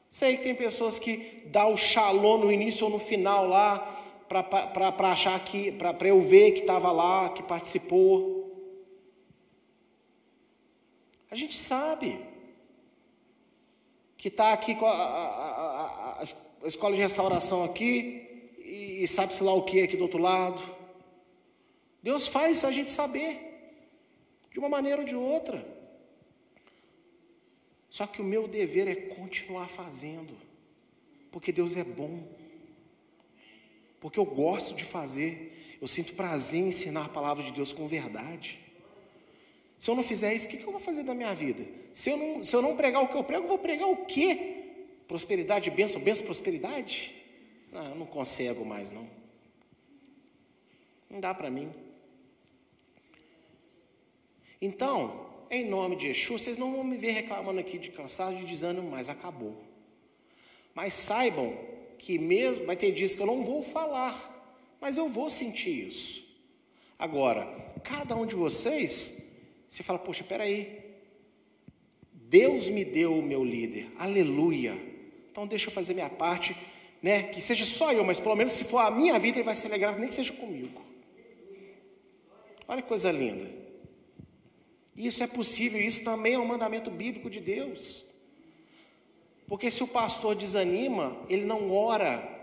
Sei 0.10 0.38
que 0.38 0.44
tem 0.44 0.54
pessoas 0.54 1.00
que 1.00 1.44
dá 1.46 1.66
o 1.66 1.78
xalô 1.78 2.38
no 2.38 2.52
início 2.52 2.86
ou 2.86 2.92
no 2.92 3.00
final 3.00 3.48
lá, 3.48 3.80
para 4.28 5.12
achar 5.12 5.40
que, 5.44 5.72
para 5.72 6.08
eu 6.08 6.22
ver 6.22 6.52
que 6.52 6.60
estava 6.60 6.92
lá, 6.92 7.30
que 7.30 7.42
participou. 7.44 8.42
A 11.30 11.36
gente 11.36 11.58
sabe 11.58 12.20
que 14.18 14.28
está 14.28 14.54
aqui 14.54 14.76
com 14.76 14.86
a, 14.86 14.92
a, 14.92 16.20
a, 16.20 16.20
a, 16.20 16.68
escola 16.68 16.96
de 16.96 17.02
restauração 17.02 17.64
aqui 17.64 18.54
e, 18.60 19.04
e 19.04 19.08
sabe-se 19.08 19.44
lá 19.44 19.54
o 19.54 19.64
que 19.64 19.82
aqui 19.82 19.98
do 19.98 20.04
outro 20.04 20.22
lado. 20.22 20.62
Deus 22.02 22.28
faz 22.28 22.64
a 22.64 22.72
gente 22.72 22.92
saber, 22.92 23.40
de 24.52 24.60
uma 24.60 24.70
maneira 24.70 25.02
ou 25.02 25.08
de 25.08 25.16
outra. 25.16 25.66
Só 27.90 28.08
que 28.08 28.22
o 28.22 28.26
meu 28.26 28.48
dever 28.48 28.88
é 28.88 28.96
continuar 28.96 29.68
fazendo, 29.68 30.36
porque 31.30 31.52
Deus 31.52 31.76
é 31.76 31.84
bom, 31.84 32.24
porque 34.00 34.20
eu 34.20 34.26
gosto 34.26 34.76
de 34.76 34.84
fazer, 34.84 35.78
eu 35.82 35.88
sinto 35.88 36.16
prazer 36.16 36.60
em 36.60 36.68
ensinar 36.70 37.06
a 37.06 37.10
palavra 37.10 37.44
de 37.44 37.52
Deus 37.52 37.72
com 37.74 37.88
verdade. 37.88 38.60
Se 39.78 39.90
eu 39.90 39.96
não 39.96 40.04
fizer 40.04 40.34
isso, 40.34 40.48
o 40.48 40.50
que 40.50 40.64
eu 40.64 40.72
vou 40.72 40.80
fazer 40.80 41.04
da 41.04 41.14
minha 41.14 41.34
vida? 41.34 41.66
Se 41.94 42.12
eu 42.12 42.18
não, 42.18 42.44
se 42.44 42.56
eu 42.56 42.62
não 42.62 42.78
pregar 42.78 43.04
o 43.04 43.08
que 43.08 43.16
eu 43.16 43.24
prego, 43.24 43.48
vou 43.48 43.58
pregar 43.58 43.90
o 43.90 44.06
quê? 44.06 44.58
Prosperidade, 45.08 45.70
bênção, 45.70 46.00
bênção, 46.02 46.26
prosperidade? 46.26 47.14
Não, 47.72 47.86
eu 47.86 47.96
não 47.96 48.06
consigo 48.06 48.64
mais, 48.64 48.92
não. 48.92 49.10
Não 51.10 51.20
dá 51.20 51.34
para 51.34 51.50
mim. 51.50 51.72
Então, 54.62 55.28
em 55.50 55.68
nome 55.68 55.96
de 55.96 56.08
Yeshua, 56.08 56.38
vocês 56.38 56.58
não 56.58 56.72
vão 56.72 56.84
me 56.84 56.96
ver 56.96 57.12
reclamando 57.12 57.60
aqui 57.60 57.80
de 57.80 57.90
cansaço, 57.90 58.36
de 58.36 58.46
desânimo, 58.46 58.92
mas 58.92 59.10
acabou. 59.10 59.58
Mas 60.76 60.94
saibam 60.94 61.58
que 61.98 62.18
mesmo, 62.20 62.66
vai 62.66 62.76
ter 62.76 62.92
dias 62.92 63.16
que 63.16 63.22
eu 63.22 63.26
não 63.26 63.44
vou 63.44 63.64
falar, 63.64 64.78
mas 64.80 64.98
eu 64.98 65.08
vou 65.08 65.30
sentir 65.30 65.88
isso. 65.88 66.26
Agora, 66.98 67.46
cada 67.84 68.16
um 68.16 68.26
de 68.26 68.36
vocês, 68.36 69.28
você 69.68 69.84
fala, 69.84 70.00
poxa, 70.00 70.24
peraí, 70.24 70.80
Deus 72.14 72.70
me 72.70 72.86
deu 72.86 73.18
o 73.18 73.22
meu 73.22 73.44
líder, 73.44 73.92
aleluia. 73.98 74.74
Então 75.32 75.48
deixa 75.48 75.68
eu 75.68 75.72
fazer 75.72 75.94
minha 75.94 76.10
parte, 76.10 76.56
né? 77.02 77.24
Que 77.24 77.42
seja 77.42 77.66
só 77.66 77.92
eu, 77.92 78.04
mas 78.04 78.20
pelo 78.20 78.36
menos 78.36 78.54
se 78.54 78.64
for 78.64 78.78
a 78.78 78.92
minha 78.92 79.18
vida, 79.20 79.38
ele 79.38 79.44
vai 79.44 79.56
se 79.56 79.68
alegrar, 79.68 79.98
nem 80.00 80.08
que 80.08 80.16
seja 80.16 80.34
comigo. 80.34 80.82
Olha 82.68 82.82
que 82.82 82.88
coisa 82.88 83.12
linda. 83.12 83.62
Isso 84.96 85.24
é 85.24 85.28
possível, 85.28 85.80
isso 85.80 86.04
também 86.04 86.34
é 86.34 86.40
um 86.40 86.46
mandamento 86.46 86.92
bíblico 86.92 87.30
de 87.30 87.40
Deus. 87.40 88.06
Porque 89.48 89.70
se 89.70 89.84
o 89.84 89.88
pastor 89.88 90.36
desanima, 90.36 91.18
ele 91.30 91.46
não 91.46 91.72
ora 91.74 92.40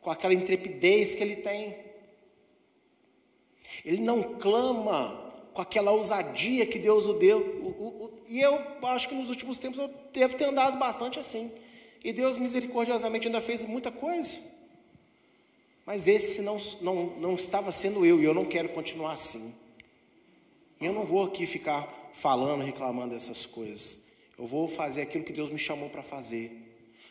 com 0.00 0.10
aquela 0.10 0.34
intrepidez 0.34 1.14
que 1.14 1.22
ele 1.22 1.36
tem. 1.36 1.76
Ele 3.84 4.00
não 4.00 4.38
clama 4.38 5.28
com 5.52 5.62
aquela 5.62 5.92
ousadia 5.92 6.66
que 6.66 6.78
Deus 6.78 7.06
o 7.06 7.14
deu. 7.14 7.38
O, 7.38 7.68
o, 7.68 8.04
o, 8.04 8.20
e 8.26 8.40
eu 8.40 8.60
acho 8.82 9.08
que 9.08 9.14
nos 9.14 9.28
últimos 9.28 9.58
tempos 9.58 9.78
eu 9.78 9.92
devo 10.12 10.34
ter 10.36 10.44
andado 10.44 10.78
bastante 10.78 11.18
assim. 11.18 11.52
E 12.02 12.12
Deus 12.12 12.38
misericordiosamente 12.38 13.26
ainda 13.26 13.40
fez 13.40 13.64
muita 13.64 13.90
coisa. 13.90 14.38
Mas 15.84 16.06
esse 16.06 16.42
não, 16.42 16.58
não, 16.80 17.06
não 17.18 17.34
estava 17.34 17.72
sendo 17.72 18.04
eu, 18.04 18.20
e 18.20 18.24
eu 18.24 18.34
não 18.34 18.44
quero 18.44 18.68
continuar 18.68 19.12
assim. 19.12 19.54
E 20.80 20.86
eu 20.86 20.92
não 20.92 21.04
vou 21.04 21.24
aqui 21.24 21.46
ficar 21.46 22.10
falando, 22.12 22.62
reclamando 22.62 23.14
dessas 23.14 23.44
coisas. 23.44 24.06
Eu 24.38 24.46
vou 24.46 24.68
fazer 24.68 25.02
aquilo 25.02 25.24
que 25.24 25.32
Deus 25.32 25.50
me 25.50 25.58
chamou 25.58 25.90
para 25.90 26.02
fazer. 26.02 26.52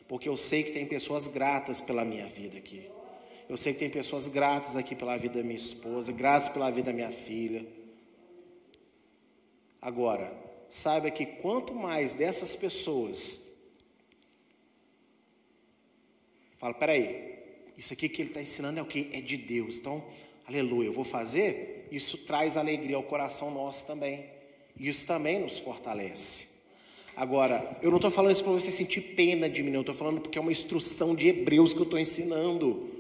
Porque 0.08 0.30
eu 0.30 0.38
sei 0.38 0.64
que 0.64 0.72
tem 0.72 0.86
pessoas 0.86 1.28
gratas 1.28 1.82
pela 1.82 2.06
minha 2.06 2.26
vida 2.28 2.58
aqui. 2.58 2.90
Eu 3.50 3.58
sei 3.58 3.74
que 3.74 3.80
tem 3.80 3.90
pessoas 3.90 4.28
gratas 4.28 4.76
aqui 4.76 4.96
pela 4.96 5.18
vida 5.18 5.40
da 5.40 5.44
minha 5.44 5.58
esposa, 5.58 6.12
gratas 6.12 6.50
pela 6.50 6.70
vida 6.70 6.92
da 6.92 6.94
minha 6.94 7.12
filha. 7.12 7.66
Agora, 9.82 10.34
saiba 10.70 11.10
que 11.12 11.26
quanto 11.26 11.74
mais 11.74 12.14
dessas 12.14 12.56
pessoas 12.56 13.54
fala, 16.58 16.74
peraí, 16.74 17.38
isso 17.78 17.94
aqui 17.94 18.10
que 18.10 18.22
ele 18.22 18.30
está 18.30 18.42
ensinando 18.42 18.80
é 18.80 18.82
o 18.82 18.86
que? 18.86 19.10
É 19.14 19.22
de 19.22 19.38
Deus. 19.38 19.78
Então, 19.78 20.04
aleluia, 20.46 20.88
eu 20.88 20.94
vou 20.94 21.04
fazer, 21.04 21.77
isso 21.92 22.20
traz 22.20 22.58
alegria 22.58 22.96
ao 22.96 23.04
coração 23.04 23.52
nosso 23.52 23.88
também. 23.88 24.26
Isso 24.80 25.08
também 25.08 25.40
nos 25.40 25.58
fortalece. 25.58 26.58
Agora, 27.16 27.78
eu 27.82 27.90
não 27.90 27.98
estou 27.98 28.12
falando 28.12 28.36
isso 28.36 28.44
para 28.44 28.54
você 28.54 28.72
sentir 28.72 29.02
pena 29.02 29.50
de 29.50 29.64
mim, 29.64 29.72
não. 29.72 29.78
Eu 29.78 29.82
estou 29.82 29.96
falando 29.96 30.22
porque 30.22 30.38
é 30.38 30.42
uma 30.42 30.52
instrução 30.52 31.16
de 31.16 31.28
Hebreus 31.28 31.74
que 31.74 31.80
eu 31.80 31.84
estou 31.84 32.00
ensinando. 32.00 32.92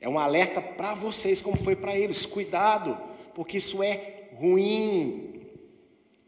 É 0.00 0.08
um 0.08 0.18
alerta 0.18 0.60
para 0.60 0.94
vocês, 0.94 1.40
como 1.40 1.56
foi 1.56 1.76
para 1.76 1.96
eles. 1.96 2.26
Cuidado, 2.26 2.98
porque 3.34 3.58
isso 3.58 3.82
é 3.82 4.28
ruim. 4.34 5.46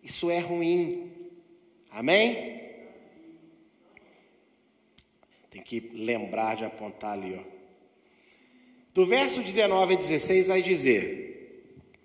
Isso 0.02 0.30
é 0.30 0.38
ruim. 0.38 1.10
Amém? 1.90 2.60
Tem 5.50 5.60
que 5.60 5.80
lembrar 5.94 6.56
de 6.56 6.64
apontar 6.64 7.12
ali, 7.12 7.38
ó. 7.38 7.52
Do 8.94 9.06
verso 9.06 9.42
19 9.42 9.94
a 9.94 9.96
16 9.96 10.48
vai 10.48 10.62
dizer: 10.62 11.31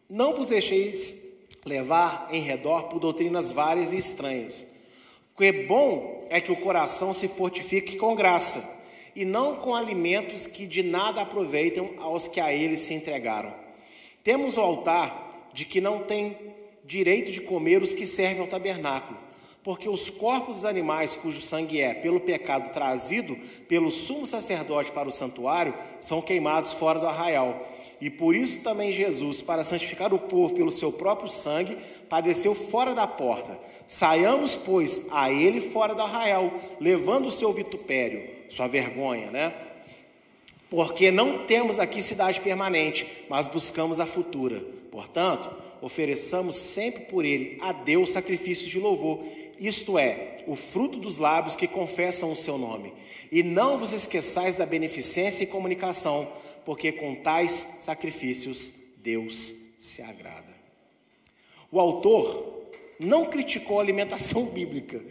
Não 0.09 0.31
vos 0.31 0.47
deixeis 0.47 1.33
levar 1.65 2.29
em 2.31 2.41
redor 2.41 2.83
por 2.83 2.97
doutrinas 2.97 3.51
várias 3.51 3.91
e 3.91 3.97
estranhas, 3.97 4.67
porque 5.35 5.51
bom 5.65 6.25
é 6.29 6.39
que 6.39 6.51
o 6.51 6.55
coração 6.55 7.13
se 7.13 7.27
fortifique 7.27 7.97
com 7.97 8.15
graça 8.15 8.77
e 9.13 9.25
não 9.25 9.57
com 9.57 9.75
alimentos 9.75 10.47
que 10.47 10.65
de 10.65 10.81
nada 10.81 11.21
aproveitam 11.21 11.89
aos 11.97 12.25
que 12.27 12.39
a 12.39 12.53
ele 12.53 12.77
se 12.77 12.93
entregaram. 12.93 13.53
Temos 14.23 14.55
o 14.55 14.61
altar 14.61 15.49
de 15.53 15.65
que 15.65 15.81
não 15.81 15.99
tem 15.99 16.37
direito 16.85 17.31
de 17.33 17.41
comer 17.41 17.81
os 17.81 17.93
que 17.93 18.05
servem 18.05 18.41
ao 18.41 18.47
tabernáculo, 18.47 19.19
porque 19.61 19.89
os 19.89 20.09
corpos 20.09 20.55
dos 20.55 20.65
animais 20.65 21.17
cujo 21.17 21.41
sangue 21.41 21.81
é, 21.81 21.93
pelo 21.93 22.21
pecado 22.21 22.71
trazido 22.71 23.35
pelo 23.67 23.91
sumo 23.91 24.25
sacerdote 24.25 24.91
para 24.93 25.09
o 25.09 25.11
santuário, 25.11 25.73
são 25.99 26.21
queimados 26.21 26.71
fora 26.71 26.97
do 26.97 27.07
arraial. 27.07 27.67
E 27.99 28.09
por 28.09 28.35
isso 28.35 28.61
também 28.63 28.91
Jesus, 28.91 29.41
para 29.41 29.63
santificar 29.63 30.13
o 30.13 30.19
povo 30.19 30.53
pelo 30.53 30.71
seu 30.71 30.91
próprio 30.91 31.29
sangue, 31.29 31.77
padeceu 32.07 32.53
fora 32.53 32.93
da 32.93 33.07
porta. 33.07 33.57
Saiamos, 33.87 34.55
pois, 34.55 35.07
a 35.11 35.31
ele 35.31 35.61
fora 35.61 35.95
do 35.95 36.01
arraial, 36.01 36.53
levando 36.79 37.27
o 37.27 37.31
seu 37.31 37.51
vitupério 37.51 38.37
sua 38.47 38.67
vergonha, 38.67 39.29
né? 39.29 39.53
Porque 40.69 41.11
não 41.11 41.45
temos 41.45 41.79
aqui 41.79 42.01
cidade 42.01 42.41
permanente, 42.41 43.25
mas 43.29 43.47
buscamos 43.47 43.99
a 43.99 44.05
futura. 44.05 44.63
Portanto, 44.91 45.49
ofereçamos 45.81 46.55
sempre 46.55 47.05
por 47.05 47.23
ele 47.23 47.57
a 47.61 47.71
Deus 47.71 48.11
sacrifícios 48.11 48.69
de 48.69 48.79
louvor, 48.79 49.23
isto 49.59 49.97
é, 49.97 50.43
o 50.45 50.55
fruto 50.55 50.97
dos 50.97 51.17
lábios 51.17 51.55
que 51.55 51.67
confessam 51.67 52.31
o 52.31 52.35
seu 52.35 52.57
nome. 52.57 52.93
E 53.31 53.41
não 53.43 53.77
vos 53.77 53.93
esqueçais 53.93 54.57
da 54.57 54.65
beneficência 54.65 55.43
e 55.43 55.47
comunicação, 55.47 56.27
porque 56.67 56.91
com 56.91 57.15
tais 57.15 57.77
sacrifícios 57.79 58.73
Deus 58.97 59.55
se 59.79 60.01
agrada. 60.01 60.53
O 61.71 61.79
autor 61.79 62.67
não 62.99 63.27
criticou 63.27 63.79
a 63.79 63.81
alimentação 63.81 64.47
bíblica, 64.51 65.01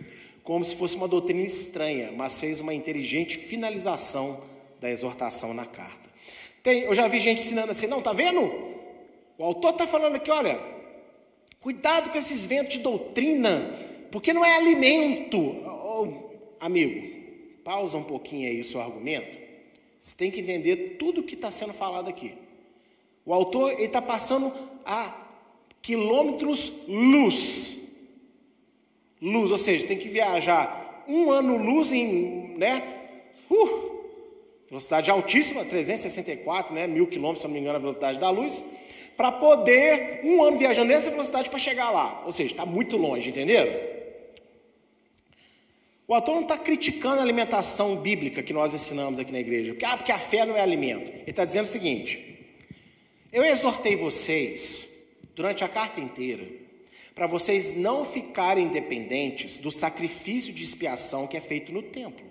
como 0.44 0.62
se 0.62 0.76
fosse 0.76 0.98
uma 0.98 1.08
doutrina 1.08 1.40
estranha, 1.40 2.12
mas 2.12 2.38
fez 2.38 2.60
uma 2.60 2.74
inteligente 2.74 3.38
finalização 3.38 4.44
da 4.78 4.90
exortação 4.90 5.54
na 5.54 5.64
carta. 5.64 6.10
Tem, 6.62 6.82
eu 6.82 6.94
já 6.94 7.08
vi 7.08 7.18
gente 7.20 7.40
ensinando 7.40 7.72
assim, 7.72 7.86
não, 7.86 8.02
tá 8.02 8.12
vendo? 8.12 8.42
O 9.38 9.42
autor 9.42 9.70
está 9.70 9.86
falando 9.86 10.16
aqui, 10.16 10.30
olha, 10.30 10.60
cuidado 11.58 12.10
com 12.10 12.18
esses 12.18 12.44
ventos 12.44 12.74
de 12.74 12.80
doutrina, 12.80 13.74
porque 14.12 14.34
não 14.34 14.44
é 14.44 14.56
alimento. 14.56 15.38
Oh, 15.40 16.06
amigo, 16.60 17.62
pausa 17.64 17.96
um 17.96 18.04
pouquinho 18.04 18.46
aí 18.46 18.60
o 18.60 18.64
seu 18.64 18.78
argumento. 18.78 19.45
Você 19.98 20.16
tem 20.16 20.30
que 20.30 20.40
entender 20.40 20.96
tudo 20.98 21.20
o 21.20 21.24
que 21.24 21.34
está 21.34 21.50
sendo 21.50 21.72
falado 21.72 22.08
aqui. 22.08 22.34
O 23.24 23.34
autor 23.34 23.72
está 23.80 24.00
passando 24.00 24.52
a 24.84 25.14
quilômetros 25.82 26.72
luz 26.86 27.76
luz, 29.20 29.50
ou 29.50 29.58
seja, 29.58 29.86
tem 29.86 29.98
que 29.98 30.08
viajar 30.08 31.04
um 31.08 31.30
ano 31.30 31.56
luz 31.56 31.92
em, 31.92 32.56
né, 32.56 32.82
uh, 33.50 33.96
velocidade 34.68 35.10
altíssima, 35.10 35.64
364, 35.64 36.74
né, 36.74 36.86
mil 36.86 37.06
quilômetros, 37.06 37.42
se 37.42 37.46
não 37.46 37.54
me 37.54 37.60
engano, 37.60 37.76
a 37.76 37.80
velocidade 37.80 38.18
da 38.18 38.30
luz, 38.30 38.64
para 39.16 39.32
poder 39.32 40.20
um 40.24 40.42
ano 40.42 40.58
viajando 40.58 40.88
nessa 40.88 41.10
velocidade 41.10 41.48
para 41.48 41.58
chegar 41.58 41.90
lá. 41.90 42.22
Ou 42.26 42.32
seja, 42.32 42.52
está 42.52 42.66
muito 42.66 42.96
longe, 42.96 43.30
entenderam? 43.30 43.95
O 46.08 46.14
autor 46.14 46.36
não 46.36 46.42
está 46.42 46.56
criticando 46.56 47.18
a 47.18 47.22
alimentação 47.22 47.96
bíblica 47.96 48.42
que 48.42 48.52
nós 48.52 48.72
ensinamos 48.72 49.18
aqui 49.18 49.32
na 49.32 49.40
igreja, 49.40 49.72
porque, 49.72 49.84
ah, 49.84 49.96
porque 49.96 50.12
a 50.12 50.18
fé 50.18 50.44
não 50.44 50.56
é 50.56 50.60
alimento. 50.60 51.10
Ele 51.10 51.24
está 51.26 51.44
dizendo 51.44 51.64
o 51.64 51.68
seguinte: 51.68 52.46
eu 53.32 53.44
exortei 53.44 53.96
vocês 53.96 54.94
durante 55.34 55.64
a 55.64 55.68
carta 55.68 56.00
inteira 56.00 56.44
para 57.16 57.26
vocês 57.26 57.74
não 57.74 58.04
ficarem 58.04 58.68
dependentes 58.68 59.56
do 59.56 59.72
sacrifício 59.72 60.52
de 60.52 60.62
expiação 60.62 61.26
que 61.26 61.36
é 61.36 61.40
feito 61.40 61.72
no 61.72 61.82
templo. 61.82 62.24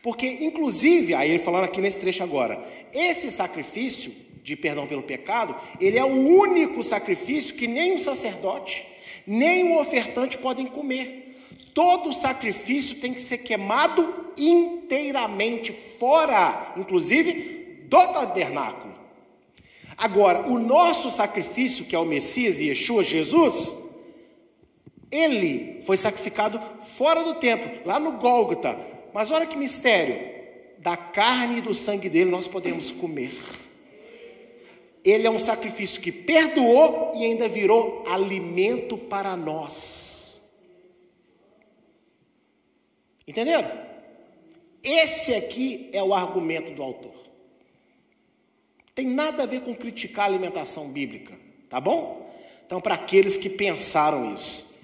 Porque, 0.00 0.28
inclusive, 0.28 1.12
aí 1.12 1.30
ele 1.30 1.40
falando 1.40 1.64
aqui 1.64 1.80
nesse 1.80 1.98
trecho 1.98 2.22
agora, 2.22 2.64
esse 2.94 3.32
sacrifício 3.32 4.14
de 4.44 4.54
perdão 4.54 4.86
pelo 4.86 5.02
pecado, 5.02 5.56
ele 5.80 5.98
é 5.98 6.04
o 6.04 6.06
único 6.06 6.84
sacrifício 6.84 7.56
que 7.56 7.66
nem 7.66 7.96
o 7.96 7.98
sacerdote, 7.98 8.86
nem 9.26 9.72
o 9.72 9.80
ofertante 9.80 10.38
podem 10.38 10.66
comer. 10.66 11.25
Todo 11.76 12.10
sacrifício 12.10 13.00
tem 13.00 13.12
que 13.12 13.20
ser 13.20 13.36
queimado 13.36 14.32
inteiramente, 14.34 15.70
fora, 15.72 16.72
inclusive, 16.74 17.84
do 17.86 17.98
tabernáculo. 18.14 18.94
Agora, 19.94 20.48
o 20.48 20.58
nosso 20.58 21.10
sacrifício, 21.10 21.84
que 21.84 21.94
é 21.94 21.98
o 21.98 22.06
Messias 22.06 22.60
e 22.60 22.68
Yeshua, 22.68 23.04
Jesus, 23.04 23.76
ele 25.10 25.82
foi 25.82 25.98
sacrificado 25.98 26.58
fora 26.80 27.22
do 27.22 27.34
templo, 27.34 27.70
lá 27.84 28.00
no 28.00 28.12
Gólgota. 28.12 28.74
Mas 29.12 29.30
olha 29.30 29.44
que 29.44 29.58
mistério: 29.58 30.18
da 30.78 30.96
carne 30.96 31.58
e 31.58 31.60
do 31.60 31.74
sangue 31.74 32.08
dele 32.08 32.30
nós 32.30 32.48
podemos 32.48 32.90
comer. 32.90 33.38
Ele 35.04 35.26
é 35.26 35.30
um 35.30 35.38
sacrifício 35.38 36.00
que 36.00 36.10
perdoou 36.10 37.12
e 37.16 37.26
ainda 37.26 37.46
virou 37.46 38.02
alimento 38.08 38.96
para 38.96 39.36
nós. 39.36 40.15
Entenderam? 43.26 43.70
Esse 44.82 45.34
aqui 45.34 45.90
é 45.92 46.02
o 46.02 46.14
argumento 46.14 46.72
do 46.72 46.82
autor. 46.82 47.14
Tem 48.94 49.06
nada 49.06 49.42
a 49.42 49.46
ver 49.46 49.60
com 49.60 49.74
criticar 49.74 50.24
a 50.24 50.28
alimentação 50.28 50.88
bíblica, 50.90 51.38
tá 51.68 51.80
bom? 51.80 52.32
Então, 52.64 52.80
para 52.80 52.94
aqueles 52.94 53.36
que 53.36 53.50
pensaram 53.50 54.34
isso. 54.34 54.74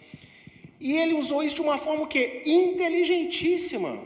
E 0.80 0.96
ele 0.96 1.14
usou 1.14 1.42
isso 1.42 1.56
de 1.56 1.62
uma 1.62 1.78
forma 1.78 2.06
que 2.06 2.42
inteligentíssima. 2.44 4.04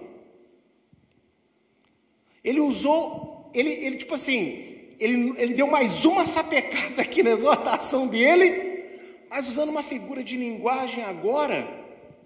Ele 2.44 2.60
usou, 2.60 3.50
ele, 3.54 3.70
ele 3.70 3.96
tipo 3.96 4.14
assim, 4.14 4.92
ele, 5.00 5.34
ele 5.38 5.54
deu 5.54 5.66
mais 5.66 6.04
uma 6.04 6.24
sapecada 6.24 7.02
aqui 7.02 7.22
na 7.22 7.30
exortação 7.30 8.06
dele, 8.06 8.84
mas 9.28 9.48
usando 9.48 9.70
uma 9.70 9.82
figura 9.82 10.22
de 10.22 10.36
linguagem 10.36 11.02
agora 11.02 11.66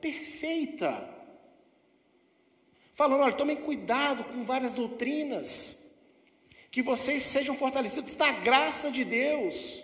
perfeita. 0.00 1.08
Falando, 3.00 3.22
olha, 3.22 3.32
tomem 3.32 3.56
cuidado 3.56 4.24
com 4.24 4.42
várias 4.42 4.74
doutrinas, 4.74 5.90
que 6.70 6.82
vocês 6.82 7.22
sejam 7.22 7.56
fortalecidos 7.56 8.14
da 8.14 8.30
graça 8.30 8.90
de 8.90 9.06
Deus. 9.06 9.82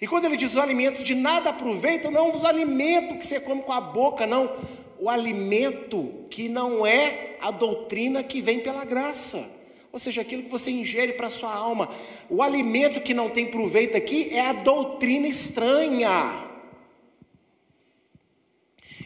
E 0.00 0.06
quando 0.06 0.26
ele 0.26 0.36
diz 0.36 0.52
os 0.52 0.58
alimentos 0.58 1.02
de 1.02 1.12
nada 1.12 1.50
aproveitam, 1.50 2.12
não 2.12 2.30
é 2.30 2.36
os 2.36 2.44
alimentos 2.44 3.16
que 3.16 3.26
você 3.26 3.40
come 3.40 3.62
com 3.62 3.72
a 3.72 3.80
boca, 3.80 4.28
não. 4.28 4.54
O 5.00 5.10
alimento 5.10 6.24
que 6.30 6.48
não 6.48 6.86
é 6.86 7.36
a 7.40 7.50
doutrina 7.50 8.22
que 8.22 8.40
vem 8.40 8.60
pela 8.60 8.84
graça. 8.84 9.44
Ou 9.90 9.98
seja, 9.98 10.20
aquilo 10.20 10.44
que 10.44 10.48
você 10.48 10.70
ingere 10.70 11.14
para 11.14 11.26
a 11.26 11.30
sua 11.30 11.52
alma. 11.52 11.88
O 12.30 12.44
alimento 12.44 13.00
que 13.00 13.12
não 13.12 13.28
tem 13.28 13.46
proveito 13.46 13.96
aqui 13.96 14.32
é 14.32 14.50
a 14.50 14.52
doutrina 14.52 15.26
estranha. 15.26 16.51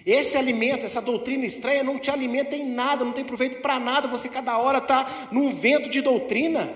Esse 0.07 0.39
alimento, 0.39 0.87
essa 0.87 1.03
doutrina 1.03 1.45
estranha 1.45 1.83
não 1.83 1.99
te 1.99 2.13
alimenta 2.13 2.55
em 2.55 2.65
nada, 2.65 3.05
não 3.05 3.13
tem 3.13 3.25
proveito 3.25 3.61
para 3.61 3.81
nada. 3.81 4.07
Você 4.07 4.29
cada 4.29 4.57
hora 4.57 4.79
está 4.79 5.29
num 5.33 5.51
vento 5.51 5.91
de 5.91 6.01
doutrina. 6.01 6.73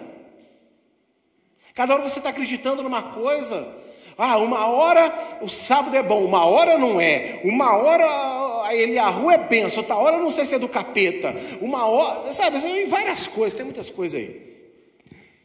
Cada 1.73 1.95
hora 1.95 2.03
você 2.03 2.19
está 2.19 2.31
acreditando 2.31 2.83
numa 2.83 3.05
coisa. 3.05 3.73
Ah, 4.19 4.37
uma 4.39 4.67
hora 4.67 5.39
o 5.41 5.49
sábado 5.49 5.97
é 5.97 6.03
bom, 6.03 6.25
uma 6.25 6.45
hora 6.45 6.77
não 6.77 7.01
é. 7.01 7.41
Uma 7.45 7.77
hora 7.77 8.75
ele 8.75 8.99
a 8.99 9.09
rua 9.09 9.35
é 9.35 9.39
benção, 9.39 9.85
outra 9.85 9.97
hora 9.97 10.19
não 10.19 10.31
sei 10.33 10.45
se 10.45 10.57
é 10.57 10.59
do 10.59 10.69
capeta. 10.69 11.33
Uma 11.61 11.87
hora, 11.87 12.33
sabe, 12.33 12.61
tem 12.61 12.85
várias 12.87 13.29
coisas, 13.29 13.57
tem 13.57 13.65
muitas 13.65 13.91
coisas 13.91 14.21
aí. 14.21 14.51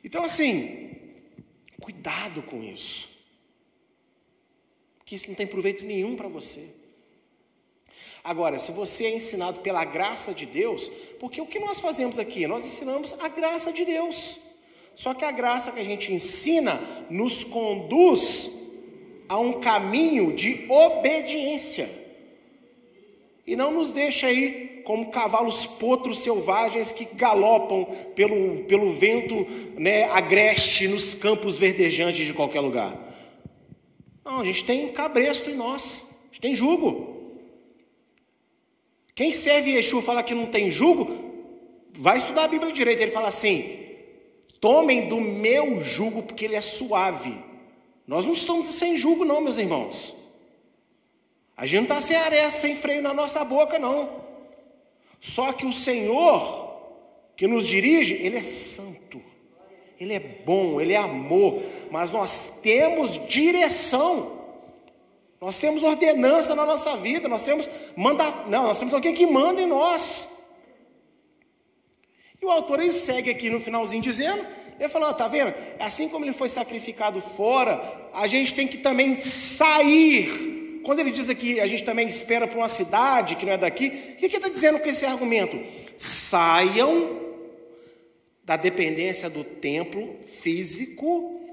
Então, 0.04 0.24
assim, 0.24 0.90
cuidado 1.80 2.42
com 2.42 2.64
isso. 2.64 3.10
Que 5.06 5.14
isso 5.14 5.28
não 5.28 5.36
tem 5.36 5.46
proveito 5.46 5.86
nenhum 5.86 6.16
para 6.16 6.28
você. 6.28 6.85
Agora, 8.26 8.58
se 8.58 8.72
você 8.72 9.06
é 9.06 9.16
ensinado 9.16 9.60
pela 9.60 9.86
graça 9.86 10.34
de 10.34 10.48
Deus, 10.48 10.90
porque 11.20 11.40
o 11.40 11.46
que 11.46 11.60
nós 11.60 11.80
fazemos 11.80 12.18
aqui? 12.18 12.48
Nós 12.48 12.66
ensinamos 12.66 13.14
a 13.20 13.28
graça 13.28 13.72
de 13.72 13.86
Deus. 13.86 14.40
Só 14.96 15.14
que 15.14 15.24
a 15.24 15.30
graça 15.30 15.72
que 15.72 15.80
a 15.80 15.84
gente 15.84 16.12
ensina 16.12 16.82
nos 17.08 17.44
conduz 17.44 18.62
a 19.30 19.38
um 19.38 19.54
caminho 19.54 20.34
de 20.34 20.66
obediência. 20.68 21.88
E 23.46 23.56
não 23.56 23.72
nos 23.72 23.92
deixa 23.92 24.26
aí 24.26 24.82
como 24.84 25.12
cavalos 25.12 25.68
potros 25.68 26.22
selvagens 26.22 26.92
que 26.92 27.06
galopam 27.14 27.86
pelo, 28.16 28.64
pelo 28.64 28.90
vento 28.90 29.46
né, 29.78 30.06
agreste 30.06 30.88
nos 30.88 31.14
campos 31.14 31.60
verdejantes 31.60 32.26
de 32.26 32.34
qualquer 32.34 32.62
lugar. 32.62 32.98
Não, 34.26 34.40
a 34.40 34.44
gente 34.44 34.66
tem 34.66 34.92
cabresto 34.92 35.52
em 35.52 35.56
nós, 35.56 36.18
a 36.24 36.26
gente 36.26 36.42
tem 36.42 36.56
jugo. 36.56 37.15
Quem 39.16 39.34
serve 39.34 39.72
Yeshua 39.72 40.02
fala 40.02 40.22
que 40.22 40.36
não 40.36 40.46
tem 40.46 40.70
jugo, 40.70 41.08
vai 41.94 42.18
estudar 42.18 42.44
a 42.44 42.48
Bíblia 42.50 42.72
direito. 42.72 43.02
Ele 43.02 43.12
fala 43.12 43.30
assim: 43.30 43.80
tomem 44.60 45.08
do 45.08 45.20
meu 45.22 45.80
jugo, 45.80 46.24
porque 46.24 46.46
ele 46.46 46.56
é 46.56 46.62
suave. 46.62 47.38
Nós 48.06 48.26
não 48.26 48.34
estamos 48.34 48.68
sem 48.68 48.98
jugo, 48.98 49.26
não, 49.26 49.42
meus 49.42 49.58
irmãos. 49.58 50.18
A 51.58 51.66
gente 51.66 51.76
não 51.78 51.84
está 51.84 52.02
sem 52.02 52.18
aresta, 52.18 52.60
sem 52.60 52.76
freio 52.76 53.02
na 53.02 53.14
nossa 53.14 53.44
boca, 53.46 53.80
não. 53.80 54.24
Só 55.20 55.54
que 55.54 55.66
o 55.66 55.74
Senhor 55.74 56.66
que 57.36 57.48
nos 57.48 57.68
dirige, 57.68 58.14
Ele 58.14 58.38
é 58.38 58.44
santo, 58.44 59.22
Ele 60.00 60.14
é 60.14 60.20
bom, 60.20 60.80
Ele 60.80 60.94
é 60.94 60.98
amor, 60.98 61.62
mas 61.92 62.12
nós 62.12 62.60
temos 62.62 63.28
direção. 63.28 64.35
Nós 65.40 65.60
temos 65.60 65.84
ordenança 65.84 66.56
na 66.56 66.66
nossa 66.66 66.96
vida, 66.98 67.28
nós 67.28 67.44
temos 67.44 67.70
manda, 67.96 68.24
não, 68.48 68.64
nós 68.64 68.80
temos 68.80 68.94
alguém 68.94 69.14
que 69.14 69.26
manda 69.26 69.62
em 69.62 69.68
nós. 69.68 70.36
E 72.42 72.46
o 72.46 72.50
autor 72.50 72.80
ele 72.80 72.92
segue 72.92 73.30
aqui 73.30 73.50
no 73.50 73.60
finalzinho 73.60 74.02
dizendo, 74.02 74.46
ele 74.80 74.90
falou, 74.90 75.14
tá 75.14 75.28
vendo? 75.28 75.54
Assim 75.80 76.10
como 76.10 76.26
ele 76.26 76.34
foi 76.34 76.50
sacrificado 76.50 77.22
fora, 77.22 77.82
a 78.14 78.28
gente 78.28 78.54
tem 78.54 78.68
que 78.68 78.78
também 78.78 79.16
sair. 79.16 80.82
Quando 80.84 81.00
ele 81.00 81.12
diz 81.12 81.30
aqui, 81.30 81.60
a 81.60 81.66
gente 81.66 81.84
também 81.84 82.08
espera 82.08 82.48
para 82.48 82.58
uma 82.58 82.68
cidade 82.68 83.36
que 83.36 83.46
não 83.46 83.54
é 83.54 83.58
daqui, 83.58 83.88
o 83.88 84.16
que 84.18 84.26
ele 84.26 84.36
está 84.36 84.50
dizendo 84.50 84.80
com 84.80 84.88
esse 84.88 85.06
argumento? 85.06 85.60
Saiam 85.98 87.22
da 88.44 88.56
dependência 88.56 89.30
do 89.30 89.44
templo 89.44 90.18
físico 90.22 91.45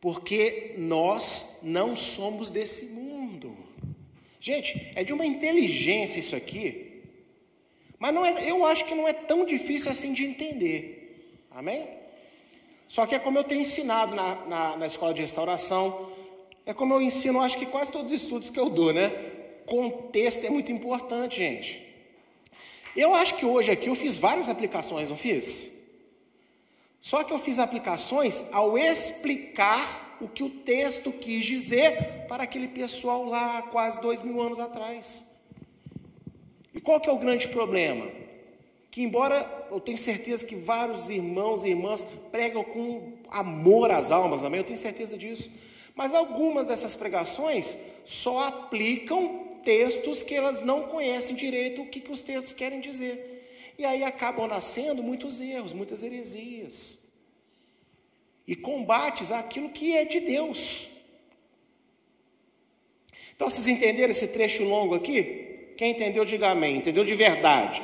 porque 0.00 0.74
nós 0.78 1.60
não 1.62 1.96
somos 1.96 2.50
desse 2.50 2.86
mundo. 2.92 3.56
Gente, 4.40 4.92
é 4.94 5.02
de 5.02 5.12
uma 5.12 5.26
inteligência 5.26 6.20
isso 6.20 6.36
aqui, 6.36 7.02
mas 7.98 8.14
não 8.14 8.24
é, 8.24 8.48
eu 8.48 8.64
acho 8.64 8.84
que 8.84 8.94
não 8.94 9.08
é 9.08 9.12
tão 9.12 9.44
difícil 9.44 9.90
assim 9.90 10.12
de 10.12 10.24
entender. 10.24 11.44
Amém? 11.50 11.88
Só 12.86 13.04
que 13.04 13.14
é 13.14 13.18
como 13.18 13.38
eu 13.38 13.44
tenho 13.44 13.60
ensinado 13.60 14.14
na, 14.14 14.46
na, 14.46 14.76
na 14.76 14.86
escola 14.86 15.12
de 15.12 15.20
restauração, 15.20 16.12
é 16.64 16.72
como 16.72 16.94
eu 16.94 17.02
ensino, 17.02 17.40
acho 17.40 17.58
que 17.58 17.66
quase 17.66 17.90
todos 17.90 18.12
os 18.12 18.22
estudos 18.22 18.50
que 18.50 18.60
eu 18.60 18.70
dou, 18.70 18.92
né? 18.92 19.10
Contexto 19.66 20.44
é 20.46 20.50
muito 20.50 20.70
importante, 20.70 21.38
gente. 21.38 21.84
Eu 22.96 23.14
acho 23.14 23.36
que 23.36 23.44
hoje 23.44 23.70
aqui 23.70 23.88
eu 23.88 23.94
fiz 23.94 24.18
várias 24.18 24.48
aplicações, 24.48 25.08
não 25.08 25.16
fiz? 25.16 25.77
Só 27.00 27.22
que 27.24 27.32
eu 27.32 27.38
fiz 27.38 27.58
aplicações 27.58 28.46
ao 28.52 28.76
explicar 28.76 30.16
o 30.20 30.28
que 30.28 30.42
o 30.42 30.50
texto 30.50 31.12
quis 31.12 31.44
dizer 31.44 32.26
para 32.26 32.42
aquele 32.42 32.68
pessoal 32.68 33.24
lá 33.24 33.62
quase 33.62 34.00
dois 34.00 34.20
mil 34.22 34.40
anos 34.42 34.58
atrás. 34.58 35.26
E 36.74 36.80
qual 36.80 37.00
que 37.00 37.08
é 37.08 37.12
o 37.12 37.18
grande 37.18 37.48
problema? 37.48 38.10
Que 38.90 39.02
embora 39.02 39.66
eu 39.70 39.80
tenho 39.80 39.98
certeza 39.98 40.44
que 40.44 40.56
vários 40.56 41.08
irmãos 41.08 41.64
e 41.64 41.68
irmãs 41.68 42.04
pregam 42.32 42.64
com 42.64 43.12
amor 43.30 43.90
às 43.90 44.10
almas, 44.10 44.42
amém? 44.42 44.58
Eu 44.58 44.64
tenho 44.64 44.78
certeza 44.78 45.16
disso. 45.16 45.52
Mas 45.94 46.14
algumas 46.14 46.66
dessas 46.66 46.96
pregações 46.96 47.76
só 48.04 48.46
aplicam 48.46 49.48
textos 49.64 50.22
que 50.22 50.34
elas 50.34 50.62
não 50.62 50.84
conhecem 50.84 51.36
direito 51.36 51.82
o 51.82 51.86
que, 51.86 52.00
que 52.00 52.10
os 52.10 52.22
textos 52.22 52.52
querem 52.52 52.80
dizer. 52.80 53.37
E 53.78 53.84
aí 53.84 54.02
acabam 54.02 54.48
nascendo 54.48 55.04
muitos 55.04 55.40
erros, 55.40 55.72
muitas 55.72 56.02
heresias. 56.02 57.04
E 58.44 58.56
combates 58.56 59.30
aquilo 59.30 59.68
que 59.68 59.96
é 59.96 60.04
de 60.04 60.18
Deus. 60.18 60.88
Então, 63.36 63.48
vocês 63.48 63.68
entenderam 63.68 64.10
esse 64.10 64.28
trecho 64.28 64.64
longo 64.64 64.96
aqui? 64.96 65.74
Quem 65.76 65.92
entendeu, 65.92 66.24
diga 66.24 66.48
amém. 66.48 66.78
Entendeu 66.78 67.04
de 67.04 67.14
verdade? 67.14 67.80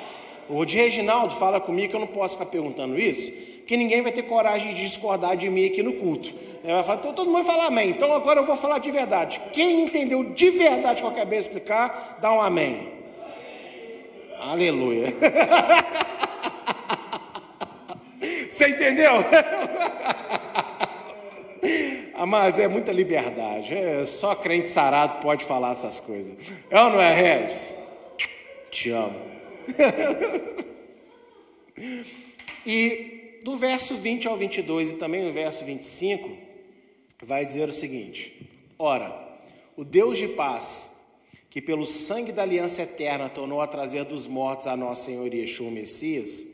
O 0.49 0.64
de 0.64 0.76
Reginaldo 0.76 1.36
fala 1.36 1.61
comigo 1.61 1.90
que 1.90 1.97
eu 1.97 2.01
não 2.01 2.09
posso 2.09 2.36
ficar 2.36 2.51
perguntando 2.51 2.99
isso, 2.99 3.30
porque 3.59 3.76
ninguém 3.76 4.03
vai 4.03 4.11
ter 4.11 4.24
coragem 4.24 4.74
de 4.74 4.80
discordar 4.80 5.36
de 5.36 5.49
mim 5.49 5.66
aqui 5.66 5.82
no 5.82 5.95
culto. 5.95 6.28
Ele 6.64 6.72
vai 6.72 6.82
falar, 6.82 6.99
então 6.99 7.14
todo 7.14 7.26
mundo 7.26 7.45
vai 7.45 7.45
falar 7.45 7.66
amém. 7.66 7.90
Então 7.90 8.12
agora 8.12 8.40
eu 8.40 8.45
vou 8.45 8.57
falar 8.57 8.80
de 8.80 8.90
verdade. 8.90 9.40
Quem 9.53 9.84
entendeu 9.84 10.24
de 10.24 10.51
verdade 10.51 10.95
o 10.95 10.97
que 10.97 11.03
eu 11.05 11.16
acabei 11.16 11.38
de 11.38 11.47
explicar, 11.47 12.18
dá 12.20 12.32
um 12.32 12.40
amém. 12.42 12.93
Aleluia. 14.45 15.07
Você 18.51 18.68
entendeu? 18.68 19.12
Amados, 22.14 22.59
é 22.59 22.68
muita 22.68 22.92
liberdade. 22.92 23.74
É, 23.74 24.05
só 24.05 24.34
crente 24.34 24.68
sarado 24.68 25.22
pode 25.22 25.47
falar 25.47 25.72
essas 25.72 25.99
coisas. 25.99 26.36
É 26.68 26.78
ou 26.78 26.90
não 26.90 27.01
é, 27.01 27.14
Regis? 27.14 27.72
Te 28.70 28.90
amo. 28.90 29.18
e 32.66 33.40
do 33.42 33.57
verso 33.57 33.97
20 33.97 34.28
ao 34.28 34.36
22 34.36 34.92
e 34.92 34.97
também 34.97 35.26
o 35.26 35.32
verso 35.32 35.64
25, 35.64 36.36
vai 37.22 37.47
dizer 37.47 37.66
o 37.66 37.72
seguinte: 37.72 38.47
Ora, 38.78 39.11
o 39.74 39.84
Deus 39.84 40.18
de 40.18 40.28
paz 40.28 40.93
que 41.55 41.63
pelo 41.63 41.87
sangue 41.87 42.33
da 42.33 42.43
aliança 42.43 42.83
eterna 42.83 43.29
tornou 43.29 43.61
a 43.61 43.67
trazer 43.69 44.03
dos 44.03 44.27
mortos 44.27 44.67
a 44.67 44.77
nosso 44.77 45.05
Senhor 45.05 45.33
Yeshua 45.33 45.71
Messias, 45.71 46.45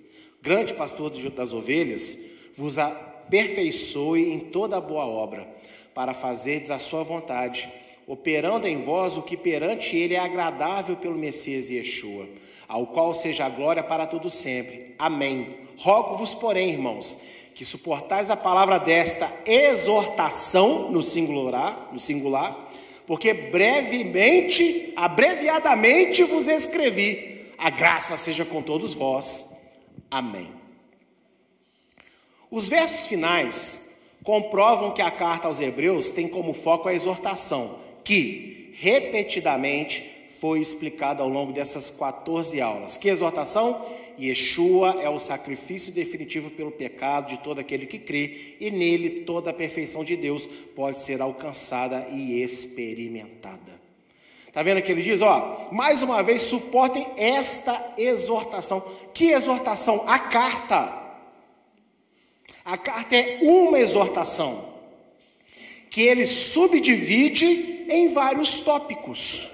grande 0.42 0.74
pastor 0.74 1.10
das 1.30 1.54
ovelhas, 1.54 2.18
vos 2.54 2.78
aperfeiçoe 2.78 4.30
em 4.30 4.38
toda 4.38 4.78
boa 4.78 5.06
obra, 5.06 5.48
para 5.94 6.12
fazerdes 6.12 6.70
a 6.70 6.78
sua 6.78 7.02
vontade, 7.02 7.66
operando 8.06 8.68
em 8.68 8.82
vós 8.82 9.16
o 9.16 9.22
que 9.22 9.38
perante 9.38 9.96
ele 9.96 10.12
é 10.12 10.18
agradável 10.18 10.94
pelo 10.96 11.16
Messias 11.16 11.70
Yeshua, 11.70 12.28
ao 12.68 12.88
qual 12.88 13.14
seja 13.14 13.46
a 13.46 13.48
glória 13.48 13.82
para 13.82 14.04
todo 14.04 14.28
sempre. 14.28 14.94
Amém. 14.98 15.60
Rogo-vos, 15.78 16.34
porém, 16.34 16.72
irmãos, 16.72 17.16
que 17.54 17.64
suportais 17.64 18.28
a 18.28 18.36
palavra 18.36 18.78
desta 18.78 19.32
exortação 19.46 20.92
no 20.92 21.02
singular, 21.02 21.88
no 21.90 21.98
singular 21.98 22.68
porque 23.10 23.34
brevemente, 23.34 24.92
abreviadamente 24.94 26.22
vos 26.22 26.46
escrevi. 26.46 27.44
A 27.58 27.68
graça 27.68 28.16
seja 28.16 28.44
com 28.44 28.62
todos 28.62 28.94
vós. 28.94 29.56
Amém. 30.08 30.48
Os 32.52 32.68
versos 32.68 33.08
finais 33.08 33.98
comprovam 34.22 34.92
que 34.92 35.02
a 35.02 35.10
carta 35.10 35.48
aos 35.48 35.60
Hebreus 35.60 36.12
tem 36.12 36.28
como 36.28 36.52
foco 36.52 36.88
a 36.88 36.94
exortação, 36.94 37.80
que 38.04 38.72
repetidamente 38.78 40.19
foi 40.40 40.58
explicada 40.58 41.22
ao 41.22 41.28
longo 41.28 41.52
dessas 41.52 41.90
14 41.90 42.60
aulas. 42.60 42.96
Que 42.96 43.10
exortação? 43.10 43.84
Yeshua 44.18 44.96
é 45.02 45.08
o 45.08 45.18
sacrifício 45.18 45.92
definitivo 45.92 46.50
pelo 46.50 46.70
pecado 46.70 47.28
de 47.28 47.38
todo 47.40 47.58
aquele 47.58 47.86
que 47.86 47.98
crê, 47.98 48.56
e 48.58 48.70
nele 48.70 49.24
toda 49.24 49.50
a 49.50 49.54
perfeição 49.54 50.02
de 50.02 50.16
Deus 50.16 50.46
pode 50.74 51.00
ser 51.02 51.20
alcançada 51.20 52.06
e 52.10 52.42
experimentada. 52.42 53.80
Está 54.48 54.62
vendo 54.62 54.82
que 54.82 54.90
ele 54.90 55.02
diz, 55.02 55.20
ó, 55.20 55.68
mais 55.70 56.02
uma 56.02 56.22
vez, 56.22 56.42
suportem 56.42 57.06
esta 57.16 57.94
exortação. 57.96 58.82
Que 59.12 59.32
exortação? 59.32 60.04
A 60.08 60.18
carta. 60.18 61.00
A 62.64 62.78
carta 62.78 63.14
é 63.14 63.38
uma 63.42 63.78
exortação 63.78 64.70
que 65.90 66.02
ele 66.02 66.24
subdivide 66.24 67.84
em 67.90 68.08
vários 68.08 68.60
tópicos, 68.60 69.49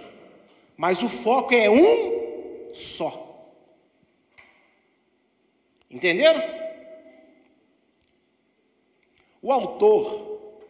mas 0.76 1.02
o 1.02 1.08
foco 1.08 1.54
é 1.54 1.70
um 1.70 2.74
só. 2.74 3.24
Entenderam? 5.90 6.42
O 9.40 9.52
autor 9.52 10.60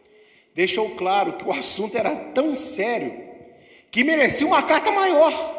deixou 0.53 0.91
claro 0.91 1.33
que 1.33 1.45
o 1.45 1.51
assunto 1.51 1.97
era 1.97 2.15
tão 2.15 2.55
sério 2.55 3.27
que 3.91 4.03
merecia 4.03 4.45
uma 4.47 4.63
carta 4.63 4.91
maior. 4.91 5.55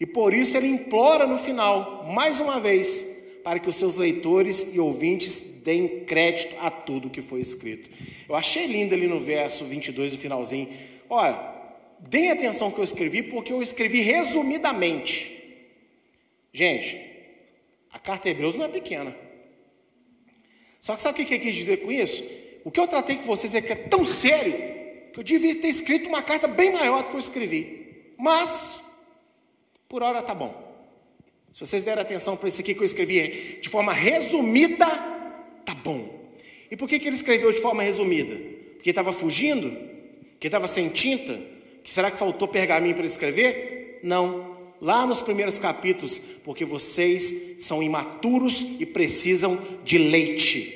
E 0.00 0.06
por 0.06 0.32
isso 0.32 0.56
ele 0.56 0.68
implora 0.68 1.26
no 1.26 1.38
final, 1.38 2.04
mais 2.04 2.40
uma 2.40 2.60
vez, 2.60 3.18
para 3.42 3.58
que 3.58 3.68
os 3.68 3.76
seus 3.76 3.96
leitores 3.96 4.74
e 4.74 4.80
ouvintes 4.80 5.60
deem 5.62 6.04
crédito 6.04 6.54
a 6.60 6.70
tudo 6.70 7.10
que 7.10 7.20
foi 7.20 7.40
escrito. 7.40 7.90
Eu 8.28 8.34
achei 8.34 8.66
lindo 8.66 8.94
ali 8.94 9.06
no 9.06 9.18
verso 9.18 9.64
22, 9.64 10.12
no 10.12 10.18
finalzinho. 10.18 10.68
Olha, 11.08 11.57
deem 12.00 12.30
atenção 12.30 12.70
que 12.70 12.78
eu 12.78 12.84
escrevi, 12.84 13.22
porque 13.22 13.52
eu 13.52 13.62
escrevi 13.62 14.00
resumidamente. 14.00 15.36
Gente, 16.52 17.00
a 17.92 17.98
carta 17.98 18.28
Hebreus 18.28 18.56
não 18.56 18.64
é 18.64 18.68
pequena. 18.68 19.14
Só 20.80 20.94
que 20.94 21.02
sabe 21.02 21.22
o 21.22 21.26
que 21.26 21.34
eu 21.34 21.40
quis 21.40 21.54
dizer 21.54 21.78
com 21.78 21.90
isso? 21.90 22.24
O 22.64 22.70
que 22.70 22.80
eu 22.80 22.86
tratei 22.86 23.16
com 23.16 23.22
vocês 23.22 23.54
é 23.54 23.60
que 23.60 23.72
é 23.72 23.76
tão 23.76 24.04
sério 24.04 24.52
que 25.12 25.20
eu 25.20 25.24
devia 25.24 25.54
ter 25.56 25.68
escrito 25.68 26.08
uma 26.08 26.22
carta 26.22 26.46
bem 26.46 26.72
maior 26.72 27.02
do 27.02 27.10
que 27.10 27.16
eu 27.16 27.20
escrevi. 27.20 28.12
Mas, 28.16 28.82
por 29.88 30.02
hora 30.02 30.22
tá 30.22 30.34
bom. 30.34 30.66
Se 31.52 31.60
vocês 31.60 31.82
deram 31.82 32.02
atenção 32.02 32.36
para 32.36 32.48
isso 32.48 32.60
aqui 32.60 32.74
que 32.74 32.80
eu 32.80 32.84
escrevi 32.84 33.58
de 33.60 33.68
forma 33.68 33.92
resumida, 33.92 34.86
tá 35.64 35.74
bom. 35.74 36.32
E 36.70 36.76
por 36.76 36.88
que, 36.88 36.98
que 36.98 37.08
ele 37.08 37.16
escreveu 37.16 37.50
de 37.52 37.60
forma 37.60 37.82
resumida? 37.82 38.36
Porque 38.74 38.90
estava 38.90 39.12
fugindo? 39.12 39.70
Porque 40.32 40.46
estava 40.46 40.68
sem 40.68 40.88
tinta? 40.88 41.57
Será 41.88 42.10
que 42.10 42.18
faltou 42.18 42.46
pergaminho 42.46 42.94
para 42.94 43.06
escrever? 43.06 44.00
Não. 44.02 44.56
Lá 44.80 45.04
nos 45.06 45.22
primeiros 45.22 45.58
capítulos, 45.58 46.18
porque 46.44 46.64
vocês 46.64 47.56
são 47.58 47.82
imaturos 47.82 48.62
e 48.78 48.86
precisam 48.86 49.58
de 49.82 49.98
leite. 49.98 50.74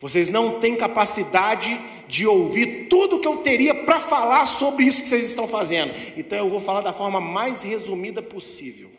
Vocês 0.00 0.28
não 0.28 0.58
têm 0.58 0.74
capacidade 0.74 1.78
de 2.08 2.26
ouvir 2.26 2.88
tudo 2.88 3.20
que 3.20 3.28
eu 3.28 3.38
teria 3.38 3.74
para 3.84 4.00
falar 4.00 4.46
sobre 4.46 4.84
isso 4.84 5.02
que 5.02 5.08
vocês 5.08 5.26
estão 5.26 5.46
fazendo. 5.46 5.92
Então 6.16 6.36
eu 6.38 6.48
vou 6.48 6.60
falar 6.60 6.80
da 6.80 6.92
forma 6.92 7.20
mais 7.20 7.62
resumida 7.62 8.20
possível. 8.20 8.90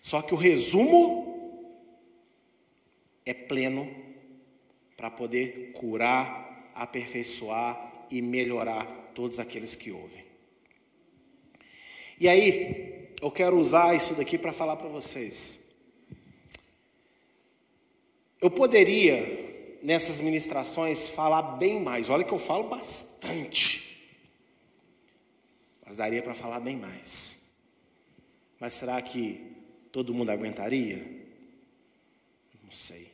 Só 0.00 0.22
que 0.22 0.34
o 0.34 0.36
resumo 0.36 1.66
é 3.26 3.34
pleno 3.34 3.90
para 4.96 5.10
poder 5.10 5.72
curar, 5.72 6.70
aperfeiçoar 6.74 7.89
e 8.10 8.20
melhorar 8.20 8.84
todos 9.14 9.38
aqueles 9.38 9.74
que 9.74 9.90
ouvem. 9.90 10.24
E 12.18 12.28
aí, 12.28 13.14
eu 13.22 13.30
quero 13.30 13.56
usar 13.56 13.94
isso 13.94 14.14
daqui 14.14 14.36
para 14.36 14.52
falar 14.52 14.76
para 14.76 14.88
vocês. 14.88 15.72
Eu 18.40 18.50
poderia, 18.50 19.78
nessas 19.82 20.20
ministrações, 20.20 21.10
falar 21.10 21.42
bem 21.42 21.82
mais. 21.82 22.08
Olha 22.08 22.24
que 22.24 22.32
eu 22.32 22.38
falo 22.38 22.68
bastante. 22.68 23.98
Mas 25.86 25.96
daria 25.96 26.22
para 26.22 26.34
falar 26.34 26.60
bem 26.60 26.76
mais. 26.76 27.52
Mas 28.58 28.74
será 28.74 29.00
que 29.00 29.56
todo 29.90 30.14
mundo 30.14 30.30
aguentaria? 30.30 30.96
Não 32.62 32.70
sei. 32.70 33.10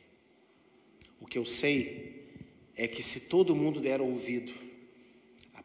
O 1.19 1.25
que 1.25 1.37
eu 1.37 1.45
sei 1.45 2.27
é 2.75 2.87
que 2.87 3.01
se 3.01 3.21
todo 3.21 3.55
mundo 3.55 3.81
der 3.81 4.01
ouvido 4.01 4.66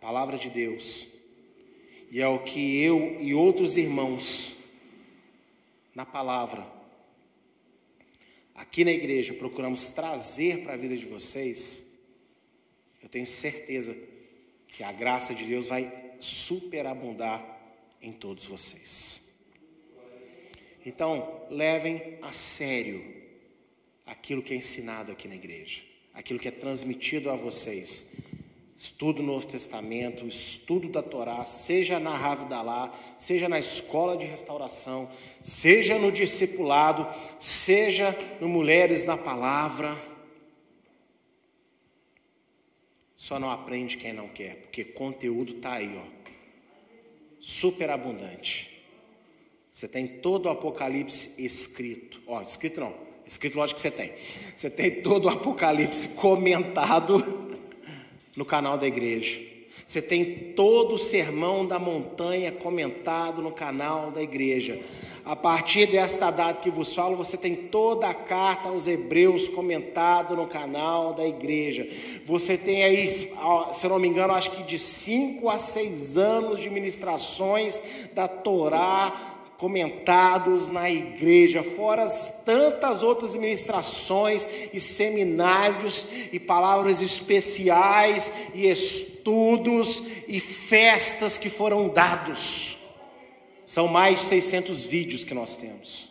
palavra 0.03 0.37
de 0.37 0.51
Deus, 0.51 1.15
e 2.11 2.21
é 2.21 2.29
o 2.29 2.41
que 2.41 2.83
eu 2.83 3.17
e 3.19 3.33
outros 3.35 3.79
irmãos 3.79 4.59
na 5.95 6.05
palavra 6.05 6.83
aqui 8.55 8.85
na 8.85 8.93
igreja 8.93 9.35
procuramos 9.35 9.91
trazer 9.91 10.63
para 10.63 10.75
a 10.75 10.77
vida 10.77 10.97
de 10.97 11.05
vocês, 11.05 11.99
eu 13.03 13.09
tenho 13.09 13.27
certeza 13.27 13.97
que 14.69 14.83
a 14.83 14.93
graça 14.93 15.35
de 15.35 15.45
Deus 15.45 15.69
vai 15.69 16.15
superabundar 16.19 17.45
em 18.01 18.13
todos 18.13 18.47
vocês. 18.47 19.37
Então, 20.87 21.47
levem 21.51 22.19
a 22.23 22.33
sério 22.33 23.05
aquilo 24.07 24.43
que 24.43 24.55
é 24.55 24.57
ensinado 24.57 25.13
aqui 25.13 25.29
na 25.29 25.35
igreja, 25.35 25.83
aquilo 26.15 26.39
que 26.39 26.49
é 26.49 26.53
transmitido 26.53 27.31
a 27.31 27.37
vocês. 27.37 28.15
Estudo 28.83 29.19
do 29.19 29.23
Novo 29.23 29.47
Testamento, 29.47 30.27
estudo 30.27 30.89
da 30.89 31.01
Torá, 31.01 31.45
seja 31.45 32.01
na 32.01 32.17
Ravidalá, 32.17 32.93
seja 33.17 33.49
na 33.49 33.57
escola 33.57 34.17
de 34.17 34.27
restauração, 34.27 35.09
seja 35.41 36.01
no 36.01 36.11
discipulado, 36.11 37.07
seja 37.39 38.13
no 38.41 38.49
Mulheres 38.49 39.05
na 39.05 39.17
Palavra. 39.17 39.97
Só 43.15 43.39
não 43.39 43.53
aprende 43.53 43.97
quem 43.97 44.13
não 44.13 44.27
quer, 44.27 44.57
porque 44.63 44.83
conteúdo 44.83 45.53
está 45.53 45.75
aí, 45.75 45.97
ó, 45.97 46.33
super 47.39 47.89
abundante. 47.89 48.83
Você 49.71 49.87
tem 49.87 50.09
todo 50.09 50.47
o 50.47 50.51
Apocalipse 50.51 51.41
escrito. 51.41 52.21
Ó, 52.27 52.43
escrito 52.43 52.81
não. 52.81 52.93
Escrito, 53.25 53.59
lógico 53.59 53.77
que 53.77 53.83
você 53.83 53.93
tem. 53.93 54.13
Você 54.57 54.69
tem 54.69 55.03
todo 55.03 55.27
o 55.27 55.29
Apocalipse 55.29 56.09
comentado 56.17 57.52
no 58.37 58.45
canal 58.45 58.79
da 58.79 58.87
igreja. 58.87 59.41
Você 59.87 60.01
tem 60.01 60.53
todo 60.55 60.95
o 60.95 60.99
sermão 60.99 61.67
da 61.67 61.79
montanha 61.79 62.53
comentado 62.53 63.43
no 63.43 63.51
canal 63.51 64.11
da 64.11 64.23
igreja. 64.23 64.79
A 65.25 65.37
partir 65.37 65.87
desta 65.87 66.31
data 66.31 66.61
que 66.61 66.71
vos 66.71 66.95
falo, 66.95 67.17
você 67.17 67.37
tem 67.37 67.55
toda 67.55 68.09
a 68.09 68.15
carta 68.15 68.69
aos 68.69 68.87
Hebreus 68.87 69.49
comentado 69.49 70.35
no 70.37 70.47
canal 70.47 71.15
da 71.15 71.27
igreja. 71.27 71.87
Você 72.25 72.57
tem 72.57 72.83
aí, 72.85 73.09
se 73.09 73.35
eu 73.85 73.91
não 73.91 73.99
me 73.99 74.09
engano, 74.09 74.35
acho 74.35 74.51
que 74.51 74.63
de 74.63 74.79
5 74.79 75.49
a 75.49 75.59
6 75.59 76.17
anos 76.17 76.61
de 76.61 76.71
ministrações 76.71 77.83
da 78.15 78.29
Torá 78.29 79.41
comentados 79.63 80.71
na 80.71 80.91
igreja, 80.91 81.63
fora 81.63 82.03
as 82.03 82.43
tantas 82.45 83.05
outras 83.05 83.37
ministrações 83.37 84.49
e 84.73 84.81
seminários 84.81 86.05
e 86.33 86.41
palavras 86.41 87.01
especiais 87.01 88.33
e 88.55 88.67
estudos 88.67 90.03
e 90.27 90.41
festas 90.41 91.39
que 91.39 91.49
foram 91.49 91.89
dados. 91.89 92.79
São 93.65 93.87
mais 93.87 94.19
de 94.19 94.25
600 94.25 94.87
vídeos 94.87 95.23
que 95.23 95.33
nós 95.33 95.55
temos. 95.55 96.11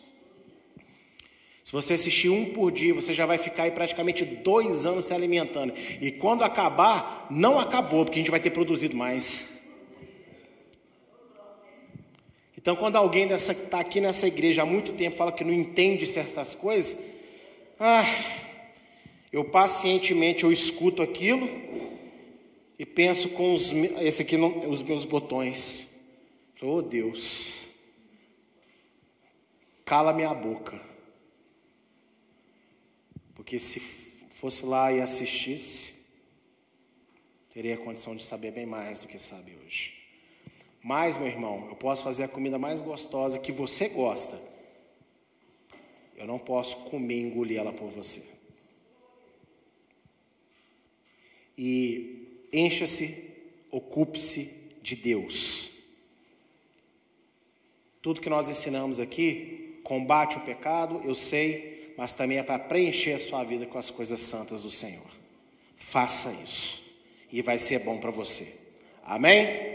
Se 1.61 1.73
você 1.73 1.95
assistir 1.95 2.29
um 2.29 2.53
por 2.53 2.71
dia, 2.71 2.93
você 2.93 3.11
já 3.11 3.25
vai 3.25 3.37
ficar 3.37 3.63
aí 3.63 3.71
praticamente 3.71 4.23
dois 4.23 4.85
anos 4.85 5.03
se 5.03 5.13
alimentando. 5.13 5.73
E 5.99 6.09
quando 6.09 6.45
acabar, 6.45 7.27
não 7.29 7.59
acabou, 7.59 8.05
porque 8.05 8.19
a 8.19 8.21
gente 8.21 8.31
vai 8.31 8.39
ter 8.39 8.51
produzido 8.51 8.95
mais. 8.95 9.50
Então, 12.62 12.76
quando 12.76 12.95
alguém 12.95 13.28
está 13.32 13.80
aqui 13.80 13.99
nessa 13.99 14.28
igreja 14.28 14.62
há 14.62 14.66
muito 14.68 14.93
tempo 14.93 15.18
fala 15.18 15.32
que 15.32 15.43
não 15.43 15.51
entende 15.51 16.05
certas 16.05 16.53
coisas, 16.53 17.03
ah, 17.80 18.03
eu 19.34 19.43
pacientemente 19.43 20.43
eu 20.43 20.51
escuto 20.51 21.01
aquilo 21.01 21.49
e 22.78 22.86
penso 22.86 23.30
com 23.30 23.55
os, 23.55 23.72
esse 23.72 24.22
aqui 24.22 24.38
não, 24.38 24.70
os 24.70 24.84
meus 24.84 25.05
botões. 25.05 26.03
Oh 26.62 26.84
Deus, 26.84 27.64
cala 29.84 30.14
minha 30.14 30.32
boca. 30.32 30.80
Porque 33.34 33.57
se 33.57 33.80
fosse 34.30 34.68
lá 34.68 34.93
e 34.93 35.01
assistisse, 35.01 36.05
teria 37.49 37.76
condição 37.76 38.16
de 38.16 38.24
saber 38.24 38.51
bem 38.51 38.68
mais 38.68 38.99
do 38.99 39.07
que 39.07 39.18
sabe 39.18 39.57
hoje. 39.66 40.00
Mas, 40.84 41.17
meu 41.17 41.27
irmão, 41.27 41.67
eu 41.69 41.75
posso 41.75 42.03
fazer 42.03 42.23
a 42.23 42.27
comida 42.27 42.57
mais 42.57 42.82
gostosa 42.82 43.39
que 43.39 43.51
você 43.51 43.89
gosta. 43.89 44.39
Eu 46.17 46.25
não 46.25 46.39
posso 46.39 46.77
comer 46.77 47.15
e 47.15 47.21
engolir 47.21 47.59
ela 47.59 47.71
por 47.71 47.89
você. 47.89 48.25
E 51.57 52.47
encha-se, 52.51 53.32
ocupe-se 53.69 54.71
de 54.82 54.95
Deus. 54.95 55.84
Tudo 58.01 58.21
que 58.21 58.29
nós 58.29 58.49
ensinamos 58.49 58.99
aqui 58.99 59.79
combate 59.84 60.38
o 60.38 60.41
pecado, 60.41 61.01
eu 61.03 61.13
sei, 61.13 61.93
mas 61.97 62.13
também 62.13 62.38
é 62.38 62.43
para 62.43 62.57
preencher 62.57 63.13
a 63.13 63.19
sua 63.19 63.43
vida 63.43 63.65
com 63.65 63.77
as 63.77 63.91
coisas 63.91 64.19
santas 64.21 64.63
do 64.63 64.69
Senhor. 64.69 65.05
Faça 65.75 66.32
isso 66.43 66.82
e 67.32 67.41
vai 67.41 67.57
ser 67.57 67.79
bom 67.79 67.99
para 67.99 68.11
você. 68.11 68.59
Amém? 69.03 69.70